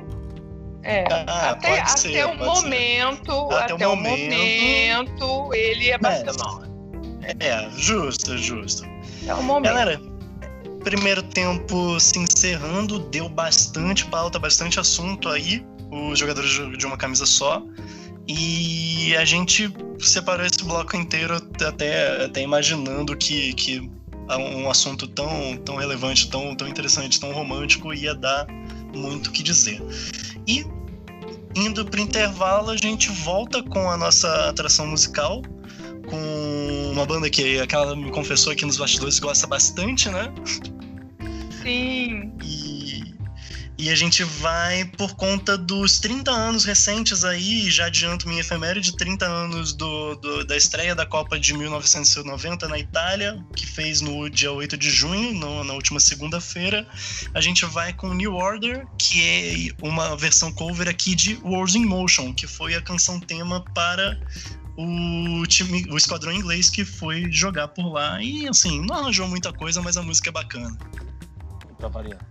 É. 0.83 1.03
Ah, 1.27 1.51
até 1.51 1.69
pode 1.69 1.81
até 1.81 1.97
ser, 1.97 2.25
o 2.25 2.29
pode 2.29 2.39
ser. 2.39 2.45
momento, 2.63 3.31
Até 3.51 3.73
até, 3.73 3.87
o 3.87 3.91
o 3.93 3.95
momento. 3.95 4.35
momento, 4.35 5.53
ele 5.53 5.89
é 5.91 5.97
Barcelona. 5.99 6.67
É, 7.39 7.69
justo, 7.77 8.35
justo. 8.37 8.83
É 9.27 9.33
o 9.35 9.43
momento. 9.43 9.71
Galera, 9.73 10.01
primeiro 10.83 11.21
tempo 11.21 11.99
se 11.99 12.17
encerrando, 12.17 12.97
deu 12.97 13.29
bastante 13.29 14.05
pauta, 14.05 14.39
bastante 14.39 14.79
assunto 14.79 15.29
aí, 15.29 15.63
os 15.91 16.17
jogadores 16.17 16.49
de 16.49 16.75
de 16.77 16.85
uma 16.87 16.97
camisa 16.97 17.27
só. 17.27 17.61
E 18.27 19.15
a 19.17 19.25
gente 19.25 19.71
separou 19.99 20.45
esse 20.45 20.63
bloco 20.63 20.95
inteiro 20.95 21.35
até, 21.35 22.25
até 22.25 22.41
imaginando 22.41 23.15
que, 23.15 23.53
que 23.53 23.87
um 24.37 24.69
assunto 24.69 25.07
tão, 25.07 25.57
tão 25.57 25.75
relevante, 25.75 26.29
tão, 26.29 26.55
tão 26.55 26.67
interessante, 26.67 27.19
tão 27.19 27.31
romântico 27.31 27.93
ia 27.93 28.13
dar 28.15 28.47
muito 28.93 29.27
o 29.27 29.31
que 29.31 29.43
dizer. 29.43 29.81
E 30.47 30.65
indo 31.55 31.85
para 31.85 31.99
intervalo, 32.01 32.71
a 32.71 32.77
gente 32.77 33.09
volta 33.09 33.61
com 33.61 33.89
a 33.89 33.97
nossa 33.97 34.49
atração 34.49 34.87
musical 34.87 35.41
com 36.09 36.91
uma 36.91 37.05
banda 37.05 37.29
que 37.29 37.59
aquela 37.59 37.95
me 37.95 38.11
confessou 38.11 38.51
aqui 38.51 38.65
nos 38.65 38.77
bastidores 38.77 39.19
gosta 39.19 39.47
bastante, 39.47 40.09
né? 40.09 40.31
Sim. 41.61 42.33
E, 42.43 42.60
e 43.81 43.89
a 43.89 43.95
gente 43.95 44.23
vai 44.23 44.85
por 44.85 45.15
conta 45.15 45.57
dos 45.57 45.99
30 45.99 46.29
anos 46.29 46.65
recentes 46.65 47.23
aí, 47.23 47.67
já 47.71 47.87
adianto 47.87 48.27
minha 48.27 48.41
efeméride, 48.41 48.95
30 48.95 49.25
anos 49.25 49.73
do, 49.73 50.13
do, 50.17 50.45
da 50.45 50.55
estreia 50.55 50.93
da 50.93 51.03
Copa 51.03 51.39
de 51.39 51.51
1990 51.55 52.67
na 52.67 52.77
Itália, 52.77 53.43
que 53.55 53.65
fez 53.65 53.99
no 53.99 54.29
dia 54.29 54.51
8 54.51 54.77
de 54.77 54.91
junho, 54.91 55.33
no, 55.33 55.63
na 55.63 55.73
última 55.73 55.99
segunda-feira. 55.99 56.87
A 57.33 57.41
gente 57.41 57.65
vai 57.65 57.91
com 57.91 58.13
New 58.13 58.35
Order, 58.35 58.85
que 58.99 59.23
é 59.23 59.83
uma 59.83 60.15
versão 60.15 60.51
cover 60.51 60.87
aqui 60.87 61.15
de 61.15 61.39
Wars 61.43 61.73
in 61.73 61.83
Motion, 61.83 62.35
que 62.35 62.45
foi 62.45 62.75
a 62.75 62.81
canção 62.83 63.19
tema 63.19 63.65
para 63.73 64.19
o 64.77 65.43
time, 65.47 65.87
o 65.89 65.97
esquadrão 65.97 66.31
inglês 66.31 66.69
que 66.69 66.85
foi 66.85 67.31
jogar 67.31 67.69
por 67.69 67.91
lá. 67.91 68.21
E 68.21 68.47
assim, 68.47 68.85
não 68.85 68.95
arranjou 68.95 69.27
muita 69.27 69.51
coisa, 69.51 69.81
mas 69.81 69.97
a 69.97 70.03
música 70.03 70.29
é 70.29 70.31
bacana. 70.31 70.77
Pra 71.79 71.87
variar. 71.87 72.30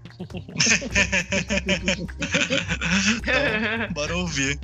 Então, 3.16 3.34
bora 3.94 4.16
ouvir. 4.16 4.58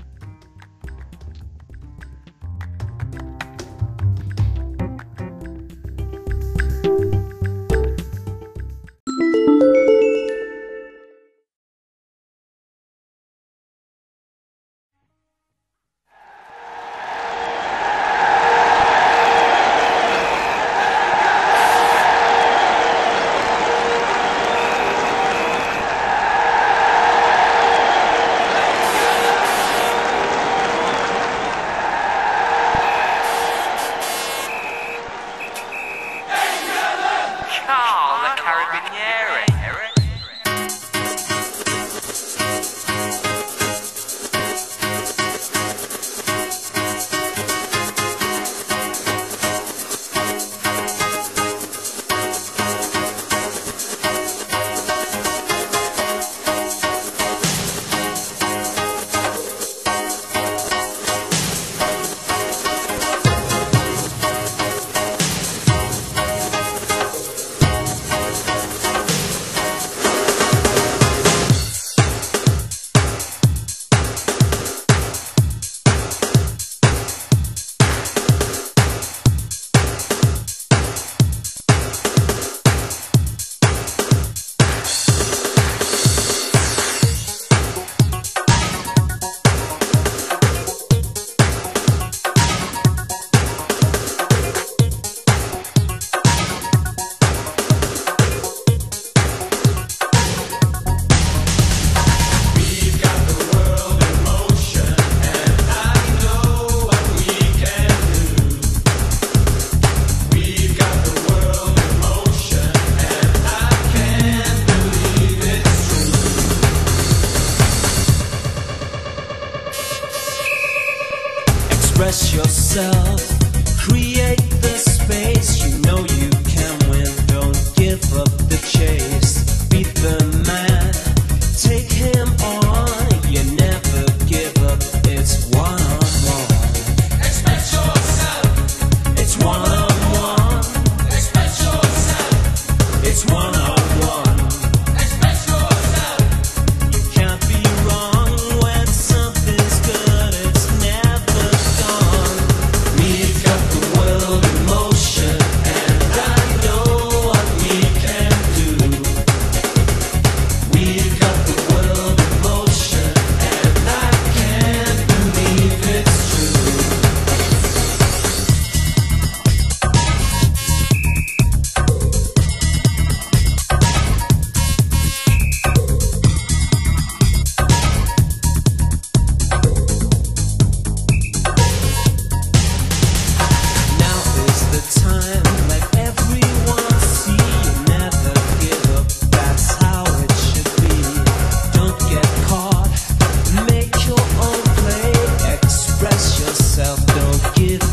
give 197.57 197.86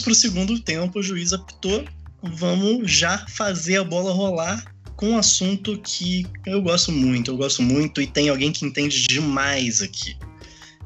voltamos 0.00 0.02
para 0.02 0.12
o 0.12 0.14
segundo 0.14 0.58
tempo. 0.60 0.98
O 0.98 1.02
juiz 1.02 1.32
apitou. 1.32 1.84
Vamos 2.22 2.90
já 2.90 3.24
fazer 3.28 3.78
a 3.78 3.84
bola 3.84 4.12
rolar 4.12 4.64
com 4.96 5.10
um 5.10 5.18
assunto 5.18 5.78
que 5.78 6.26
eu 6.46 6.60
gosto 6.60 6.92
muito. 6.92 7.30
Eu 7.30 7.36
gosto 7.36 7.62
muito 7.62 8.00
e 8.00 8.06
tem 8.06 8.28
alguém 8.28 8.52
que 8.52 8.64
entende 8.64 9.06
demais 9.06 9.80
aqui. 9.80 10.16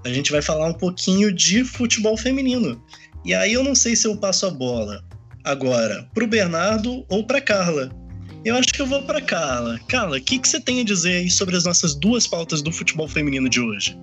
A 0.04 0.12
gente 0.12 0.30
vai 0.30 0.42
falar 0.42 0.66
um 0.66 0.74
pouquinho 0.74 1.32
de 1.32 1.64
futebol 1.64 2.16
feminino. 2.16 2.80
E 3.24 3.34
aí 3.34 3.52
eu 3.52 3.64
não 3.64 3.74
sei 3.74 3.96
se 3.96 4.06
eu 4.06 4.16
passo 4.16 4.46
a 4.46 4.50
bola 4.50 5.02
agora 5.42 6.08
pro 6.14 6.26
Bernardo 6.26 7.04
ou 7.08 7.26
pra 7.26 7.40
Carla. 7.40 7.90
Eu 8.44 8.56
acho 8.56 8.72
que 8.72 8.82
eu 8.82 8.86
vou 8.86 9.02
pra 9.02 9.22
Carla. 9.22 9.80
Carla, 9.88 10.18
o 10.18 10.20
que, 10.20 10.38
que 10.38 10.46
você 10.46 10.60
tem 10.60 10.80
a 10.80 10.84
dizer 10.84 11.16
aí 11.16 11.30
sobre 11.30 11.56
as 11.56 11.64
nossas 11.64 11.94
duas 11.94 12.26
pautas 12.26 12.60
do 12.60 12.70
futebol 12.70 13.08
feminino 13.08 13.48
de 13.48 13.60
hoje? 13.60 13.96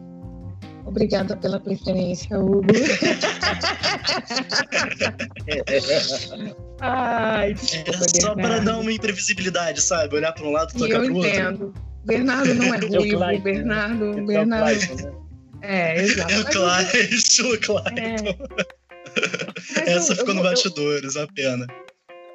Obrigada 0.86 1.38
pela 1.38 1.60
preferência, 1.60 2.38
Hugo. 2.39 2.65
Ai, 6.80 7.54
desculpa, 7.54 7.91
É 8.04 8.22
só 8.22 8.36
para 8.36 8.60
dar 8.60 8.80
uma 8.80 8.91
imprevisibilidade, 8.91 9.82
sabe? 9.82 10.15
Olhar 10.15 10.32
para 10.34 10.46
um 10.46 10.52
lado 10.52 10.72
e 10.76 10.80
tocar 10.80 10.96
eu 10.96 11.06
pro 11.06 11.15
outro. 11.15 11.30
entendo. 11.30 11.74
Bernardo 12.04 12.54
não 12.56 12.74
é 12.74 12.78
É 12.78 12.84
o 12.86 12.88
ruivo, 13.00 13.17
Clayton, 13.17 13.44
Bernardo, 13.44 14.06
É 14.06 14.22
o 14.22 14.26
Bernardo. 14.26 14.96
Né? 14.96 15.12
É, 15.62 16.02
exato. 16.02 16.32
É 16.34 16.39
o 16.39 16.46
Clayton, 16.46 17.44
o 17.44 17.60
Clayton. 17.60 18.48
É. 19.86 19.91
Essa 19.91 20.13
eu- 20.13 20.17
ficou 20.17 20.30
eu 20.30 20.36
no 20.36 20.41
vou- 20.41 20.46
eu- 20.46 20.56
bastidores, 20.56 21.15
a 21.17 21.28
pena. 21.28 21.67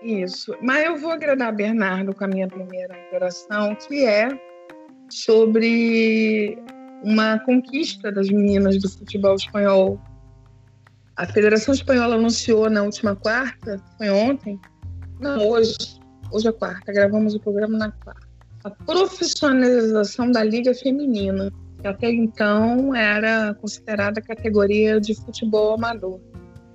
Isso. 0.03 0.55
Mas 0.63 0.85
eu 0.85 0.97
vou 0.99 1.11
agradar 1.11 1.53
Bernardo 1.55 2.15
com 2.15 2.25
a 2.25 2.29
minha 2.29 2.47
primeira 2.47 2.97
interação, 3.09 3.75
que 3.75 4.05
é 4.05 4.29
sobre 5.11 6.57
uma 7.03 7.39
conquista 7.41 8.11
das 8.11 8.29
meninas 8.29 8.79
do 8.81 8.89
futebol 8.89 9.35
espanhol. 9.35 10.01
A 11.17 11.27
Federação 11.27 11.73
Espanhola 11.73 12.17
anunciou 12.17 12.69
na 12.69 12.83
última 12.83 13.17
quarta, 13.17 13.81
foi 13.97 14.11
ontem? 14.11 14.61
Não, 15.21 15.49
hoje. 15.49 15.77
Hoje 16.33 16.49
é 16.49 16.53
quarta, 16.53 16.93
gravamos 16.93 17.35
o 17.35 17.41
programa 17.41 17.79
na 17.79 17.93
quarta. 17.93 18.27
A 18.65 18.71
profissionalização 18.71 20.31
da 20.31 20.43
Liga 20.43 20.75
Feminina, 20.75 21.53
que 21.81 21.87
até 21.87 22.11
então 22.11 22.95
era 22.95 23.55
considerada 23.55 24.21
categoria 24.21 25.01
de 25.01 25.15
futebol 25.15 25.75
amador. 25.75 26.21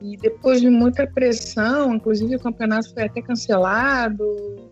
E 0.02 0.16
depois 0.18 0.62
de 0.62 0.70
muita 0.70 1.06
pressão, 1.06 1.96
inclusive 1.96 2.38
o 2.38 2.40
campeonato 2.40 2.94
foi 2.94 3.04
até 3.04 3.22
cancelado, 3.22 4.72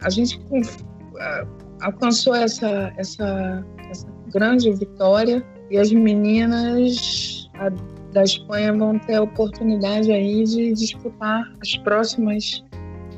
a 0.00 0.10
gente 0.10 0.38
alcançou 1.80 2.34
essa, 2.34 2.92
essa, 2.96 3.64
essa 3.90 4.06
grande 4.32 4.70
vitória 4.72 5.44
e 5.70 5.78
as 5.78 5.92
meninas 5.92 7.50
ah, 7.54 7.70
da 8.12 8.22
Espanha 8.22 8.72
vão 8.72 8.98
ter 8.98 9.16
a 9.16 9.22
oportunidade 9.22 10.10
aí 10.10 10.44
de 10.44 10.72
disputar 10.72 11.44
as 11.60 11.76
próximas 11.78 12.64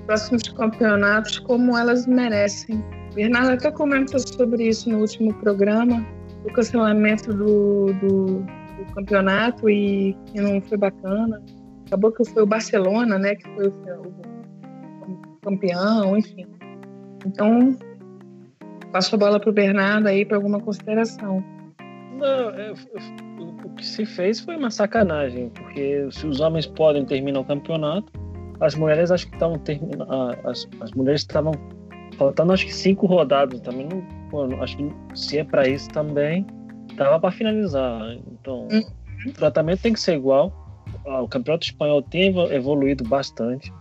próximos 0.07 0.42
campeonatos 0.49 1.38
como 1.40 1.77
elas 1.77 2.07
merecem. 2.07 2.83
Bernardo 3.14 3.53
até 3.53 3.71
comentou 3.71 4.18
sobre 4.18 4.66
isso 4.66 4.88
no 4.88 5.01
último 5.01 5.35
programa, 5.35 6.03
o 6.47 6.53
cancelamento 6.53 7.31
do, 7.31 7.92
do, 8.01 8.25
do 8.40 8.94
campeonato 8.94 9.68
e 9.68 10.16
que 10.27 10.40
não 10.40 10.62
foi 10.62 10.79
bacana. 10.79 11.42
Acabou 11.87 12.11
que 12.11 12.25
foi 12.25 12.42
o 12.42 12.47
Barcelona, 12.47 13.18
né, 13.18 13.35
que 13.35 13.44
foi 13.55 13.68
o, 13.68 13.73
o 15.07 15.40
campeão, 15.42 16.16
enfim. 16.16 16.47
Então, 17.27 17.77
passo 18.92 19.14
a 19.14 19.18
bola 19.18 19.38
para 19.40 19.51
o 19.51 19.53
Bernardo 19.53 20.07
aí 20.07 20.24
para 20.24 20.37
alguma 20.37 20.61
consideração. 20.61 21.42
Não, 22.16 22.51
é, 22.51 22.68
é, 22.68 22.72
o- 22.72 23.74
que 23.77 23.87
se 23.87 24.05
fez 24.05 24.40
foi 24.40 24.57
uma 24.57 24.70
sacanagem, 24.70 25.51
porque 25.51 26.09
se 26.11 26.27
os 26.27 26.40
homens 26.40 26.66
podem 26.66 27.05
terminar 27.05 27.40
o 27.40 27.44
campeonato, 27.44 28.12
as 28.61 28.74
mulheres 28.74 29.11
acho 29.12 29.29
que 29.29 29.35
estavam 29.35 29.57
terminando. 29.59 30.11
As, 30.44 30.68
as 30.81 30.90
mulheres 30.92 31.20
estavam 31.20 31.53
faltando 32.16 32.53
acho 32.53 32.66
que 32.66 32.74
cinco 32.74 33.07
rodadas 33.07 33.61
também. 33.61 33.87
Não, 33.88 34.03
pô, 34.31 34.42
acho 34.62 34.77
que 34.77 34.90
se 35.14 35.38
é 35.38 35.44
para 35.44 35.68
isso 35.68 35.88
também, 35.90 36.44
dava 36.96 37.20
para 37.20 37.31
finalizar. 37.31 38.01
Então, 38.33 38.66
Hum. 38.72 38.83
o 39.29 39.33
tratamento 39.33 39.83
tem 39.83 39.92
que 39.92 40.01
ser 40.01 40.16
igual. 40.16 40.53
O 41.05 41.29
campeonato 41.29 41.66
espanhol 41.66 42.03
tem 42.03 42.29
evo- 42.31 42.53
evoluído 42.53 43.05
bastante. 43.05 43.72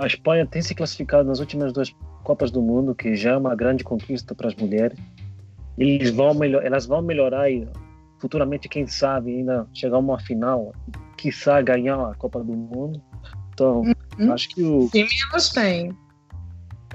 A 0.00 0.06
Espanha 0.06 0.46
tem 0.46 0.62
se 0.62 0.74
classificado 0.74 1.28
nas 1.28 1.38
últimas 1.40 1.72
duas 1.72 1.94
Copas 2.26 2.50
do 2.50 2.60
Mundo, 2.60 2.92
que 2.92 3.14
já 3.14 3.34
é 3.34 3.36
uma 3.36 3.54
grande 3.54 3.84
conquista 3.84 4.34
para 4.34 4.48
as 4.48 4.54
mulheres. 4.56 4.98
Eles 5.78 6.10
vão 6.10 6.34
melhor, 6.34 6.64
elas 6.66 6.84
vão 6.84 7.00
melhorar 7.00 7.48
e 7.48 7.68
futuramente, 8.18 8.68
quem 8.68 8.84
sabe, 8.84 9.30
ainda 9.36 9.64
chegar 9.72 9.94
a 9.94 10.00
uma 10.00 10.18
final, 10.18 10.74
quiçá 11.16 11.62
ganhar 11.62 12.10
a 12.10 12.14
Copa 12.16 12.42
do 12.42 12.52
Mundo. 12.52 13.00
Então, 13.54 13.82
Uhum. 14.18 14.32
acho 14.32 14.48
que 14.48 14.60
o 14.60 14.90
elas 15.30 15.50
têm. 15.50 15.96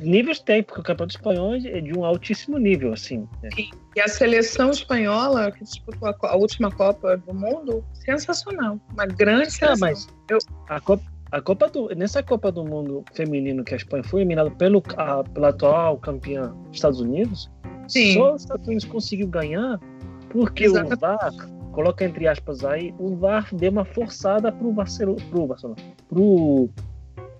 níveis 0.01 0.39
tem, 0.39 0.61
porque 0.63 0.81
o 0.81 0.83
Campeonato 0.83 1.15
Espanhol 1.15 1.53
é 1.55 1.79
de 1.79 1.97
um 1.97 2.03
altíssimo 2.03 2.57
nível, 2.57 2.91
assim. 2.91 3.25
né? 3.41 3.49
E 3.95 4.01
a 4.01 4.07
seleção 4.09 4.69
espanhola, 4.71 5.49
que 5.51 5.63
disputou 5.63 6.09
a, 6.09 6.15
a 6.23 6.35
última 6.35 6.69
Copa 6.71 7.15
do 7.17 7.33
Mundo, 7.33 7.85
sensacional. 7.93 8.77
Uma 8.91 9.05
grande 9.05 9.47
Ah, 9.47 9.51
seleção. 9.51 9.87
mas 9.87 10.07
Eu- 10.29 10.39
a 10.67 10.81
Copa, 10.81 11.03
a 11.31 11.41
Copa 11.41 11.69
do, 11.69 11.87
nessa 11.95 12.21
Copa 12.21 12.51
do 12.51 12.63
Mundo 12.65 13.03
feminino 13.13 13.63
que 13.63 13.73
a 13.73 13.77
Espanha 13.77 14.03
foi 14.03 14.21
eliminada 14.21 14.51
pelo, 14.51 14.83
a, 14.97 15.23
pela 15.23 15.49
atual 15.49 15.97
campeã 15.97 16.53
Estados 16.71 16.99
Unidos, 16.99 17.49
Sim. 17.87 18.13
só 18.13 18.35
os 18.35 18.41
Estados 18.41 18.67
Unidos 18.67 18.85
conseguiu 18.85 19.27
ganhar 19.27 19.79
porque 20.29 20.65
Exatamente. 20.65 20.95
o 20.95 20.99
VAR, 20.99 21.31
coloca 21.71 22.03
entre 22.03 22.27
aspas 22.27 22.65
aí, 22.65 22.93
o 22.99 23.15
VAR 23.15 23.47
deu 23.53 23.71
uma 23.71 23.85
forçada 23.85 24.51
pro 24.51 24.71
Barcelona, 24.73 25.21
pro 25.29 25.47
Barcelona, 25.47 25.81
pro, 26.09 26.69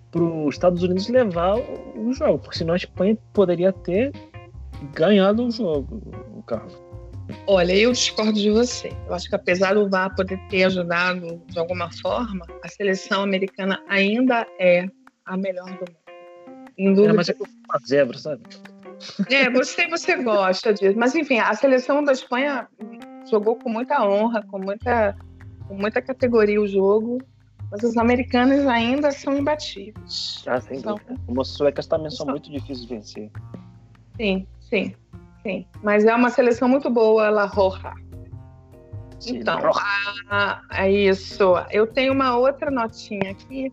pro 0.10 0.50
Estados 0.50 0.84
Unidos 0.84 1.10
levar 1.10 1.58
o, 1.58 2.08
o 2.08 2.14
jogo, 2.14 2.40
porque 2.40 2.58
senão 2.58 2.74
a 2.74 2.78
Espanha 2.78 3.18
poderia 3.34 3.74
ter 3.74 4.14
ganhado 4.94 5.46
o 5.46 5.52
jogo, 5.52 6.02
o 6.34 6.42
Carlos. 6.44 6.91
Olha, 7.48 7.74
eu 7.74 7.92
discordo 7.92 8.34
de 8.34 8.50
você. 8.50 8.90
Eu 9.08 9.14
acho 9.14 9.28
que 9.30 9.36
apesar 9.36 9.74
do 9.74 9.90
VAR 9.90 10.14
poder 10.16 10.40
ter 10.50 10.64
ajudado 10.66 11.42
de 11.48 11.60
alguma 11.60 11.90
forma, 12.02 12.46
a 12.64 12.68
seleção 12.68 13.24
americana 13.24 13.82
ainda 13.88 14.46
é 14.60 14.86
a 15.26 15.38
melhor 15.38 15.66
do 15.66 15.72
mundo. 15.80 15.96
Em 16.78 16.92
É, 16.92 16.94
dúvida 16.94 17.14
mas 17.14 17.30
é 17.30 17.36
uma 17.40 17.80
zebra, 17.88 18.18
sabe? 18.18 18.42
É, 19.30 19.50
você, 19.50 19.88
você 19.88 20.16
gosta 20.24 20.74
disso. 20.74 20.98
Mas, 20.98 21.16
enfim, 21.16 21.40
a 21.40 21.54
seleção 21.54 22.04
da 22.04 22.12
Espanha 22.12 22.68
jogou 23.30 23.56
com 23.56 23.70
muita 23.70 24.06
honra, 24.08 24.44
com 24.44 24.60
muita, 24.60 25.16
com 25.68 25.76
muita 25.76 26.02
categoria 26.02 26.62
o 26.62 26.68
jogo. 26.68 27.18
Mas 27.72 27.84
os 27.84 27.96
americanos 27.98 28.68
ainda 28.68 29.12
são 29.12 29.38
imbatíveis. 29.38 30.44
Ah, 30.46 30.60
sem 30.60 30.80
São- 30.80 30.96
dúvida. 30.96 31.16
As 31.40 31.48
suecas 31.48 31.88
também 31.88 32.10
são 32.10 32.26
São. 32.26 32.34
muito 32.34 32.52
difíceis 32.52 32.82
de 32.82 32.88
vencer. 32.88 33.32
Sim, 34.18 34.46
sim, 34.60 34.94
sim. 35.44 35.66
Mas 35.84 36.06
é 36.06 36.14
uma 36.14 36.30
seleção 36.30 36.68
muito 36.68 36.90
boa, 36.90 37.30
La 37.30 37.46
Roja. 37.46 37.94
Sim, 39.20 39.38
Então, 39.38 39.60
roja. 39.60 39.80
Ah, 40.30 40.62
é 40.72 40.92
isso. 40.92 41.54
Eu 41.70 41.86
tenho 41.88 42.14
uma 42.14 42.38
outra 42.38 42.72
notinha 42.72 43.32
aqui. 43.32 43.72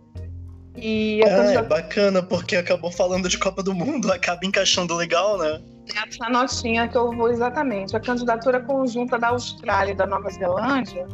E 0.76 1.22
a 1.24 1.26
Ah, 1.26 1.52
é 1.54 1.62
bacana, 1.62 2.22
porque 2.22 2.54
acabou 2.54 2.92
falando 2.92 3.28
de 3.28 3.38
Copa 3.38 3.62
do 3.62 3.74
Mundo, 3.74 4.12
acaba 4.12 4.40
encaixando 4.44 4.94
legal, 4.94 5.38
né? 5.38 5.60
essa 5.96 6.28
notinha 6.28 6.86
que 6.86 6.96
eu 6.96 7.10
vou 7.12 7.30
exatamente. 7.30 7.96
A 7.96 8.00
candidatura 8.00 8.60
conjunta 8.60 9.18
da 9.18 9.28
Austrália 9.28 9.92
e 9.92 9.94
da 9.94 10.06
Nova 10.06 10.28
Zelândia 10.30 11.06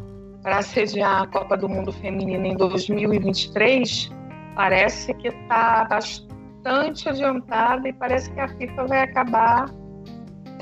para 0.42 0.60
sediar 0.62 1.22
a 1.22 1.26
Copa 1.26 1.56
do 1.56 1.68
Mundo 1.68 1.92
Feminina 1.92 2.48
em 2.48 2.56
2023 2.56 4.10
parece 4.54 5.14
que 5.14 5.28
está 5.28 5.84
bastante 5.84 7.08
adiantada 7.08 7.88
e 7.88 7.92
parece 7.92 8.30
que 8.32 8.40
a 8.40 8.48
FIFA 8.48 8.86
vai 8.86 9.02
acabar 9.02 9.70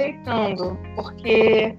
aceitando, 0.02 0.78
porque 0.94 1.76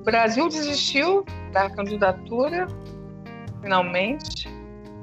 o 0.00 0.04
Brasil 0.04 0.48
desistiu 0.48 1.24
da 1.52 1.70
candidatura, 1.70 2.66
finalmente, 3.62 4.48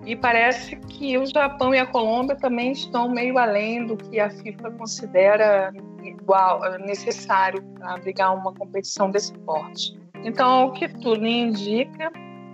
e 0.05 0.15
parece 0.15 0.75
que 0.75 1.17
o 1.17 1.25
Japão 1.25 1.73
e 1.73 1.79
a 1.79 1.85
Colômbia 1.85 2.35
também 2.35 2.71
estão 2.71 3.09
meio 3.09 3.37
além 3.39 3.87
do 3.87 3.97
que 3.97 4.19
a 4.19 4.29
FIFA 4.29 4.71
considera 4.71 5.73
igual 6.03 6.61
necessário 6.79 7.63
para 7.73 7.95
abrigar 7.95 8.35
uma 8.35 8.53
competição 8.53 9.09
desse 9.09 9.33
porte. 9.39 9.97
Então, 10.23 10.47
ao 10.47 10.71
que 10.73 10.87
tudo 10.87 11.25
indica, 11.25 12.11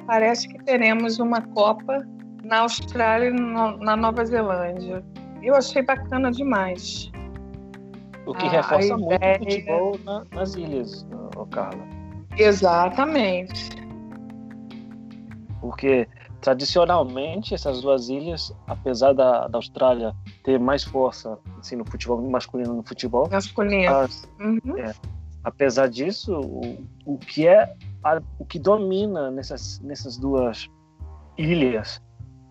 parece 0.07 0.47
que 0.47 0.63
teremos 0.63 1.19
uma 1.19 1.41
Copa 1.41 2.07
na 2.43 2.59
Austrália 2.59 3.29
e 3.29 3.33
na 3.33 3.97
Nova 3.97 4.23
Zelândia. 4.25 5.03
Eu 5.43 5.55
achei 5.55 5.81
bacana 5.81 6.31
demais. 6.31 7.11
O 8.25 8.33
que 8.33 8.45
Ah, 8.47 8.49
reforça 8.51 8.97
muito 8.97 9.15
ideia- 9.15 9.35
o 9.35 9.43
futebol 9.43 9.99
na- 10.05 10.25
nas 10.31 10.55
ilhas, 10.55 11.05
ô 11.35 11.45
Carla. 11.47 11.83
Exatamente. 12.37 13.69
Porque 15.59 16.07
tradicionalmente 16.41 17.53
essas 17.53 17.81
duas 17.81 18.09
ilhas, 18.09 18.55
apesar 18.67 19.13
da, 19.13 19.47
da 19.47 19.57
Austrália 19.57 20.13
ter 20.43 20.59
mais 20.59 20.83
força 20.83 21.37
assim, 21.59 21.75
no 21.75 21.85
futebol 21.85 22.19
masculino 22.29 22.73
no 22.73 22.83
futebol, 22.83 23.29
Masculino. 23.29 23.95
as- 23.95 24.27
Uhum. 24.39 24.59
apesar 25.43 25.87
disso, 25.87 26.33
o, 26.39 26.83
o 27.05 27.17
que 27.17 27.47
é 27.47 27.71
a- 28.03 28.21
o 28.39 28.45
que 28.45 28.57
domina 28.57 29.29
nessas, 29.29 29.79
nessas 29.81 30.17
duas 30.17 30.67
ilhas, 31.37 32.01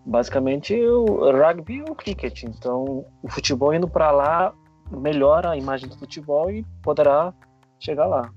basicamente 0.05 0.73
o 0.81 1.05
rugby 1.31 1.77
e 1.77 1.81
o 1.81 1.95
cricket. 1.95 2.43
Então, 2.43 3.05
o 3.21 3.27
futebol 3.29 3.73
indo 3.73 3.89
para 3.89 4.09
lá 4.11 4.53
melhora 4.91 5.51
a 5.51 5.57
imagem 5.57 5.87
do 5.89 5.97
futebol 5.97 6.49
e 6.51 6.65
poderá 6.83 7.33
chegar 7.79 8.05
lá. 8.05 8.29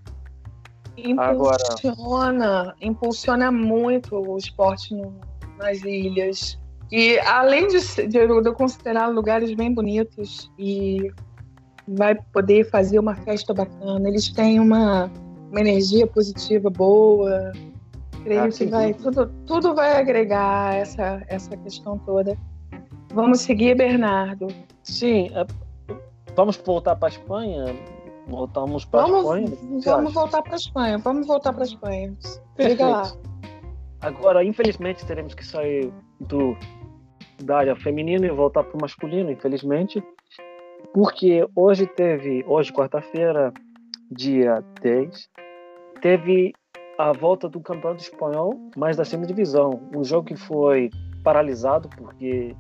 Agora- 1.19 1.57
Impulsiona, 1.83 2.75
impulsiona 2.81 3.51
muito 3.51 4.17
o 4.17 4.37
esporte 4.39 4.95
no- 4.95 5.15
nas 5.59 5.83
ilhas. 5.83 6.59
E 6.93 7.19
além 7.21 7.67
de, 7.67 8.07
de 8.07 8.17
eu 8.19 8.41
de 8.41 8.49
eu 8.49 8.55
considerar 8.55 9.09
lugares 9.09 9.53
bem 9.55 9.75
bonitos 9.75 10.51
e 10.59 11.11
vai 11.89 12.15
poder 12.33 12.71
fazer 12.71 12.99
uma 12.99 13.17
festa 13.17 13.53
bacana, 13.53 14.09
eles 14.09 14.29
têm 14.33 14.61
uma, 14.61 15.11
uma 15.51 15.61
energia 15.61 16.07
positiva 16.07 16.71
boa. 16.71 17.53
Creio 18.23 18.45
Ah, 18.45 18.49
que 18.49 18.65
vai, 18.67 18.95
tudo, 18.95 19.27
tudo 19.47 19.75
vai 19.75 19.99
agregar 19.99 20.75
essa, 20.75 21.23
essa 21.27 21.57
questão 21.57 21.99
toda. 21.99 22.39
Vamos 23.13 23.41
seguir, 23.41 23.77
Bernardo. 23.77 24.47
Sim, 24.83 25.29
é- 25.35 25.47
vamos 26.35 26.57
voltar 26.59 26.97
para 26.97 27.09
a 27.09 27.13
Espanha. 27.13 27.65
Voltamos 28.27 28.85
para 28.85 29.03
a 29.03 29.07
Vamos, 29.07 29.21
Espanha. 29.25 29.51
que 29.51 29.67
você 29.67 29.91
vamos 29.91 30.11
acha? 30.11 30.21
voltar 30.21 30.43
para 30.43 30.53
a 30.53 30.57
Espanha. 30.57 30.99
Vamos 30.99 31.27
voltar 31.27 31.53
para 31.53 31.63
a 31.63 31.67
Espanha. 31.67 32.17
Liga 32.59 32.87
lá. 32.89 33.13
Agora, 34.01 34.45
infelizmente, 34.45 35.05
teremos 35.07 35.35
que 35.35 35.45
sair 35.45 35.93
do, 36.21 36.57
da 37.43 37.59
área 37.59 37.77
feminina 37.77 38.27
e 38.27 38.31
voltar 38.31 38.65
para 38.65 38.77
o 38.77 38.81
masculino, 38.81 39.31
infelizmente, 39.31 40.03
porque 40.93 41.47
hoje 41.57 41.87
teve, 41.87 42.45
hoje, 42.47 42.73
quarta-feira, 42.73 43.53
dia 44.11 44.63
10, 44.83 45.29
teve 46.01 46.53
a 46.99 47.13
volta 47.13 47.49
do 47.49 47.61
Campeonato 47.61 48.03
Espanhol, 48.03 48.55
mas 48.77 48.97
da 48.97 49.05
segunda 49.05 49.29
divisão. 49.29 49.81
Um 49.95 50.05
jogo 50.05 50.29
que 50.29 50.37
foi 50.37 50.91
paralisado 51.23 51.89
porque 51.97 52.55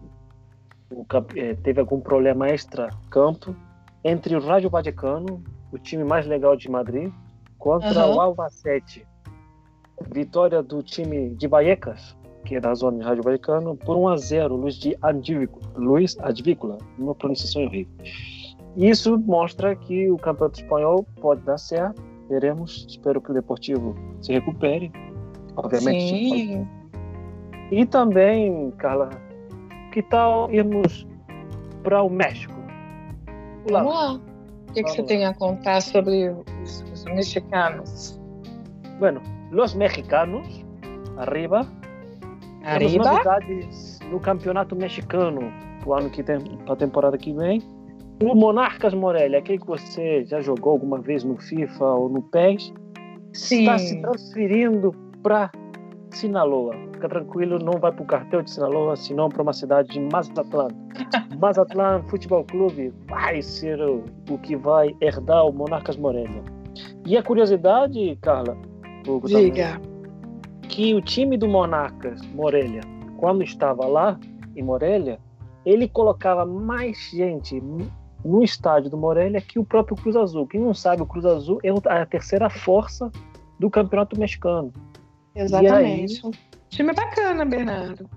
o 0.90 1.04
eh, 1.36 1.54
teve 1.62 1.80
algum 1.80 2.00
problema 2.00 2.48
extra-campo 2.48 3.54
entre 4.02 4.36
o 4.36 4.40
Rádio 4.40 4.68
Vallecano, 4.68 5.42
o 5.72 5.78
time 5.78 6.04
mais 6.04 6.26
legal 6.26 6.56
de 6.56 6.70
Madrid, 6.70 7.12
contra 7.58 8.02
Aham. 8.02 8.14
o 8.14 8.20
Albacete. 8.20 9.06
Vitória 10.12 10.62
do 10.62 10.82
time 10.82 11.30
de 11.30 11.46
Vallecas, 11.46 12.16
que 12.44 12.56
é 12.56 12.60
da 12.60 12.74
zona 12.74 12.98
de 12.98 13.04
Rádio 13.04 13.22
Vallecano, 13.22 13.76
por 13.76 13.96
1 13.96 14.08
a 14.08 14.16
0, 14.16 14.56
Luiz 14.56 14.74
de 14.74 14.96
Advícola, 15.00 15.64
Luiz 15.76 16.18
Advícola, 16.18 16.78
uma 16.98 17.14
pronunciação 17.14 17.64
horrível. 17.64 17.94
Isso 18.76 19.16
mostra 19.18 19.74
que 19.76 20.10
o 20.10 20.18
Campeonato 20.18 20.60
Espanhol 20.60 21.06
pode 21.20 21.42
dar 21.42 21.58
certo, 21.58 22.02
veremos, 22.28 22.86
espero 22.88 23.20
que 23.20 23.30
o 23.30 23.34
Deportivo 23.34 23.94
se 24.20 24.32
recupere, 24.32 24.92
obviamente. 25.56 26.08
Sim. 26.08 26.68
E 27.70 27.86
também, 27.86 28.70
Carla, 28.72 29.10
que 29.94 30.02
tal 30.02 30.50
irmos 30.50 31.06
para 31.84 32.02
o 32.02 32.10
México? 32.10 32.52
Olá. 33.68 33.84
Vamos 33.84 33.94
lá. 33.94 34.12
O 34.68 34.72
que, 34.72 34.82
que 34.82 34.90
você 34.90 35.04
tem 35.04 35.24
a 35.24 35.32
contar 35.32 35.80
sobre 35.80 36.30
os, 36.64 36.84
os 36.92 37.04
mexicanos? 37.04 38.20
Bueno, 38.98 39.22
los 39.52 39.72
mexicanos, 39.74 40.66
arriba, 41.16 41.64
Arriba? 42.64 43.04
novidades 43.04 44.00
no 44.10 44.18
campeonato 44.18 44.74
mexicano 44.74 45.52
ano 45.86 46.10
que 46.10 46.24
tem, 46.24 46.40
pra 46.64 46.74
temporada 46.74 47.16
que 47.16 47.32
vem. 47.32 47.62
O 48.20 48.34
Monarcas 48.34 48.94
Morelia, 48.94 49.38
aquele 49.38 49.58
que 49.58 49.66
você 49.66 50.24
já 50.24 50.40
jogou 50.40 50.72
alguma 50.72 50.98
vez 50.98 51.22
no 51.22 51.36
FIFA 51.36 51.84
ou 51.84 52.08
no 52.08 52.22
PES, 52.22 52.72
está 53.32 53.78
Sim. 53.78 53.86
se 53.86 54.00
transferindo 54.00 54.92
para 55.22 55.52
Sinaloa. 56.16 56.74
Fica 56.92 57.08
tranquilo, 57.08 57.58
não 57.58 57.78
vai 57.78 57.92
para 57.92 58.02
o 58.02 58.06
cartel 58.06 58.42
de 58.42 58.50
Sinaloa, 58.50 58.96
senão 58.96 59.28
para 59.28 59.42
uma 59.42 59.52
cidade 59.52 59.88
de 59.88 60.00
Mazatlán. 60.00 60.68
Mazatlán 61.40 62.02
Futebol 62.04 62.44
Clube 62.44 62.92
vai 63.08 63.42
ser 63.42 63.80
o, 63.80 64.04
o 64.30 64.38
que 64.38 64.56
vai 64.56 64.94
herdar 65.00 65.46
o 65.46 65.52
Monarcas 65.52 65.96
Morelia. 65.96 66.42
E 67.06 67.16
a 67.16 67.22
curiosidade, 67.22 68.16
Carla, 68.20 68.56
Hugo, 69.06 69.28
Diga. 69.28 69.80
que 70.68 70.94
o 70.94 71.00
time 71.00 71.36
do 71.36 71.46
Monarcas 71.48 72.20
Morelia, 72.28 72.80
quando 73.18 73.42
estava 73.42 73.86
lá 73.86 74.18
em 74.56 74.62
Morelia, 74.62 75.18
ele 75.64 75.88
colocava 75.88 76.44
mais 76.44 77.10
gente 77.10 77.62
no 78.24 78.42
estádio 78.42 78.90
do 78.90 78.96
Morelia 78.96 79.40
que 79.40 79.58
o 79.58 79.64
próprio 79.64 79.96
Cruz 79.96 80.16
Azul. 80.16 80.46
Quem 80.46 80.60
não 80.60 80.74
sabe, 80.74 81.02
o 81.02 81.06
Cruz 81.06 81.26
Azul 81.26 81.58
é 81.62 81.70
a 81.88 82.06
terceira 82.06 82.48
força 82.48 83.10
do 83.58 83.70
Campeonato 83.70 84.18
Mexicano. 84.18 84.72
Exatamente. 85.34 86.26
Um 86.26 86.30
time 86.68 86.92
bacana, 86.92 87.44
Bernardo. 87.44 88.08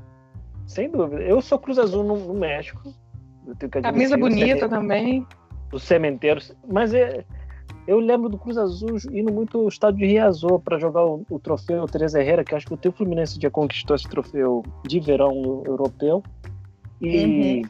Sem 0.65 0.91
dúvida. 0.91 1.21
Eu 1.21 1.41
sou 1.41 1.57
Cruz 1.57 1.79
Azul 1.79 2.03
no, 2.03 2.17
no 2.17 2.33
México. 2.33 2.93
Camisa 3.81 4.17
bonita 4.17 4.67
também. 4.67 5.25
Os 5.71 5.83
cementeiros. 5.83 6.53
Mas 6.67 6.93
é, 6.93 7.25
eu 7.87 7.99
lembro 7.99 8.27
do 8.29 8.37
Cruz 8.37 8.57
Azul 8.57 8.97
indo 9.11 9.31
muito 9.31 9.57
ao 9.59 9.67
estádio 9.69 9.99
de 9.99 10.05
Riazor 10.07 10.59
para 10.59 10.77
jogar 10.77 11.05
o, 11.05 11.25
o 11.29 11.39
troféu 11.39 11.85
Teresa 11.85 12.21
Herrera, 12.21 12.43
que 12.43 12.53
acho 12.53 12.67
que 12.67 12.73
o 12.73 12.77
teu 12.77 12.91
Fluminense 12.91 13.39
já 13.41 13.49
conquistou 13.49 13.95
esse 13.95 14.07
troféu 14.09 14.63
de 14.85 14.99
verão 14.99 15.63
europeu. 15.65 16.21
E 17.01 17.61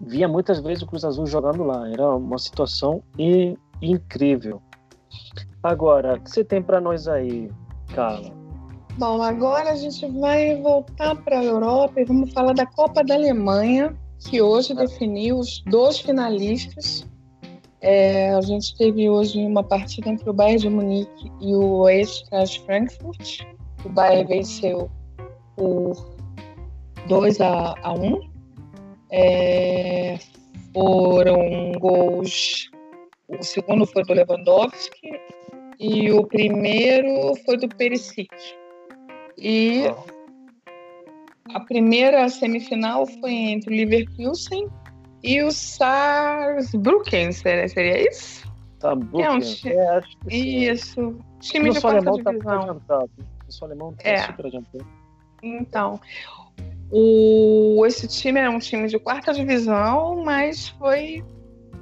via 0.00 0.28
muitas 0.28 0.60
vezes 0.60 0.82
o 0.82 0.86
Cruz 0.86 1.04
Azul 1.04 1.26
jogando 1.26 1.64
lá. 1.64 1.88
Era 1.90 2.14
uma 2.14 2.38
situação 2.38 3.02
in- 3.18 3.56
incrível. 3.80 4.60
Agora, 5.62 6.14
o 6.14 6.20
que 6.20 6.30
você 6.30 6.44
tem 6.44 6.62
para 6.62 6.80
nós 6.80 7.08
aí, 7.08 7.50
Carla? 7.94 8.30
Bom, 8.98 9.22
agora 9.22 9.70
a 9.70 9.76
gente 9.76 10.06
vai 10.18 10.56
voltar 10.56 11.16
para 11.22 11.40
a 11.40 11.44
Europa 11.44 12.00
e 12.00 12.04
vamos 12.04 12.32
falar 12.32 12.52
da 12.52 12.66
Copa 12.66 13.02
da 13.02 13.14
Alemanha, 13.14 13.96
que 14.18 14.42
hoje 14.42 14.74
definiu 14.74 15.38
os 15.38 15.62
dois 15.66 15.98
finalistas 15.98 17.06
É, 17.82 18.34
a 18.34 18.42
gente 18.42 18.76
teve 18.76 19.08
hoje 19.08 19.40
uma 19.40 19.64
partida 19.64 20.10
entre 20.10 20.28
o 20.28 20.34
Bayern 20.34 20.60
de 20.60 20.68
Munique 20.68 21.32
e 21.40 21.54
o 21.54 21.88
Eintracht 21.88 22.60
Frankfurt. 22.66 23.40
O 23.84 23.88
Bayern 23.88 24.28
venceu 24.28 24.90
por 25.56 26.14
2 27.08 27.40
a, 27.40 27.74
a 27.82 27.94
1. 27.94 28.30
É, 29.10 30.18
foram 30.74 31.72
gols. 31.80 32.70
O 33.28 33.42
segundo 33.42 33.86
foi 33.86 34.04
do 34.04 34.12
Lewandowski 34.12 35.08
e 35.80 36.12
o 36.12 36.24
primeiro 36.26 37.34
foi 37.44 37.56
do 37.56 37.68
Perisic. 37.68 38.28
E 39.38 39.84
a 41.54 41.60
primeira 41.60 42.28
semifinal 42.28 43.06
foi 43.06 43.32
entre 43.32 43.72
o 43.72 43.76
Leverkusen 43.76 44.68
e 45.22 45.42
o 45.42 45.50
Saarbrücken, 45.50 47.32
seria, 47.32 47.66
seria 47.68 48.08
isso? 48.08 48.48
Tá, 48.78 48.92
É 49.18 49.30
um 49.30 49.38
time- 49.40 49.74
É, 49.74 49.88
acho 49.96 50.16
que. 50.18 50.34
Isso. 50.36 51.18
Time 51.40 51.68
Eu 51.68 51.72
de 51.74 51.80
quarta 51.80 51.98
alemão, 51.98 52.22
tá 52.22 52.30
divisão. 52.30 52.60
adiantado. 52.62 53.10
Sou 53.48 53.66
alemão, 53.66 53.92
tá 53.94 54.08
É. 54.08 54.18
super 54.22 54.46
adiantado. 54.46 54.86
Então, 55.42 56.00
o, 56.90 57.84
esse 57.86 58.06
time 58.06 58.40
é 58.40 58.48
um 58.48 58.58
time 58.58 58.86
de 58.88 58.98
quarta 58.98 59.32
divisão, 59.32 60.22
mas 60.24 60.68
foi 60.68 61.24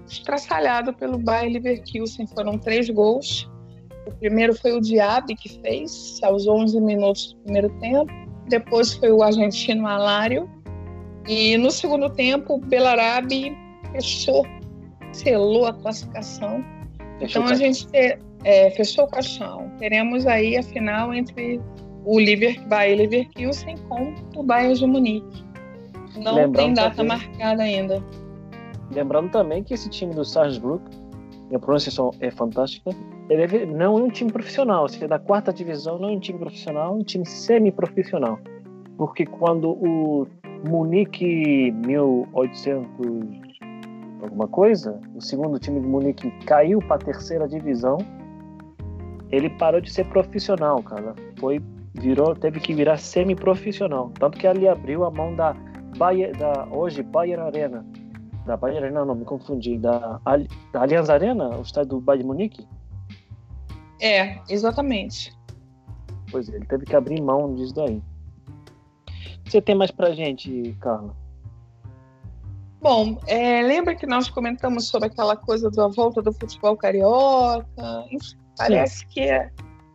estraçalhado 0.08 0.92
pelo 0.94 1.18
Bayer 1.18 1.52
Leverkusen. 1.52 2.26
Foram 2.28 2.58
três 2.58 2.88
gols. 2.90 3.48
O 4.08 4.12
primeiro 4.18 4.54
foi 4.54 4.72
o 4.72 4.80
Diaby 4.80 5.34
que 5.36 5.60
fez, 5.60 6.18
aos 6.22 6.46
11 6.48 6.80
minutos 6.80 7.34
do 7.34 7.40
primeiro 7.44 7.68
tempo. 7.80 8.10
Depois 8.48 8.94
foi 8.94 9.12
o 9.12 9.22
argentino 9.22 9.86
Alário. 9.86 10.48
E 11.26 11.56
no 11.58 11.70
segundo 11.70 12.08
tempo, 12.08 12.54
o 12.54 12.58
Belarabe 12.58 13.54
fechou, 13.92 14.46
selou 15.12 15.66
a 15.66 15.74
classificação. 15.74 16.64
Deixa 17.18 17.38
Então 17.38 17.50
a 17.50 17.54
gente 17.54 17.86
te- 17.88 18.18
é, 18.44 18.70
fechou 18.70 19.04
o 19.04 19.08
caixão. 19.08 19.70
Teremos 19.78 20.26
aí 20.26 20.56
a 20.56 20.62
final 20.62 21.12
entre 21.12 21.60
o 22.04 22.18
Liver, 22.18 22.66
Bayer 22.68 22.96
Leverkusen 22.96 23.76
com 23.88 24.14
o 24.36 24.42
Bayern 24.42 24.74
de 24.78 24.86
Munique. 24.86 25.44
Não 26.16 26.34
Lembrando 26.34 26.54
tem 26.54 26.74
data 26.74 26.96
também- 26.96 27.18
marcada 27.18 27.62
ainda. 27.62 28.02
Lembrando 28.90 29.30
também 29.30 29.62
que 29.62 29.74
esse 29.74 29.90
time 29.90 30.14
do 30.14 30.24
Salzburg, 30.24 30.82
minha 31.48 31.58
pronunciação 31.60 32.10
é 32.20 32.30
fantástica, 32.30 32.90
ele 33.28 33.42
é- 33.42 33.66
não 33.66 33.98
é 33.98 34.02
um 34.02 34.08
time 34.08 34.32
profissional, 34.32 34.88
se 34.88 35.02
é 35.02 35.08
da 35.08 35.18
quarta 35.18 35.52
divisão, 35.52 35.98
não 35.98 36.08
é 36.08 36.12
um 36.12 36.20
time 36.20 36.38
profissional, 36.38 36.94
é 36.94 36.96
um 36.96 37.02
time 37.02 37.26
semi-profissional. 37.26 38.38
Porque 38.96 39.24
quando 39.26 39.70
o 39.70 40.26
Munique 40.68 41.70
1800 41.86 42.88
alguma 44.22 44.48
coisa, 44.48 44.98
o 45.14 45.20
segundo 45.20 45.58
time 45.58 45.80
do 45.80 45.88
Munique 45.88 46.30
caiu 46.44 46.80
para 46.80 46.96
a 46.96 46.98
terceira 46.98 47.46
divisão, 47.46 47.98
ele 49.30 49.50
parou 49.50 49.80
de 49.80 49.92
ser 49.92 50.04
profissional, 50.06 50.82
cara. 50.82 51.14
Foi 51.38 51.60
virou, 51.94 52.34
teve 52.34 52.60
que 52.60 52.72
virar 52.72 52.96
semi-profissional, 52.96 54.10
tanto 54.18 54.38
que 54.38 54.46
ele 54.46 54.68
abriu 54.68 55.04
a 55.04 55.10
mão 55.10 55.34
da 55.34 55.54
Bayer, 55.96 56.36
da 56.36 56.66
hoje 56.70 57.02
Bayern 57.02 57.42
Arena 57.42 57.84
da 58.48 58.56
Bayern 58.56 58.84
Arena, 58.86 59.04
não, 59.04 59.14
me 59.14 59.24
confundi, 59.24 59.78
da, 59.78 60.18
Ali- 60.24 60.48
da 60.72 60.80
Allianz 60.80 61.10
Arena, 61.10 61.50
o 61.58 61.60
estádio 61.60 61.90
do 61.90 62.00
Bayern 62.00 62.22
de 62.22 62.26
Munique? 62.26 62.66
É, 64.00 64.38
exatamente. 64.48 65.36
Pois 66.30 66.48
é, 66.48 66.56
ele 66.56 66.66
teve 66.66 66.84
que 66.84 66.94
abrir 66.94 67.20
mão 67.20 67.54
disso 67.54 67.74
daí. 67.74 67.96
O 67.96 69.42
que 69.44 69.50
você 69.50 69.62
tem 69.62 69.74
mais 69.74 69.90
pra 69.90 70.12
gente, 70.12 70.76
Carla? 70.80 71.16
Bom, 72.80 73.18
é, 73.26 73.60
lembra 73.62 73.94
que 73.96 74.06
nós 74.06 74.30
comentamos 74.30 74.88
sobre 74.88 75.08
aquela 75.08 75.36
coisa 75.36 75.70
da 75.70 75.88
volta 75.88 76.22
do 76.22 76.32
futebol 76.32 76.76
carioca? 76.76 77.66
Enfim, 78.12 78.36
parece 78.56 79.04
que 79.06 79.28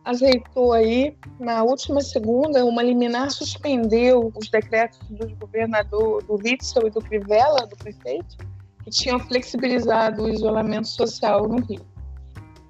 ajeitou 0.04 0.72
aí. 0.72 1.16
Na 1.40 1.62
última 1.62 2.02
segunda, 2.02 2.64
uma 2.64 2.82
liminar 2.82 3.30
suspendeu 3.30 4.30
os 4.34 4.50
decretos 4.50 4.98
do 5.08 5.34
governador, 5.36 6.22
do 6.24 6.34
Witzel 6.34 6.86
e 6.86 6.90
do 6.90 7.00
Crivella, 7.00 7.66
do 7.66 7.76
prefeito, 7.76 8.36
que 8.82 8.90
tinham 8.90 9.18
flexibilizado 9.18 10.24
o 10.24 10.28
isolamento 10.28 10.88
social 10.88 11.48
no 11.48 11.60
Rio. 11.62 11.93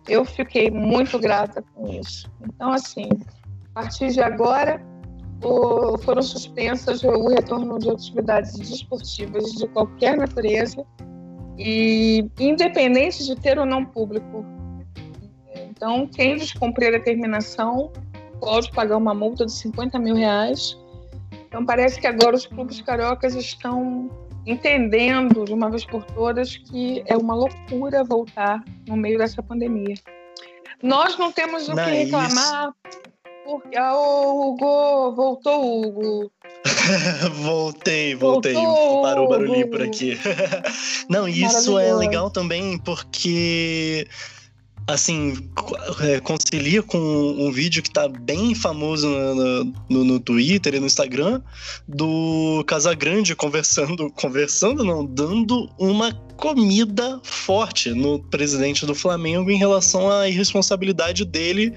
Eu 0.09 0.25
fiquei 0.25 0.71
muito 0.71 1.19
grata 1.19 1.63
com 1.75 1.89
isso. 1.89 2.31
Então, 2.47 2.73
assim, 2.73 3.09
a 3.75 3.83
partir 3.83 4.09
de 4.11 4.21
agora, 4.21 4.81
o- 5.43 5.97
foram 5.99 6.23
suspensas 6.23 7.03
o 7.03 7.29
retorno 7.29 7.79
de 7.79 7.91
atividades 7.91 8.59
desportivas 8.59 9.45
de 9.53 9.67
qualquer 9.69 10.17
natureza 10.17 10.85
e 11.59 12.29
independente 12.39 13.25
de 13.25 13.35
ter 13.37 13.59
ou 13.59 13.65
não 13.67 13.85
público. 13.85 14.45
Então, 15.71 16.07
quem 16.07 16.37
descumprir 16.37 16.89
a 16.89 16.93
determinação 16.93 17.91
pode 18.41 18.71
pagar 18.73 18.97
uma 18.97 19.15
multa 19.15 19.47
de 19.47 19.53
50 19.53 19.99
mil 19.99 20.15
reais. 20.15 20.79
Então, 21.47 21.65
parece 21.65 22.01
que 22.01 22.07
agora 22.07 22.35
os 22.37 22.47
clubes 22.47 22.81
cariocas 22.83 23.35
estão 23.35 24.11
entendendo 24.47 25.45
de 25.45 25.53
uma 25.53 25.71
vez 25.71 25.85
por 25.85 26.05
todas 26.05 26.57
que 26.57 27.03
é 27.07 27.17
uma 27.17 27.35
loucura 27.35 28.05
voltar 28.05 28.63
no 28.87 28.97
meio 28.97 29.19
dessa 29.19 29.43
pandemia. 29.43 29.95
Nós 30.83 31.17
não 31.17 31.33
temos 31.33 31.69
o 31.69 31.75
Não, 31.75 31.85
que 31.85 31.91
é 31.91 32.05
reclamar 32.05 32.75
porque 33.45 33.77
ah, 33.77 33.95
o 33.95 34.53
Hugo 34.53 35.15
voltou, 35.15 35.83
Hugo. 35.83 36.33
voltei, 37.43 38.15
voltei. 38.15 38.55
Voltou, 38.55 39.03
Parou 39.03 39.27
o 39.27 39.29
barulhinho 39.29 39.67
Hugo. 39.67 39.71
por 39.73 39.83
aqui. 39.83 40.19
Não, 41.09 41.29
isso 41.29 41.79
é 41.79 41.95
legal 41.95 42.31
também 42.31 42.79
porque 42.79 44.09
assim, 44.87 45.35
é, 46.01 46.21
concilia 46.21 46.83
com 46.83 46.99
um 46.99 47.51
vídeo 47.51 47.83
que 47.83 47.91
tá 47.91 48.09
bem 48.09 48.55
famoso 48.55 49.09
no, 49.09 49.65
no, 49.89 50.05
no 50.05 50.21
Twitter 50.21 50.75
e 50.75 50.81
no 50.81 50.87
Instagram 50.87 51.41
do 51.89 52.63
Casagrande 52.67 53.35
conversando, 53.35 54.11
conversando 54.17 54.85
não, 54.85 55.05
dando 55.05 55.69
uma 55.79 56.13
comida 56.37 57.21
forte 57.23 57.91
no 57.91 58.19
presidente 58.19 58.85
do 58.85 58.95
Flamengo 58.95 59.51
em 59.51 59.57
relação 59.57 60.11
à 60.11 60.29
irresponsabilidade 60.29 61.25
dele 61.25 61.73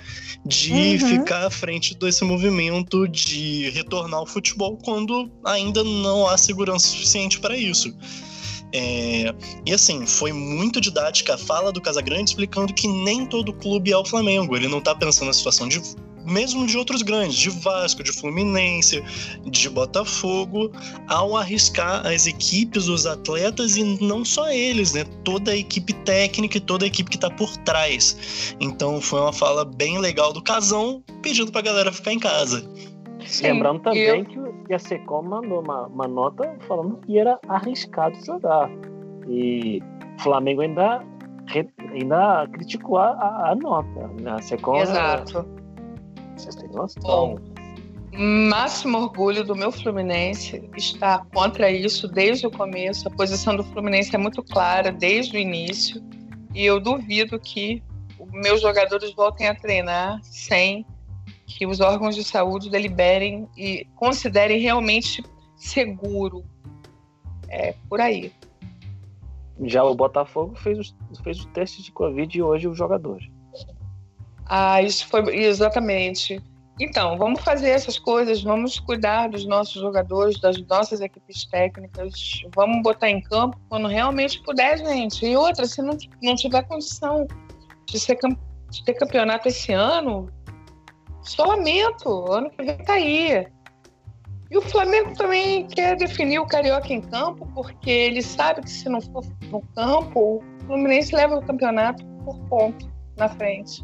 de 0.45 0.73
Uhum. 0.73 0.99
ficar 0.99 1.45
à 1.45 1.49
frente 1.49 1.95
desse 1.97 2.23
movimento 2.23 3.07
de 3.07 3.69
retornar 3.69 4.19
ao 4.19 4.25
futebol 4.25 4.77
quando 4.77 5.29
ainda 5.43 5.83
não 5.83 6.27
há 6.27 6.37
segurança 6.37 6.87
suficiente 6.87 7.39
para 7.39 7.57
isso. 7.57 7.93
É, 8.73 9.33
e 9.65 9.73
assim, 9.73 10.05
foi 10.05 10.33
muito 10.33 10.81
didática 10.81 11.35
a 11.35 11.37
fala 11.37 11.71
do 11.71 11.81
Casagrande 11.81 12.31
explicando 12.31 12.73
que 12.73 12.87
nem 12.87 13.25
todo 13.25 13.53
clube 13.53 13.91
é 13.91 13.97
o 13.97 14.05
Flamengo. 14.05 14.55
Ele 14.55 14.67
não 14.67 14.81
tá 14.81 14.93
pensando 14.93 15.27
na 15.27 15.33
situação 15.33 15.67
de 15.67 15.81
mesmo 16.25 16.67
de 16.67 16.77
outros 16.77 17.01
grandes, 17.01 17.37
de 17.37 17.49
Vasco, 17.49 18.03
de 18.03 18.11
Fluminense, 18.11 19.01
de 19.45 19.69
Botafogo, 19.69 20.69
ao 21.07 21.37
arriscar 21.37 22.05
as 22.05 22.27
equipes, 22.27 22.89
os 22.89 23.05
atletas 23.05 23.77
e 23.77 23.83
não 24.03 24.25
só 24.25 24.49
eles, 24.49 24.91
né? 24.91 25.05
Toda 25.23 25.51
a 25.51 25.55
equipe 25.55 25.93
técnica 25.93 26.57
e 26.57 26.59
toda 26.59 26.83
a 26.83 26.87
equipe 26.87 27.09
que 27.09 27.17
tá 27.17 27.29
por 27.29 27.55
trás. 27.57 28.53
Então 28.59 28.99
foi 28.99 29.21
uma 29.21 29.31
fala 29.31 29.63
bem 29.63 29.99
legal 29.99 30.33
do 30.33 30.41
Casão, 30.41 31.01
pedindo 31.23 31.49
pra 31.49 31.61
galera 31.61 31.93
ficar 31.93 32.11
em 32.11 32.19
casa. 32.19 32.69
Sim, 33.25 33.43
Lembrando 33.43 33.79
também 33.81 34.19
eu- 34.19 34.25
que, 34.25 34.37
que 34.67 34.73
a 34.73 34.79
Secom 34.79 35.23
mandou 35.23 35.61
uma, 35.63 35.87
uma 35.87 36.07
nota 36.07 36.55
falando 36.67 36.97
que 36.97 37.17
era 37.17 37.39
arriscado 37.47 38.15
jogar. 38.23 38.69
E 39.27 39.81
o 40.17 40.21
Flamengo 40.21 40.61
ainda, 40.61 41.03
ainda 41.91 42.47
criticou 42.51 42.97
a, 42.97 43.11
a, 43.11 43.51
a 43.51 43.55
nota. 43.55 44.07
né? 44.21 44.31
A 44.31 44.41
Secom. 44.41 44.77
Exato. 44.77 45.45
Vocês 46.35 46.55
têm 46.55 46.69
noção. 46.69 47.01
Bom, 47.01 47.39
máximo 48.49 48.97
orgulho 48.99 49.43
do 49.43 49.55
meu 49.55 49.71
Fluminense 49.71 50.69
está 50.75 51.25
contra 51.33 51.71
isso 51.71 52.07
desde 52.07 52.45
o 52.47 52.51
começo. 52.51 53.07
A 53.07 53.11
posição 53.11 53.55
do 53.55 53.63
Fluminense 53.63 54.13
é 54.15 54.19
muito 54.19 54.43
clara 54.43 54.91
desde 54.91 55.37
o 55.37 55.39
início. 55.39 56.03
E 56.53 56.65
eu 56.65 56.79
duvido 56.79 57.39
que 57.39 57.81
meus 58.31 58.61
jogadores 58.61 59.13
voltem 59.13 59.47
a 59.47 59.55
treinar 59.55 60.19
sem 60.23 60.85
que 61.47 61.65
os 61.65 61.79
órgãos 61.79 62.13
de 62.13 62.23
saúde 62.23 62.69
deliberem 62.69 63.47
e 63.57 63.85
considerem 63.95 64.59
realmente 64.59 65.23
seguro. 65.55 66.43
É 67.47 67.73
por 67.89 68.01
aí. 68.01 68.31
Já 69.61 69.83
o 69.83 69.95
Botafogo 69.95 70.55
fez 70.55 70.77
os, 70.77 70.95
fez 71.23 71.39
os 71.39 71.45
testes 71.47 71.85
de 71.85 71.91
Covid 71.91 72.37
e 72.37 72.43
hoje 72.43 72.67
os 72.67 72.77
jogadores. 72.77 73.27
Ah, 74.45 74.81
isso 74.81 75.07
foi 75.07 75.35
exatamente. 75.35 76.41
Então, 76.79 77.17
vamos 77.17 77.41
fazer 77.41 77.69
essas 77.69 77.97
coisas, 77.97 78.43
vamos 78.43 78.79
cuidar 78.79 79.29
dos 79.29 79.45
nossos 79.45 79.81
jogadores, 79.81 80.39
das 80.39 80.61
nossas 80.67 81.01
equipes 81.01 81.45
técnicas, 81.45 82.41
vamos 82.53 82.83
botar 82.83 83.09
em 83.09 83.19
campo 83.19 83.57
quando 83.67 83.87
realmente 83.87 84.43
puder, 84.43 84.77
gente. 84.77 85.25
E 85.25 85.35
outra, 85.35 85.65
se 85.65 85.81
não, 85.81 85.97
não 86.21 86.35
tiver 86.35 86.61
condição 86.63 87.25
de, 87.87 87.99
ser, 87.99 88.19
de 88.69 88.85
ter 88.85 88.93
campeonato 88.93 89.47
esse 89.47 89.73
ano, 89.73 90.29
só 91.29 91.43
lamento, 91.45 92.31
ano 92.31 92.49
que 92.49 92.63
vem 92.63 92.77
tá 92.77 92.93
aí. 92.93 93.47
E 94.49 94.57
o 94.57 94.61
Flamengo 94.61 95.13
também 95.15 95.67
quer 95.67 95.97
definir 95.97 96.39
o 96.39 96.45
Carioca 96.45 96.93
em 96.93 97.01
campo, 97.01 97.45
porque 97.53 97.89
ele 97.89 98.21
sabe 98.21 98.61
que 98.61 98.69
se 98.69 98.87
não 98.87 99.01
for 99.01 99.23
no 99.51 99.61
campo, 99.75 100.41
Fluminense 100.65 101.13
leva 101.13 101.37
o 101.37 101.45
campeonato 101.45 102.05
por 102.23 102.37
ponto 102.47 102.89
na 103.17 103.27
frente. 103.27 103.83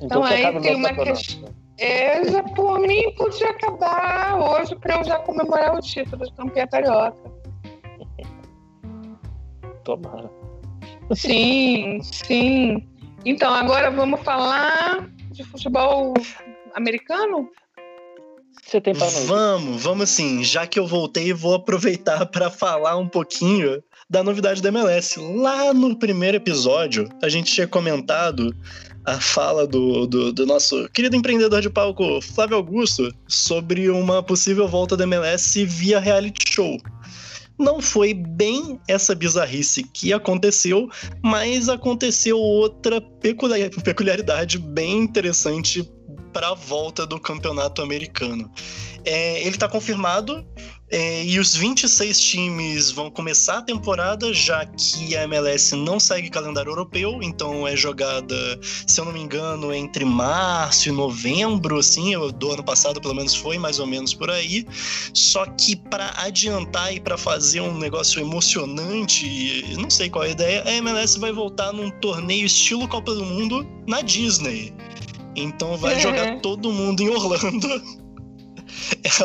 Então, 0.00 0.22
aí 0.22 0.36
que 0.40 0.46
acabe 0.46 0.62
tem 0.62 0.74
o 0.74 0.78
uma 0.78 0.92
questão- 0.92 1.48
É, 1.78 2.24
já 2.30 2.42
por 2.42 2.78
mim 2.80 3.12
podia 3.16 3.50
acabar 3.50 4.36
hoje 4.36 4.76
para 4.76 4.96
eu 4.98 5.04
já 5.04 5.18
comemorar 5.20 5.74
o 5.76 5.80
título 5.80 6.24
de 6.24 6.32
campeã 6.34 6.66
carioca. 6.66 7.18
Tomara. 9.84 10.30
Sim, 11.14 12.00
sim. 12.02 12.86
Então, 13.24 13.52
agora 13.52 13.90
vamos 13.90 14.20
falar 14.20 15.08
de 15.30 15.42
futebol 15.44 16.14
americano? 16.74 17.50
Você 18.64 18.80
tem 18.80 18.94
para 18.94 19.06
nós? 19.06 19.24
Vamos, 19.24 19.82
vamos 19.82 20.10
sim. 20.10 20.42
Já 20.44 20.66
que 20.66 20.78
eu 20.78 20.86
voltei, 20.86 21.32
vou 21.32 21.54
aproveitar 21.54 22.26
para 22.26 22.50
falar 22.50 22.96
um 22.96 23.08
pouquinho 23.08 23.82
da 24.10 24.22
novidade 24.22 24.60
da 24.60 24.68
MLS. 24.68 25.18
Lá 25.18 25.72
no 25.72 25.96
primeiro 25.98 26.36
episódio, 26.36 27.08
a 27.22 27.28
gente 27.28 27.52
tinha 27.52 27.66
comentado 27.66 28.54
a 29.04 29.18
fala 29.18 29.66
do, 29.66 30.06
do, 30.06 30.32
do 30.32 30.44
nosso 30.44 30.88
querido 30.90 31.16
empreendedor 31.16 31.62
de 31.62 31.70
palco, 31.70 32.20
Flávio 32.20 32.56
Augusto, 32.56 33.10
sobre 33.26 33.88
uma 33.88 34.22
possível 34.22 34.68
volta 34.68 34.96
da 34.96 35.04
MLS 35.04 35.64
via 35.64 35.98
reality 35.98 36.52
show. 36.52 36.76
Não 37.58 37.80
foi 37.80 38.14
bem 38.14 38.78
essa 38.86 39.14
bizarrice 39.14 39.82
que 39.82 40.12
aconteceu, 40.12 40.88
mas 41.22 41.68
aconteceu 41.68 42.38
outra 42.38 43.00
peculiar- 43.00 43.70
peculiaridade 43.82 44.58
bem 44.58 44.98
interessante 44.98 45.90
para 46.32 46.48
a 46.48 46.54
volta 46.54 47.06
do 47.06 47.18
campeonato 47.18 47.82
americano. 47.82 48.50
É, 49.04 49.40
ele 49.40 49.50
está 49.50 49.68
confirmado 49.68 50.44
é, 50.90 51.22
e 51.22 51.38
os 51.38 51.54
26 51.54 52.18
times 52.18 52.90
vão 52.90 53.10
começar 53.10 53.58
a 53.58 53.62
temporada, 53.62 54.32
já 54.32 54.64
que 54.64 55.14
a 55.14 55.24
MLS 55.24 55.76
não 55.76 56.00
segue 56.00 56.30
calendário 56.30 56.70
europeu, 56.70 57.22
então 57.22 57.68
é 57.68 57.76
jogada, 57.76 58.34
se 58.86 58.98
eu 58.98 59.04
não 59.04 59.12
me 59.12 59.20
engano, 59.20 59.72
entre 59.72 60.04
março 60.04 60.88
e 60.88 60.92
novembro, 60.92 61.78
assim, 61.78 62.12
do 62.38 62.52
ano 62.52 62.64
passado 62.64 63.00
pelo 63.02 63.14
menos 63.14 63.34
foi 63.34 63.58
mais 63.58 63.78
ou 63.78 63.86
menos 63.86 64.14
por 64.14 64.30
aí. 64.30 64.66
Só 65.12 65.44
que 65.44 65.76
para 65.76 66.10
adiantar 66.22 66.94
e 66.94 67.00
para 67.00 67.18
fazer 67.18 67.60
um 67.60 67.76
negócio 67.76 68.20
emocionante, 68.20 69.76
não 69.78 69.90
sei 69.90 70.08
qual 70.08 70.24
é 70.24 70.28
a 70.28 70.30
ideia, 70.30 70.62
a 70.64 70.72
MLS 70.72 71.18
vai 71.18 71.32
voltar 71.32 71.70
num 71.72 71.90
torneio 72.00 72.46
estilo 72.46 72.88
Copa 72.88 73.14
do 73.14 73.24
Mundo 73.24 73.66
na 73.86 74.00
Disney. 74.00 74.72
Então 75.38 75.76
vai 75.76 75.94
É. 75.94 76.00
jogar 76.00 76.38
todo 76.42 76.72
mundo 76.72 77.02
em 77.02 77.08
Orlando 77.08 77.82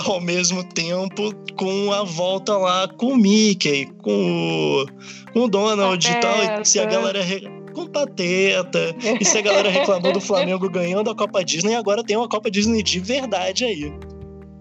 ao 0.06 0.22
mesmo 0.22 0.64
tempo 0.64 1.34
com 1.58 1.92
a 1.92 2.04
volta 2.04 2.58
lá 2.58 2.88
com 2.88 3.08
o 3.08 3.18
Mickey, 3.18 3.86
com 4.02 4.84
o, 4.84 4.86
com 5.34 5.40
o 5.42 5.48
Donald 5.50 6.06
e 6.10 6.20
tal. 6.20 6.62
E 6.62 6.66
se 6.66 6.80
a 6.80 6.86
galera. 6.86 7.22
re- 7.22 7.44
Com 7.74 7.82
o 7.82 7.90
Pateta. 7.90 8.96
E 9.20 9.26
se 9.26 9.38
a 9.38 9.42
galera 9.42 9.70
reclamou 9.70 10.12
do 10.14 10.22
Flamengo 10.22 10.70
ganhando 10.72 11.10
a 11.10 11.16
Copa 11.16 11.44
Disney, 11.44 11.76
agora 11.76 12.04
tem 12.04 12.16
uma 12.16 12.30
Copa 12.30 12.50
Disney 12.52 12.84
de 12.84 13.00
verdade 13.00 13.66
aí. 13.66 13.92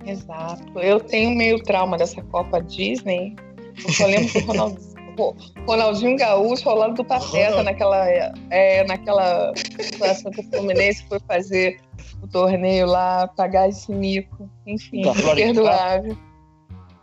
Exato. 0.07 0.79
Eu 0.81 0.99
tenho 0.99 1.31
meio 1.31 1.63
trauma 1.63 1.97
dessa 1.97 2.23
Copa 2.23 2.61
Disney. 2.61 3.37
Eu 3.87 3.93
só 3.93 4.07
lembro 4.07 4.29
Ronaldinho, 4.41 4.45
o 4.45 4.47
Ronaldinho 4.53 4.92
Gaúcho 6.17 6.69
ao 6.69 6.77
lado 6.77 6.95
do 6.95 7.05
Pateta 7.05 7.49
Ronald- 7.49 7.65
naquela, 7.65 8.09
é, 8.51 8.85
naquela 8.85 9.53
situação 9.57 10.31
que 10.31 10.41
o 10.41 10.51
Fluminense 10.51 11.05
foi 11.09 11.21
fazer 11.21 11.81
o 12.23 12.27
torneio 12.29 12.87
lá, 12.87 13.29
pagar 13.29 13.69
esse 13.69 13.91
mico. 13.93 14.49
Enfim, 14.67 15.03
perdoável. 15.35 16.17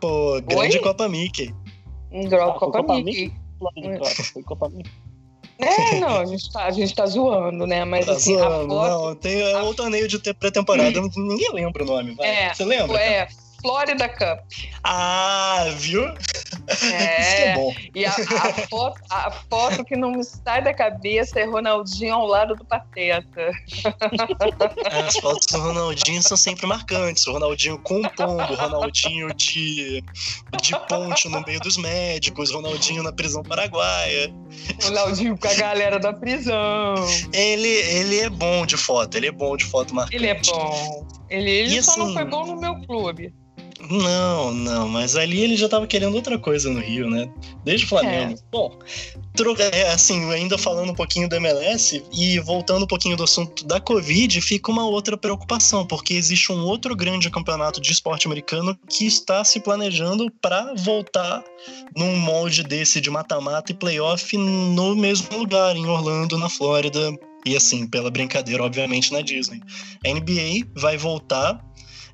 Pô, 0.00 0.40
grande 0.42 0.76
Oi? 0.78 0.82
Copa 0.82 1.08
Mickey. 1.08 1.54
Um 2.10 2.28
grau 2.28 2.50
Ah, 2.50 2.54
Copa, 2.58 2.78
Copa 2.78 2.94
Mickey. 2.96 3.32
Foi 4.32 4.42
Copa 4.42 4.68
Mickey. 4.70 4.90
É, 5.58 6.00
não, 6.00 6.20
a 6.20 6.24
gente, 6.24 6.50
tá, 6.50 6.64
a 6.64 6.70
gente 6.70 6.94
tá 6.94 7.04
zoando, 7.04 7.66
né? 7.66 7.84
Mas 7.84 8.06
Tá 8.06 8.12
assim, 8.12 8.34
a 8.34 8.48
zoando. 8.48 8.68
foto 8.74 8.88
Não, 9.08 9.14
tem 9.16 9.42
é 9.42 9.62
um 9.62 9.74
torneio 9.74 10.08
de 10.08 10.18
te- 10.18 10.32
pré-temporada. 10.32 10.98
Ninguém 11.16 11.52
lembra 11.52 11.82
o 11.82 11.86
nome, 11.86 12.14
vai. 12.14 12.26
É, 12.28 12.54
Você 12.54 12.64
lembra? 12.64 12.98
é 12.98 13.28
Florida 13.60 14.08
Cup. 14.08 14.40
Ah, 14.82 15.66
viu? 15.76 16.04
Isso 16.70 16.80
que 16.80 17.42
é 17.42 17.46
É, 17.48 17.54
bom. 17.54 17.74
e 17.94 18.04
a, 18.04 18.10
a 18.10 18.52
foto, 18.68 19.00
a 19.10 19.30
foto 19.48 19.84
que 19.84 19.96
não 19.96 20.10
me 20.12 20.24
sai 20.24 20.62
da 20.62 20.74
cabeça 20.74 21.38
é 21.40 21.44
Ronaldinho 21.44 22.14
ao 22.14 22.26
lado 22.26 22.54
do 22.56 22.64
Pateta. 22.64 23.50
As 25.06 25.16
fotos 25.18 25.46
do 25.46 25.58
Ronaldinho 25.60 26.22
são 26.22 26.36
sempre 26.36 26.66
marcantes. 26.66 27.26
O 27.26 27.32
Ronaldinho 27.32 27.78
com 27.78 28.02
pombo, 28.02 28.42
o 28.52 28.54
Ronaldinho 28.56 29.32
de, 29.34 30.02
de 30.62 30.78
ponte 30.88 31.28
no 31.28 31.42
meio 31.44 31.60
dos 31.60 31.76
médicos, 31.76 32.50
o 32.50 32.56
Ronaldinho 32.56 33.02
na 33.02 33.12
prisão 33.12 33.42
paraguaia. 33.42 34.32
Ronaldinho 34.82 35.38
com 35.38 35.48
a 35.48 35.54
galera 35.54 35.98
da 35.98 36.12
prisão. 36.12 36.94
Ele, 37.32 37.68
ele 37.68 38.20
é 38.20 38.28
bom 38.28 38.66
de 38.66 38.76
foto, 38.76 39.16
ele 39.16 39.28
é 39.28 39.32
bom 39.32 39.56
de 39.56 39.64
foto 39.64 39.94
marcante. 39.94 40.16
Ele 40.16 40.26
é 40.26 40.40
bom. 40.40 41.06
Ele, 41.28 41.50
ele 41.50 41.76
E 41.76 41.82
só 41.82 41.96
não 41.96 42.06
assim- 42.06 42.14
foi 42.14 42.24
bom 42.24 42.44
no 42.46 42.56
meu 42.60 42.74
clube. 42.86 43.32
Não, 43.88 44.52
não, 44.52 44.88
mas 44.88 45.16
ali 45.16 45.40
ele 45.40 45.56
já 45.56 45.68
tava 45.68 45.86
querendo 45.86 46.14
outra 46.14 46.38
coisa 46.38 46.70
no 46.70 46.80
Rio, 46.80 47.08
né? 47.08 47.28
Desde 47.64 47.86
o 47.86 47.88
Flamengo. 47.88 48.38
Bom, 48.50 48.78
troca, 49.34 49.62
é, 49.62 49.92
assim, 49.92 50.30
ainda 50.30 50.58
falando 50.58 50.90
um 50.90 50.94
pouquinho 50.94 51.28
do 51.28 51.36
MLS 51.36 52.02
e 52.12 52.38
voltando 52.40 52.84
um 52.84 52.86
pouquinho 52.86 53.16
do 53.16 53.24
assunto 53.24 53.64
da 53.64 53.80
Covid, 53.80 54.40
fica 54.40 54.70
uma 54.70 54.86
outra 54.86 55.16
preocupação, 55.16 55.86
porque 55.86 56.14
existe 56.14 56.52
um 56.52 56.64
outro 56.64 56.94
grande 56.94 57.30
campeonato 57.30 57.80
de 57.80 57.90
esporte 57.90 58.26
americano 58.26 58.78
que 58.88 59.06
está 59.06 59.42
se 59.44 59.60
planejando 59.60 60.30
para 60.40 60.74
voltar 60.74 61.42
num 61.96 62.16
molde 62.16 62.62
desse 62.62 63.00
de 63.00 63.10
mata-mata 63.10 63.72
e 63.72 63.74
playoff 63.74 64.36
no 64.36 64.94
mesmo 64.94 65.38
lugar, 65.38 65.76
em 65.76 65.86
Orlando, 65.86 66.36
na 66.36 66.48
Flórida. 66.48 67.12
E 67.46 67.56
assim, 67.56 67.86
pela 67.86 68.10
brincadeira, 68.10 68.62
obviamente, 68.62 69.12
na 69.12 69.22
Disney. 69.22 69.60
A 70.04 70.08
NBA 70.10 70.68
vai 70.76 70.98
voltar 70.98 71.64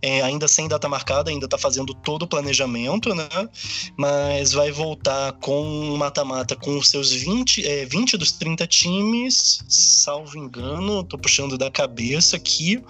é, 0.02 0.22
ainda 0.22 0.46
sem 0.48 0.68
data 0.68 0.88
marcada, 0.88 1.30
ainda 1.30 1.48
tá 1.48 1.58
fazendo 1.58 1.94
todo 1.94 2.22
o 2.22 2.28
planejamento, 2.28 3.14
né? 3.14 3.28
Mas 3.96 4.52
vai 4.52 4.70
voltar 4.70 5.32
com 5.34 5.62
um 5.62 5.96
mata-mata 5.96 6.56
com 6.56 6.78
os 6.78 6.88
seus 6.88 7.12
20, 7.12 7.66
é, 7.66 7.84
20 7.84 8.16
dos 8.16 8.32
30 8.32 8.66
times, 8.66 9.64
salvo 9.68 10.38
engano, 10.38 11.04
tô 11.04 11.18
puxando 11.18 11.56
da 11.56 11.70
cabeça 11.70 12.36
aqui, 12.36 12.82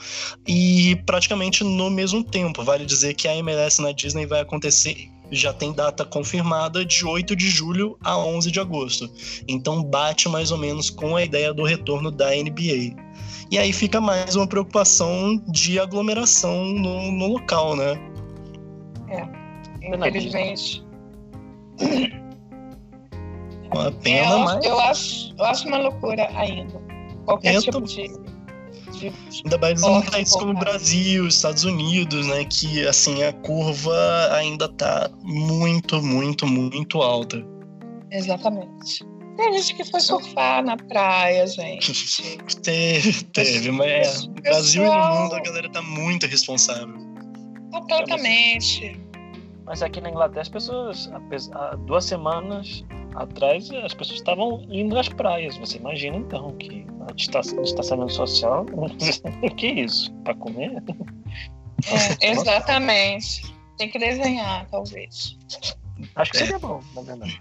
e 0.46 0.96
praticamente 1.06 1.64
no 1.64 1.90
mesmo 1.90 2.22
tempo. 2.22 2.62
Vale 2.62 2.84
dizer 2.84 3.14
que 3.14 3.28
a 3.28 3.36
MLS 3.36 3.80
na 3.80 3.92
Disney 3.92 4.26
vai 4.26 4.40
acontecer. 4.40 5.10
Já 5.30 5.52
tem 5.52 5.72
data 5.72 6.04
confirmada 6.04 6.84
de 6.84 7.04
8 7.04 7.34
de 7.34 7.50
julho 7.50 7.98
a 8.00 8.16
11 8.16 8.50
de 8.50 8.60
agosto. 8.60 9.10
Então 9.48 9.82
bate 9.82 10.28
mais 10.28 10.52
ou 10.52 10.58
menos 10.58 10.88
com 10.88 11.16
a 11.16 11.24
ideia 11.24 11.52
do 11.52 11.64
retorno 11.64 12.10
da 12.12 12.30
NBA. 12.30 13.05
E 13.50 13.58
aí 13.58 13.72
fica 13.72 14.00
mais 14.00 14.34
uma 14.34 14.46
preocupação 14.46 15.36
de 15.48 15.78
aglomeração 15.78 16.64
no, 16.64 17.12
no 17.12 17.26
local, 17.28 17.76
né? 17.76 17.94
Infelizmente. 19.82 20.84
Uma 23.72 23.88
É, 23.88 23.90
pena, 24.02 24.32
eu, 24.32 24.38
mas 24.40 24.64
eu, 24.64 24.80
acho, 24.80 25.34
eu 25.38 25.44
acho 25.44 25.68
uma 25.68 25.78
loucura 25.78 26.28
ainda. 26.34 26.80
Qualquer 27.24 27.54
Eu 27.54 27.62
tipo 27.62 27.80
tô- 27.80 27.86
de, 27.86 28.10
ainda 29.44 29.58
mais 29.58 29.82
em 29.82 30.02
países 30.10 30.34
como 30.34 30.52
o. 30.52 30.54
Brasil, 30.58 31.26
Estados 31.28 31.64
Unidos, 31.64 32.26
né? 32.26 32.44
Que 32.44 32.86
assim 32.86 33.22
a 33.22 33.32
curva 33.32 33.94
ainda 34.32 34.68
tá 34.68 35.10
muito, 35.22 36.00
muito, 36.02 36.46
muito 36.46 37.02
alta. 37.02 37.44
Exatamente. 38.10 39.04
Tem 39.36 39.52
gente 39.52 39.74
que 39.74 39.84
foi 39.84 40.00
surfar 40.00 40.64
na 40.64 40.76
praia, 40.76 41.46
gente. 41.46 42.38
Teve, 42.62 43.22
teve, 43.24 43.70
mas 43.70 44.24
é, 44.24 44.26
no 44.26 44.34
Brasil 44.34 44.84
e 44.84 44.88
no 44.88 45.14
mundo 45.14 45.34
a 45.34 45.40
galera 45.40 45.68
tá 45.70 45.82
muito 45.82 46.26
responsável. 46.26 46.94
Completamente. 47.70 48.98
Mas 49.64 49.82
aqui 49.82 50.00
na 50.00 50.10
Inglaterra, 50.10 50.42
as 50.42 50.48
pessoas, 50.48 51.10
há 51.52 51.76
duas 51.76 52.04
semanas 52.04 52.84
atrás, 53.16 53.70
as 53.70 53.94
pessoas 53.94 54.18
estavam 54.18 54.64
indo 54.70 54.98
às 54.98 55.08
praias. 55.08 55.56
Você 55.58 55.78
imagina 55.78 56.16
então 56.16 56.56
que 56.56 56.86
a 57.08 57.12
dista- 57.12 57.40
distanciamento 57.40 58.12
social, 58.12 58.64
que 59.56 59.66
isso? 59.66 60.12
Para 60.24 60.34
comer? 60.34 60.82
É, 62.20 62.30
exatamente. 62.30 63.42
Tem 63.78 63.90
que 63.90 63.98
desenhar, 63.98 64.66
talvez. 64.70 65.36
Acho 66.14 66.30
que 66.30 66.38
seria 66.38 66.58
bom, 66.58 66.82
na 66.94 67.02
verdade. 67.02 67.40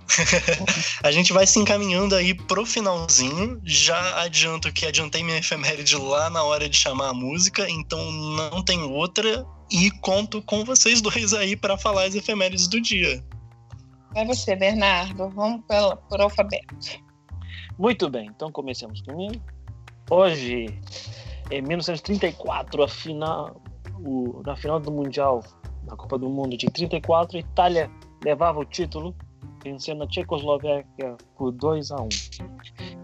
A 1.03 1.11
gente 1.11 1.33
vai 1.33 1.45
se 1.45 1.59
encaminhando 1.59 2.15
aí 2.15 2.33
pro 2.33 2.65
finalzinho. 2.65 3.59
Já 3.65 4.21
adianto 4.21 4.71
que 4.71 4.85
adiantei 4.85 5.23
minha 5.23 5.37
efeméride 5.37 5.95
lá 5.97 6.29
na 6.29 6.43
hora 6.43 6.69
de 6.69 6.75
chamar 6.77 7.09
a 7.09 7.13
música, 7.13 7.69
então 7.69 8.11
não 8.11 8.63
tem 8.63 8.81
outra. 8.81 9.45
E 9.71 9.91
conto 9.91 10.41
com 10.41 10.63
vocês 10.63 11.01
dois 11.01 11.33
aí 11.33 11.55
para 11.55 11.77
falar 11.77 12.03
as 12.05 12.15
efemérides 12.15 12.67
do 12.67 12.79
dia. 12.79 13.23
Vai 14.13 14.25
você, 14.25 14.55
Bernardo. 14.55 15.29
Vamos 15.29 15.61
pela, 15.67 15.97
por 15.97 16.21
alfabeto. 16.21 17.03
Muito 17.77 18.09
bem, 18.09 18.27
então 18.27 18.51
comecemos 18.51 19.01
comigo. 19.01 19.41
Hoje, 20.09 20.67
em 21.51 21.61
1934, 21.61 22.83
a 22.83 22.87
final, 22.87 23.61
o- 23.99 24.41
na 24.45 24.55
final 24.55 24.79
do 24.79 24.91
Mundial, 24.91 25.43
na 25.85 25.95
Copa 25.95 26.17
do 26.17 26.29
Mundo 26.29 26.57
de 26.57 26.67
34, 26.67 27.37
a 27.37 27.39
Itália 27.39 27.89
levava 28.23 28.59
o 28.59 28.65
título 28.65 29.15
vencendo 29.63 30.03
a 30.03 30.07
Tchecoslováquia 30.07 31.15
por 31.35 31.51
2 31.51 31.91
a 31.91 32.01
1 32.01 32.09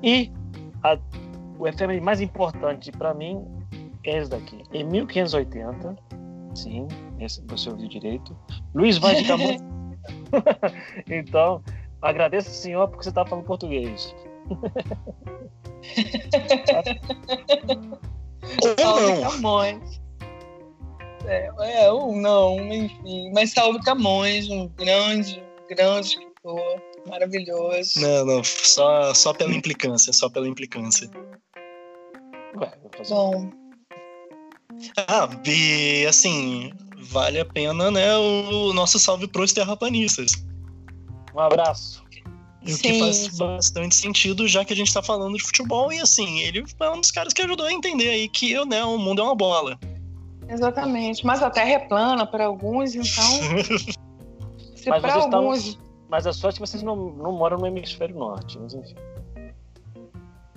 E 0.04 0.32
a, 0.84 0.98
o 1.58 1.68
efeméride 1.68 2.04
mais 2.04 2.22
importante 2.22 2.92
para 2.92 3.14
mim 3.14 3.44
é 4.04 4.18
esse 4.18 4.30
daqui. 4.30 4.64
Em 4.72 4.84
1580, 4.84 5.96
sim, 6.56 6.88
esse 7.20 7.44
você 7.48 7.70
ouviu 7.70 7.88
direito, 7.88 8.36
Luiz 8.74 8.98
Vaz 8.98 9.18
de 9.18 9.26
Camões. 9.26 9.62
então, 11.08 11.64
agradeço 12.02 12.50
ao 12.50 12.56
senhor 12.56 12.88
porque 12.88 13.04
você 13.04 13.10
está 13.10 13.26
falando 13.26 13.46
português. 13.46 14.16
Ou 18.64 18.76
Salve 18.80 19.14
não. 19.14 19.22
Camões. 19.22 20.01
É, 21.26 21.50
é, 21.84 21.92
ou 21.92 22.16
não, 22.16 22.58
enfim. 22.72 23.32
Mas 23.34 23.52
salve 23.52 23.80
Camões, 23.82 24.50
um 24.50 24.68
grande, 24.70 25.44
grande 25.70 26.08
escritor, 26.08 26.82
maravilhoso. 27.08 28.00
Não, 28.00 28.26
não, 28.26 28.44
só, 28.44 29.14
só 29.14 29.34
pela 29.34 29.54
implicância, 29.54 30.12
só 30.14 30.30
pela 30.30 30.48
implicância. 30.48 31.10
Ué, 32.56 32.72
vou 32.82 32.92
fazer 32.98 33.14
Bom, 33.14 33.52
Ah, 35.08 35.30
e 35.46 36.06
assim, 36.08 36.72
vale 36.98 37.40
a 37.40 37.46
pena, 37.46 37.92
né, 37.92 38.18
o 38.18 38.74
nosso 38.74 39.00
salve 39.00 39.28
pros 39.28 39.54
terraplanistas. 39.54 40.32
um 41.34 41.40
abraço. 41.40 42.04
E 42.64 42.74
o 42.74 42.78
que 42.78 43.00
faz 43.00 43.28
bastante 43.30 43.96
sentido, 43.96 44.48
já 44.48 44.64
que 44.64 44.72
a 44.72 44.76
gente 44.76 44.94
tá 44.94 45.02
falando 45.02 45.36
de 45.36 45.44
futebol, 45.44 45.92
e 45.92 46.00
assim, 46.00 46.42
ele 46.42 46.64
é 46.80 46.90
um 46.92 47.02
dos 47.02 47.10
caras 47.10 47.34
que 47.34 47.42
ajudou 47.42 47.66
a 47.66 47.74
entender 47.74 48.10
aí 48.10 48.30
que 48.30 48.54
né, 48.66 48.84
o 48.84 49.00
mundo 49.00 49.22
é 49.22 49.26
uma 49.26 49.36
bola. 49.36 49.80
Exatamente. 50.52 51.26
Mas 51.26 51.42
a 51.42 51.50
Terra 51.50 51.70
é 51.72 51.80
plana 51.80 52.26
para 52.26 52.46
alguns, 52.46 52.94
então. 52.96 53.08
Se 54.76 54.90
Mas 54.90 55.02
para 55.02 55.12
vocês 55.14 55.26
estão- 55.26 55.40
alguns. 55.40 55.80
Mas 56.10 56.28
a 56.28 56.34
sorte 56.34 56.56
é 56.56 56.60
que 56.62 56.68
vocês 56.70 56.84
não, 56.84 56.96
não 56.96 57.32
moram 57.32 57.58
no 57.58 57.68
hemisfério 57.68 58.16
norte, 58.18 58.60
mas 58.60 58.74
enfim. 58.74 58.96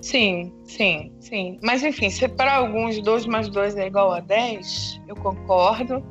Sim, 0.01 0.53
sim, 0.65 1.13
sim. 1.21 1.59
Mas 1.63 1.81
enfim, 1.83 2.09
se 2.09 2.27
para 2.27 2.55
alguns 2.57 3.01
2 3.01 3.25
mais 3.25 3.47
2 3.49 3.77
é 3.77 3.87
igual 3.87 4.11
a 4.11 4.19
10, 4.19 5.01
eu 5.07 5.15
concordo, 5.15 6.03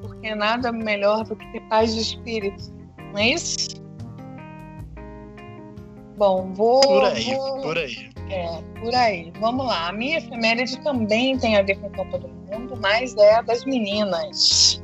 porque 0.00 0.34
nada 0.34 0.70
melhor 0.70 1.24
do 1.24 1.34
que 1.34 1.44
ter 1.50 1.60
paz 1.62 1.94
de 1.94 2.00
espírito. 2.00 2.72
Não 3.12 3.18
é 3.18 3.30
isso? 3.30 3.82
Bom, 6.16 6.52
vou. 6.54 6.80
Por 6.80 7.04
aí, 7.04 7.34
vou- 7.34 7.60
por 7.62 7.78
aí. 7.78 8.11
É, 8.32 8.62
por 8.80 8.94
aí. 8.94 9.30
Vamos 9.38 9.66
lá. 9.66 9.88
A 9.88 9.92
minha 9.92 10.16
efeméride 10.16 10.80
também 10.80 11.38
tem 11.38 11.56
a 11.56 11.62
ver 11.62 11.78
com 11.78 11.90
Copa 11.90 12.18
do 12.18 12.28
Mundo, 12.28 12.78
mas 12.80 13.14
é 13.16 13.34
a 13.34 13.42
das 13.42 13.64
meninas. 13.66 14.82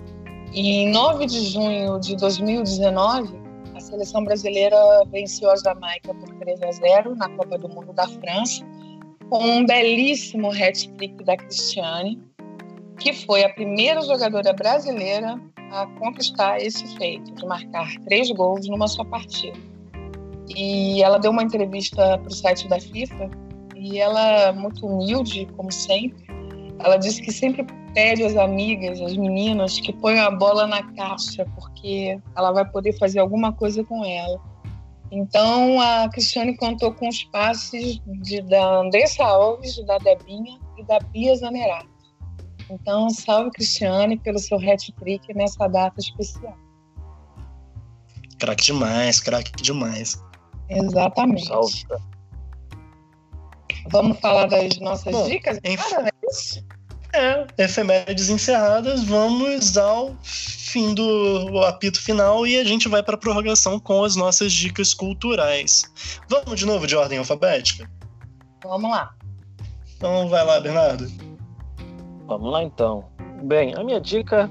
Em 0.52 0.90
9 0.90 1.24
de 1.24 1.40
junho 1.46 1.98
de 1.98 2.14
2019, 2.16 3.34
a 3.74 3.80
seleção 3.80 4.22
brasileira 4.22 4.76
venceu 5.10 5.50
a 5.50 5.56
Jamaica 5.56 6.12
por 6.12 6.28
3 6.34 6.62
a 6.62 6.72
0 6.72 7.16
na 7.16 7.28
Copa 7.30 7.56
do 7.56 7.68
Mundo 7.70 7.92
da 7.94 8.06
França, 8.06 8.62
com 9.30 9.42
um 9.42 9.64
belíssimo 9.64 10.50
hat-trick 10.50 11.24
da 11.24 11.36
Cristiane, 11.36 12.20
que 12.98 13.14
foi 13.14 13.44
a 13.44 13.48
primeira 13.54 14.02
jogadora 14.02 14.52
brasileira 14.52 15.40
a 15.70 15.86
conquistar 15.98 16.58
esse 16.58 16.86
feito, 16.96 17.32
de 17.32 17.46
marcar 17.46 17.88
três 18.04 18.30
gols 18.30 18.68
numa 18.68 18.88
só 18.88 19.04
partida. 19.04 19.67
E 20.56 21.02
ela 21.02 21.18
deu 21.18 21.30
uma 21.30 21.42
entrevista 21.42 22.18
para 22.18 22.28
o 22.28 22.34
site 22.34 22.68
da 22.68 22.80
FIFA 22.80 23.30
e 23.76 23.98
ela, 23.98 24.52
muito 24.52 24.86
humilde, 24.86 25.46
como 25.56 25.70
sempre, 25.70 26.26
ela 26.80 26.96
disse 26.96 27.22
que 27.22 27.32
sempre 27.32 27.66
pede 27.94 28.24
às 28.24 28.36
amigas, 28.36 29.00
às 29.00 29.16
meninas, 29.16 29.80
que 29.80 29.92
ponham 29.92 30.26
a 30.26 30.30
bola 30.30 30.66
na 30.66 30.82
caixa, 30.94 31.46
porque 31.54 32.18
ela 32.36 32.52
vai 32.52 32.64
poder 32.68 32.96
fazer 32.98 33.18
alguma 33.18 33.52
coisa 33.52 33.84
com 33.84 34.04
ela. 34.04 34.40
Então, 35.10 35.80
a 35.80 36.08
Cristiane 36.10 36.56
contou 36.56 36.92
com 36.92 37.08
os 37.08 37.24
passes 37.24 38.00
de, 38.22 38.42
da 38.42 38.80
Andressa 38.80 39.24
Alves, 39.24 39.84
da 39.86 39.96
Debinha 39.98 40.58
e 40.76 40.84
da 40.84 40.98
Bia 41.00 41.34
Zanerato. 41.34 41.88
Então, 42.70 43.08
salve 43.08 43.50
Cristiane 43.50 44.18
pelo 44.18 44.38
seu 44.38 44.58
hat-trick 44.58 45.32
nessa 45.34 45.66
data 45.66 45.98
especial. 45.98 46.54
Craque 48.38 48.66
demais, 48.66 49.18
craque 49.18 49.50
demais. 49.62 50.22
Exatamente. 50.68 51.46
Salve. 51.46 51.84
Vamos 53.90 54.18
falar 54.20 54.46
das 54.46 54.78
nossas 54.78 55.12
Bom, 55.12 55.26
dicas? 55.28 55.58
em- 55.64 55.76
Cara, 55.76 56.08
é? 56.08 56.68
É, 57.14 57.46
efemérides 57.64 58.28
encerradas, 58.28 59.02
vamos 59.04 59.78
ao 59.78 60.14
fim 60.22 60.92
do 60.94 61.58
apito 61.64 62.00
final 62.02 62.46
e 62.46 62.58
a 62.58 62.64
gente 62.64 62.86
vai 62.86 63.02
para 63.02 63.14
a 63.14 63.18
prorrogação 63.18 63.80
com 63.80 64.04
as 64.04 64.14
nossas 64.14 64.52
dicas 64.52 64.92
culturais. 64.92 65.84
Vamos 66.28 66.60
de 66.60 66.66
novo 66.66 66.86
de 66.86 66.94
ordem 66.94 67.18
alfabética? 67.18 67.90
Vamos 68.62 68.90
lá. 68.90 69.14
Então 69.96 70.28
vai 70.28 70.44
lá, 70.44 70.60
Bernardo. 70.60 71.10
Vamos 72.26 72.52
lá 72.52 72.62
então. 72.62 73.06
Bem, 73.42 73.74
a 73.74 73.82
minha 73.82 74.00
dica 74.00 74.50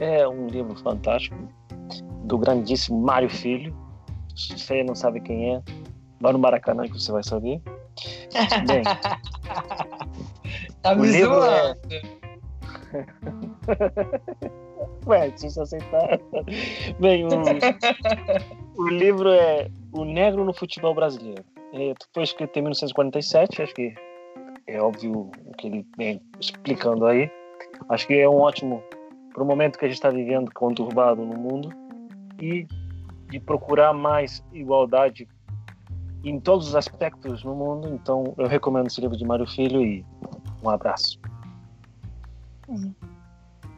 é 0.00 0.26
um 0.26 0.48
livro 0.48 0.74
fantástico 0.82 1.36
do 2.24 2.36
grandíssimo 2.36 3.00
Mário 3.00 3.30
Filho. 3.30 3.72
Se 4.36 4.58
você 4.58 4.82
não 4.82 4.94
sabe 4.94 5.20
quem 5.20 5.54
é, 5.54 5.62
vá 6.20 6.32
no 6.32 6.38
Maracanã 6.38 6.84
que 6.84 6.94
você 6.94 7.12
vai 7.12 7.22
saber. 7.22 7.60
Bem, 8.66 8.82
Tá 10.82 10.94
O 10.94 10.96
me 10.96 11.08
livro 11.08 11.40
zoando. 11.40 11.80
ué, 15.06 15.32
se 15.36 15.48
você 15.48 15.60
aceitar. 15.60 16.18
Bem, 16.98 17.24
o, 17.24 17.28
o 18.76 18.88
livro 18.88 19.30
é 19.30 19.70
O 19.92 20.04
Negro 20.04 20.44
no 20.44 20.52
Futebol 20.52 20.94
Brasileiro. 20.94 21.44
É, 21.72 21.94
foi 22.12 22.24
escrito 22.24 22.58
em 22.58 22.62
1947, 22.62 23.62
acho 23.62 23.74
que 23.74 23.94
é 24.66 24.80
óbvio 24.80 25.30
o 25.46 25.52
que 25.56 25.68
ele 25.68 25.86
vem 25.96 26.20
explicando 26.40 27.06
aí. 27.06 27.30
Acho 27.88 28.06
que 28.06 28.14
é 28.14 28.28
um 28.28 28.40
ótimo 28.40 28.82
para 29.32 29.42
o 29.42 29.46
momento 29.46 29.78
que 29.78 29.84
a 29.84 29.88
gente 29.88 29.96
está 29.96 30.10
vivendo 30.10 30.52
conturbado 30.52 31.24
no 31.24 31.38
mundo 31.38 31.70
e 32.40 32.66
de 33.32 33.40
procurar 33.40 33.94
mais 33.94 34.44
igualdade 34.52 35.26
em 36.22 36.38
todos 36.38 36.68
os 36.68 36.76
aspectos 36.76 37.42
no 37.42 37.54
mundo. 37.54 37.88
Então, 37.88 38.34
eu 38.36 38.46
recomendo 38.46 38.88
esse 38.88 39.00
livro 39.00 39.16
de 39.16 39.24
Mário 39.24 39.46
Filho 39.46 39.82
e 39.82 40.04
um 40.62 40.68
abraço. 40.68 41.18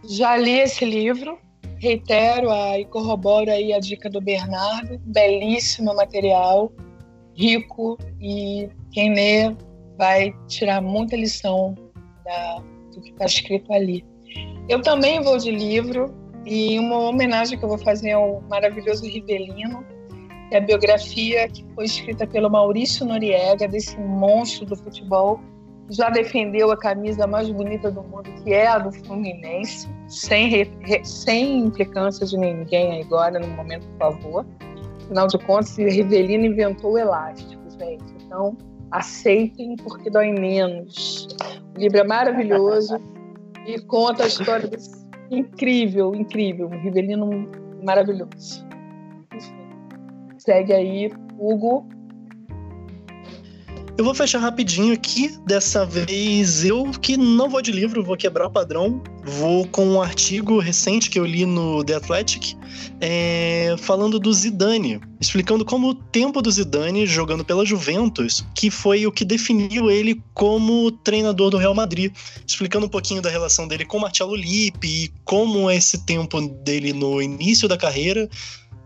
Já 0.09 0.36
li 0.36 0.59
esse 0.59 0.84
livro, 0.84 1.38
reitero 1.78 2.48
e 2.50 2.84
corroboro 2.86 3.48
aí 3.48 3.72
a 3.72 3.78
dica 3.78 4.11
do 4.11 4.20
Bernardo. 4.20 4.98
Belíssimo 5.05 5.94
material, 5.94 6.72
rico 7.36 7.96
e 8.20 8.68
quem 8.90 9.14
lê 9.14 9.57
vai 9.96 10.34
tirar 10.48 10.82
muita 10.82 11.14
lição 11.14 11.76
da- 12.24 12.62
do 12.92 13.00
que 13.00 13.11
está 13.11 13.24
escrito 13.24 13.72
ali. 13.72 14.05
Eu 14.68 14.82
também 14.82 15.22
vou 15.22 15.38
de 15.38 15.52
livro 15.52 16.12
e 16.45 16.78
uma 16.78 16.99
homenagem 16.99 17.59
que 17.59 17.64
eu 17.64 17.68
vou 17.68 17.78
fazer 17.78 18.12
ao 18.12 18.42
maravilhoso 18.49 19.05
Rivelino, 19.07 19.84
que 20.49 20.55
é 20.55 20.59
a 20.59 20.61
biografia 20.61 21.49
que 21.49 21.64
foi 21.74 21.86
escrita 21.86 22.26
pelo 22.26 22.51
Maurício 22.51 23.07
Noriega, 23.07 23.66
desse 23.66 23.99
monstro 23.99 24.66
do 24.66 24.76
futebol, 24.76 25.40
já 25.90 26.11
defendeu 26.11 26.70
a 26.70 26.76
camisa 26.76 27.26
mais 27.26 27.51
bonita 27.51 27.90
do 27.90 28.03
mundo, 28.03 28.30
que 28.42 28.53
é 28.53 28.66
a 28.66 28.78
do 28.78 28.92
Fluminense, 28.92 29.88
sem, 30.09 30.49
re- 30.49 30.70
sem 31.05 31.59
implicância 31.59 32.26
de 32.26 32.36
ninguém 32.36 33.03
agora, 33.03 33.38
no 33.38 33.49
momento, 33.49 33.86
por 33.88 33.99
favor. 33.99 34.47
Afinal 35.05 35.26
de 35.26 35.38
contas, 35.38 35.76
Rivelino 35.76 36.47
inventou 36.47 36.92
o 36.92 36.99
elástico, 36.99 37.62
gente. 37.78 38.05
Então, 38.24 38.57
aceitem, 38.90 39.76
porque 39.76 40.09
dói 40.09 40.32
menos. 40.32 41.28
O 41.76 41.80
livro 41.80 41.99
é 41.99 42.05
maravilhoso 42.05 42.99
e 43.66 43.78
conta 43.82 44.24
a 44.24 44.26
história 44.26 44.66
desse 44.66 45.03
incrível, 45.31 46.14
incrível, 46.14 46.68
um 46.68 46.81
Rivelino 46.81 47.29
maravilhoso. 47.83 48.66
Segue 50.39 50.72
aí, 50.72 51.11
Hugo. 51.39 51.89
Eu 53.97 54.05
vou 54.05 54.12
fechar 54.12 54.40
rapidinho 54.40 54.92
aqui. 54.92 55.38
Dessa 55.47 55.86
vez 55.86 56.64
eu 56.64 56.90
que 56.90 57.16
não 57.16 57.49
vou 57.49 57.62
de 57.62 57.70
livro, 57.70 58.03
vou 58.03 58.16
quebrar 58.16 58.49
o 58.49 58.51
padrão. 58.51 59.01
Vou 59.24 59.68
com 59.68 59.86
um 59.86 60.03
artigo 60.03 60.59
recente 60.59 61.09
que 61.09 61.18
eu 61.18 61.24
li 61.24 61.47
no 61.47 61.82
The 61.84 61.95
Athletic, 61.95 62.57
é, 63.01 63.74
falando 63.78 64.18
do 64.18 64.32
Zidane, 64.32 65.01
explicando 65.20 65.64
como 65.64 65.88
o 65.88 65.95
tempo 65.95 66.42
do 66.42 66.51
Zidane 66.51 67.07
jogando 67.07 67.45
pela 67.45 67.64
Juventus, 67.64 68.45
que 68.55 68.68
foi 68.68 69.07
o 69.07 69.12
que 69.12 69.24
definiu 69.24 69.90
ele 69.90 70.20
como 70.34 70.90
treinador 70.90 71.51
do 71.51 71.57
Real 71.57 71.74
Madrid, 71.74 72.12
explicando 72.47 72.84
um 72.84 72.88
pouquinho 72.88 73.22
da 73.22 73.30
relação 73.30 73.66
dele 73.66 73.86
com 73.86 73.99
Marcelo 73.99 74.34
Lippi 74.34 75.05
e 75.05 75.12
como 75.24 75.70
esse 75.70 76.05
tempo 76.05 76.40
dele 76.40 76.92
no 76.92 77.22
início 77.22 77.66
da 77.66 77.78
carreira 77.78 78.28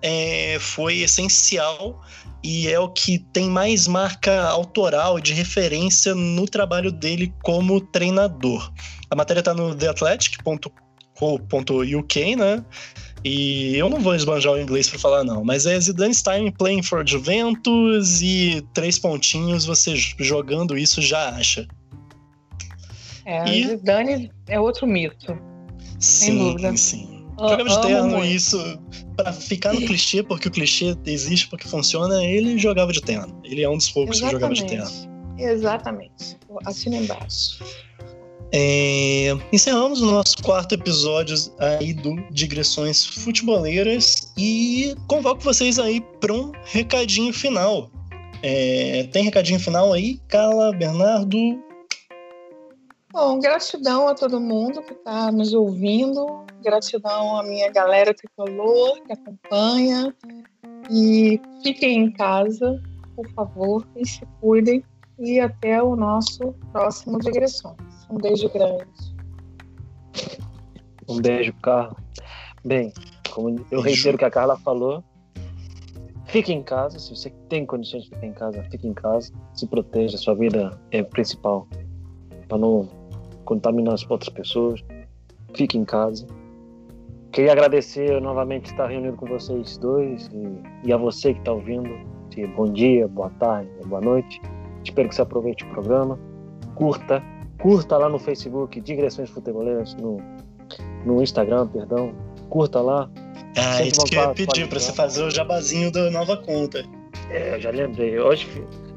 é, 0.03 0.59
foi 0.61 0.99
essencial 0.99 2.01
e 2.42 2.68
é 2.68 2.78
o 2.78 2.88
que 2.88 3.18
tem 3.18 3.49
mais 3.51 3.88
marca 3.88 4.42
autoral 4.44 5.18
de 5.20 5.32
referência 5.32 6.14
no 6.14 6.46
trabalho 6.46 6.92
dele 6.92 7.34
como 7.42 7.80
treinador. 7.80 8.72
A 9.11 9.16
matéria 9.16 9.40
está 9.40 9.53
no 9.53 9.74
theathletic.co.uk, 9.74 12.36
né? 12.36 12.64
E 13.24 13.74
eu 13.76 13.90
não 13.90 14.01
vou 14.01 14.14
esbanjar 14.14 14.53
o 14.53 14.61
inglês 14.61 14.88
para 14.88 14.99
falar, 14.99 15.24
não, 15.24 15.44
mas 15.44 15.66
é 15.66 15.78
Zidane 15.80 16.14
Stein 16.14 16.53
playing 16.53 16.82
for 16.82 17.07
Juventus 17.07 18.22
e 18.22 18.64
três 18.72 18.99
pontinhos, 18.99 19.66
você 19.66 19.96
jogando 19.96 20.78
isso 20.78 21.03
já 21.03 21.30
acha. 21.30 21.66
É, 23.24 23.51
E- 23.53 23.66
Zidane 23.66 24.30
é 24.46 24.61
outro 24.61 24.86
mito. 24.86 25.36
Sim, 25.99 26.38
dúvida. 26.38 26.76
sim. 26.76 27.17
Jogava 27.39 27.86
de 27.86 27.93
amo 27.93 28.24
isso, 28.24 28.59
pra 29.16 29.32
ficar 29.32 29.72
no 29.72 29.80
clichê, 29.80 30.22
porque 30.22 30.49
o 30.49 30.51
clichê 30.51 30.97
existe 31.07 31.49
porque 31.49 31.68
funciona, 31.68 32.24
ele 32.24 32.59
jogava 32.59 32.93
de 32.93 33.01
terno. 33.01 33.41
Ele 33.45 33.62
é 33.62 33.68
um 33.68 33.76
dos 33.76 33.91
poucos 33.91 34.20
que 34.20 34.30
jogava 34.30 34.53
de 34.53 34.64
terno. 34.64 34.84
Exatamente. 35.39 36.12
Exatamente. 36.18 36.36
Assina 36.66 36.97
embaixo. 36.97 37.62
É, 38.53 39.36
encerramos 39.53 40.01
o 40.01 40.07
nosso 40.07 40.43
quarto 40.43 40.74
episódio 40.74 41.36
aí 41.59 41.93
do 41.93 42.16
Digressões 42.30 43.05
Futeboleiras 43.05 44.32
e 44.39 44.95
convoco 45.07 45.43
vocês 45.43 45.78
aí 45.78 46.01
para 46.18 46.32
um 46.32 46.53
recadinho 46.64 47.32
final. 47.32 47.91
É, 48.43 49.07
tem 49.12 49.24
recadinho 49.24 49.61
final 49.61 49.93
aí, 49.93 50.18
Carla, 50.28 50.72
Bernardo? 50.72 51.67
Bom, 53.20 53.40
gratidão 53.40 54.06
a 54.06 54.14
todo 54.14 54.40
mundo 54.40 54.80
que 54.80 54.92
está 54.92 55.32
nos 55.32 55.52
ouvindo. 55.52 56.46
Gratidão 56.62 57.36
à 57.36 57.42
minha 57.42 57.68
galera 57.68 58.14
tricolor 58.14 59.02
que 59.02 59.12
acompanha. 59.12 60.14
E 60.88 61.40
fiquem 61.60 62.04
em 62.04 62.12
casa, 62.12 62.80
por 63.16 63.28
favor, 63.32 63.84
e 63.96 64.06
se 64.06 64.24
cuidem. 64.40 64.84
E 65.18 65.40
até 65.40 65.82
o 65.82 65.96
nosso 65.96 66.54
próximo 66.70 67.18
Digressões. 67.18 67.76
Um 68.08 68.18
beijo 68.18 68.48
grande. 68.50 68.86
Um 71.08 71.20
beijo, 71.20 71.52
Carla. 71.60 71.96
Bem, 72.64 72.92
como 73.32 73.66
eu 73.72 73.80
reitero 73.80 74.14
o 74.14 74.18
que 74.18 74.26
a 74.26 74.30
Carla 74.30 74.56
falou, 74.58 75.02
fique 76.26 76.52
em 76.52 76.62
casa. 76.62 77.00
Se 77.00 77.16
você 77.16 77.30
tem 77.48 77.66
condições 77.66 78.04
de 78.04 78.10
ficar 78.10 78.26
em 78.26 78.32
casa, 78.32 78.62
fique 78.70 78.86
em 78.86 78.94
casa. 78.94 79.32
Se 79.54 79.66
proteja, 79.66 80.16
sua 80.16 80.36
vida 80.36 80.80
é 80.92 81.02
principal. 81.02 81.66
Para 82.46 82.58
não 82.58 82.97
contaminar 83.49 83.94
as 83.94 84.09
outras 84.11 84.28
pessoas. 84.28 84.84
Fique 85.55 85.78
em 85.78 85.84
casa. 85.84 86.26
Queria 87.32 87.53
agradecer 87.53 88.20
novamente 88.20 88.66
estar 88.66 88.86
reunido 88.86 89.16
com 89.16 89.26
vocês 89.26 89.78
dois 89.78 90.28
e, 90.34 90.88
e 90.88 90.92
a 90.92 90.99
você 90.99 91.32
que 91.32 91.38
está 91.40 91.53
ouvindo. 91.53 91.88
Bom 92.55 92.66
dia, 92.66 93.09
boa 93.09 93.30
tarde, 93.40 93.68
boa 93.86 94.01
noite. 94.01 94.40
Espero 94.84 95.09
que 95.09 95.14
você 95.14 95.22
aproveite 95.22 95.64
o 95.64 95.70
programa. 95.70 96.18
Curta, 96.74 97.22
curta 97.61 97.96
lá 97.96 98.09
no 98.09 98.18
Facebook 98.18 98.80
Digressões 98.80 99.30
Futeboleiras, 99.30 99.94
no, 99.94 100.18
no 101.05 101.20
Instagram, 101.22 101.66
perdão. 101.68 102.12
Curta 102.51 102.80
lá. 102.80 103.11
Ah, 103.57 103.82
isso 103.82 104.05
que 104.05 104.14
eu 104.14 104.22
ia 104.22 104.34
pedir 104.34 104.68
para 104.68 104.78
você 104.78 104.92
fazer 104.92 105.24
o 105.24 105.30
jabazinho 105.30 105.90
da 105.90 106.11
nova 106.11 106.36
conta. 106.36 106.84
É, 107.30 107.57
eu 107.57 107.61
já 107.61 107.70
lembrei. 107.70 108.20
Hoje, 108.20 108.46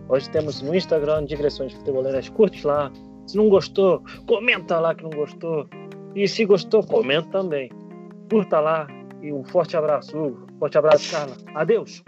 hoje 0.08 0.30
temos 0.30 0.62
no 0.62 0.76
Instagram 0.76 1.26
Digressões 1.26 1.74
Futeboleiras. 1.74 2.30
Curte 2.30 2.68
lá. 2.68 2.91
Se 3.32 3.38
não 3.38 3.47
gostou, 3.47 4.03
comenta 4.27 4.77
lá 4.77 4.93
que 4.93 5.03
não 5.03 5.09
gostou. 5.09 5.65
E 6.13 6.27
se 6.27 6.43
gostou, 6.43 6.84
comenta 6.84 7.29
também. 7.29 7.69
Curta 8.29 8.59
lá. 8.59 8.88
E 9.23 9.32
um 9.32 9.41
forte 9.45 9.77
abraço, 9.77 10.17
Hugo. 10.17 10.47
Forte 10.59 10.77
abraço, 10.77 11.09
Carla. 11.09 11.38
Adeus. 11.55 12.03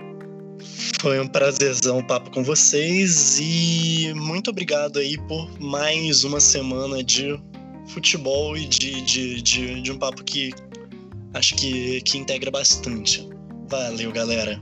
Foi 1.00 1.22
um 1.22 1.28
prazerzão 1.28 2.00
o 2.00 2.04
papo 2.06 2.30
com 2.32 2.44
vocês 2.44 3.40
e 3.40 4.14
muito 4.18 4.50
obrigado 4.50 5.00
aí 5.00 5.18
por 5.30 5.50
mais 5.62 6.26
uma 6.26 6.42
semana 6.42 7.02
de 7.02 7.40
futebol 7.88 8.58
e 8.58 8.66
de, 8.66 9.02
de, 9.02 9.42
de, 9.42 9.82
de 9.82 9.92
um 9.94 9.98
papo 9.98 10.26
que 10.26 10.52
acho 11.34 11.56
que, 11.56 12.02
que 12.02 12.18
integra 12.18 12.52
bastante. 12.52 13.30
Valeu, 13.70 14.12
galera. 14.12 14.62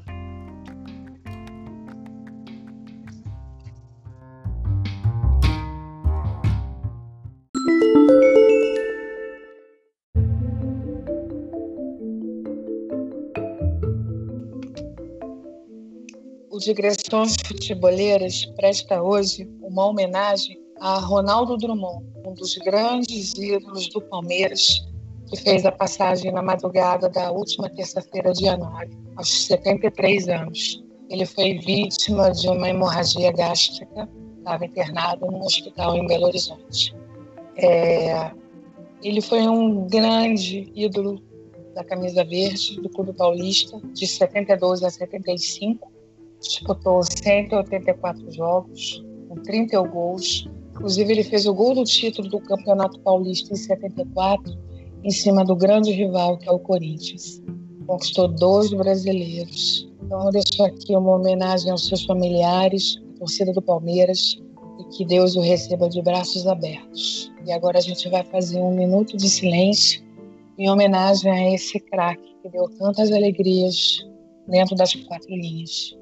Digressões 16.61 17.37
Futeboleiras 17.47 18.45
presta 18.55 19.01
hoje 19.01 19.49
uma 19.63 19.87
homenagem 19.87 20.61
a 20.79 20.99
Ronaldo 20.99 21.57
Drummond, 21.57 22.05
um 22.23 22.35
dos 22.35 22.55
grandes 22.57 23.33
ídolos 23.33 23.89
do 23.89 23.99
Palmeiras, 23.99 24.79
que 25.27 25.37
fez 25.37 25.65
a 25.65 25.71
passagem 25.71 26.31
na 26.31 26.43
madrugada 26.43 27.09
da 27.09 27.31
última 27.31 27.67
terça-feira 27.67 28.31
de 28.31 28.45
janeiro, 28.45 28.95
aos 29.15 29.47
73 29.47 30.27
anos. 30.29 30.83
Ele 31.09 31.25
foi 31.25 31.57
vítima 31.57 32.29
de 32.29 32.47
uma 32.47 32.69
hemorragia 32.69 33.31
gástrica, 33.31 34.07
estava 34.37 34.63
internado 34.63 35.25
num 35.31 35.41
hospital 35.41 35.95
em 35.95 36.05
Belo 36.05 36.27
Horizonte. 36.27 36.95
É, 37.57 38.29
ele 39.01 39.21
foi 39.21 39.41
um 39.47 39.87
grande 39.87 40.71
ídolo 40.75 41.23
da 41.73 41.83
camisa 41.83 42.23
verde 42.23 42.79
do 42.79 42.89
Clube 42.89 43.13
Paulista, 43.13 43.81
de 43.95 44.05
72 44.05 44.83
a 44.83 44.91
75 44.91 45.91
disputou 46.41 47.01
184 47.03 48.31
jogos, 48.31 49.03
com 49.29 49.35
31 49.35 49.87
gols. 49.89 50.49
Inclusive, 50.71 51.11
ele 51.11 51.23
fez 51.23 51.45
o 51.45 51.53
gol 51.53 51.75
do 51.75 51.83
título 51.83 52.27
do 52.29 52.39
Campeonato 52.39 52.99
Paulista 52.99 53.53
em 53.53 53.55
74, 53.55 54.57
em 55.03 55.11
cima 55.11 55.45
do 55.45 55.55
grande 55.55 55.91
rival, 55.91 56.37
que 56.37 56.49
é 56.49 56.51
o 56.51 56.59
Corinthians. 56.59 57.41
Conquistou 57.85 58.27
dois 58.27 58.71
brasileiros. 58.73 59.87
Então, 60.03 60.25
eu 60.25 60.31
deixo 60.31 60.63
aqui 60.63 60.95
uma 60.95 61.15
homenagem 61.15 61.71
aos 61.71 61.87
seus 61.87 62.03
familiares, 62.03 63.01
à 63.15 63.19
torcida 63.19 63.53
do 63.53 63.61
Palmeiras, 63.61 64.41
e 64.79 64.83
que 64.95 65.05
Deus 65.05 65.35
o 65.35 65.41
receba 65.41 65.87
de 65.87 66.01
braços 66.01 66.47
abertos. 66.47 67.31
E 67.45 67.51
agora 67.51 67.77
a 67.77 67.81
gente 67.81 68.09
vai 68.09 68.23
fazer 68.23 68.59
um 68.59 68.75
minuto 68.75 69.17
de 69.17 69.29
silêncio 69.29 70.03
em 70.57 70.69
homenagem 70.69 71.31
a 71.31 71.53
esse 71.53 71.79
craque 71.79 72.35
que 72.41 72.49
deu 72.49 72.67
tantas 72.77 73.11
alegrias 73.11 74.05
dentro 74.47 74.75
das 74.75 74.93
quatro 74.93 75.29
linhas. 75.29 75.95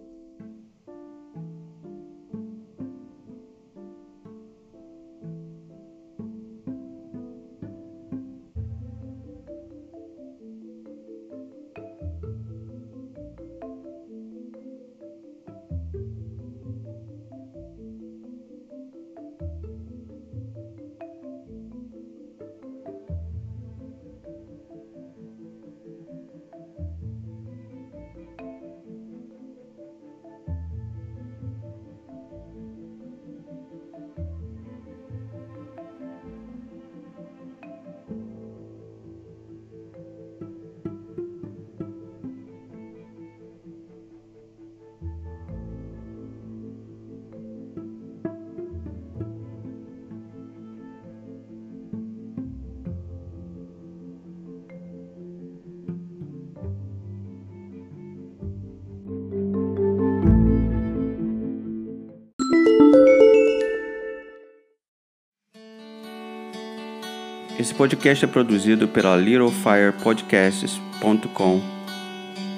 Podcast 67.79 68.25
é 68.25 68.27
produzido 68.27 68.89
pela 68.89 69.15
littlefirepodcasts.com, 69.15 71.61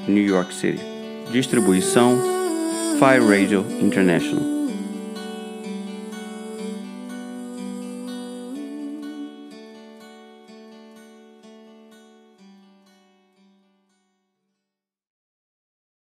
New 0.07 0.23
York 0.23 0.51
City. 0.51 0.81
Distribuição 1.31 2.17
Fire 2.97 3.23
Radio 3.23 3.63
International. 3.79 4.60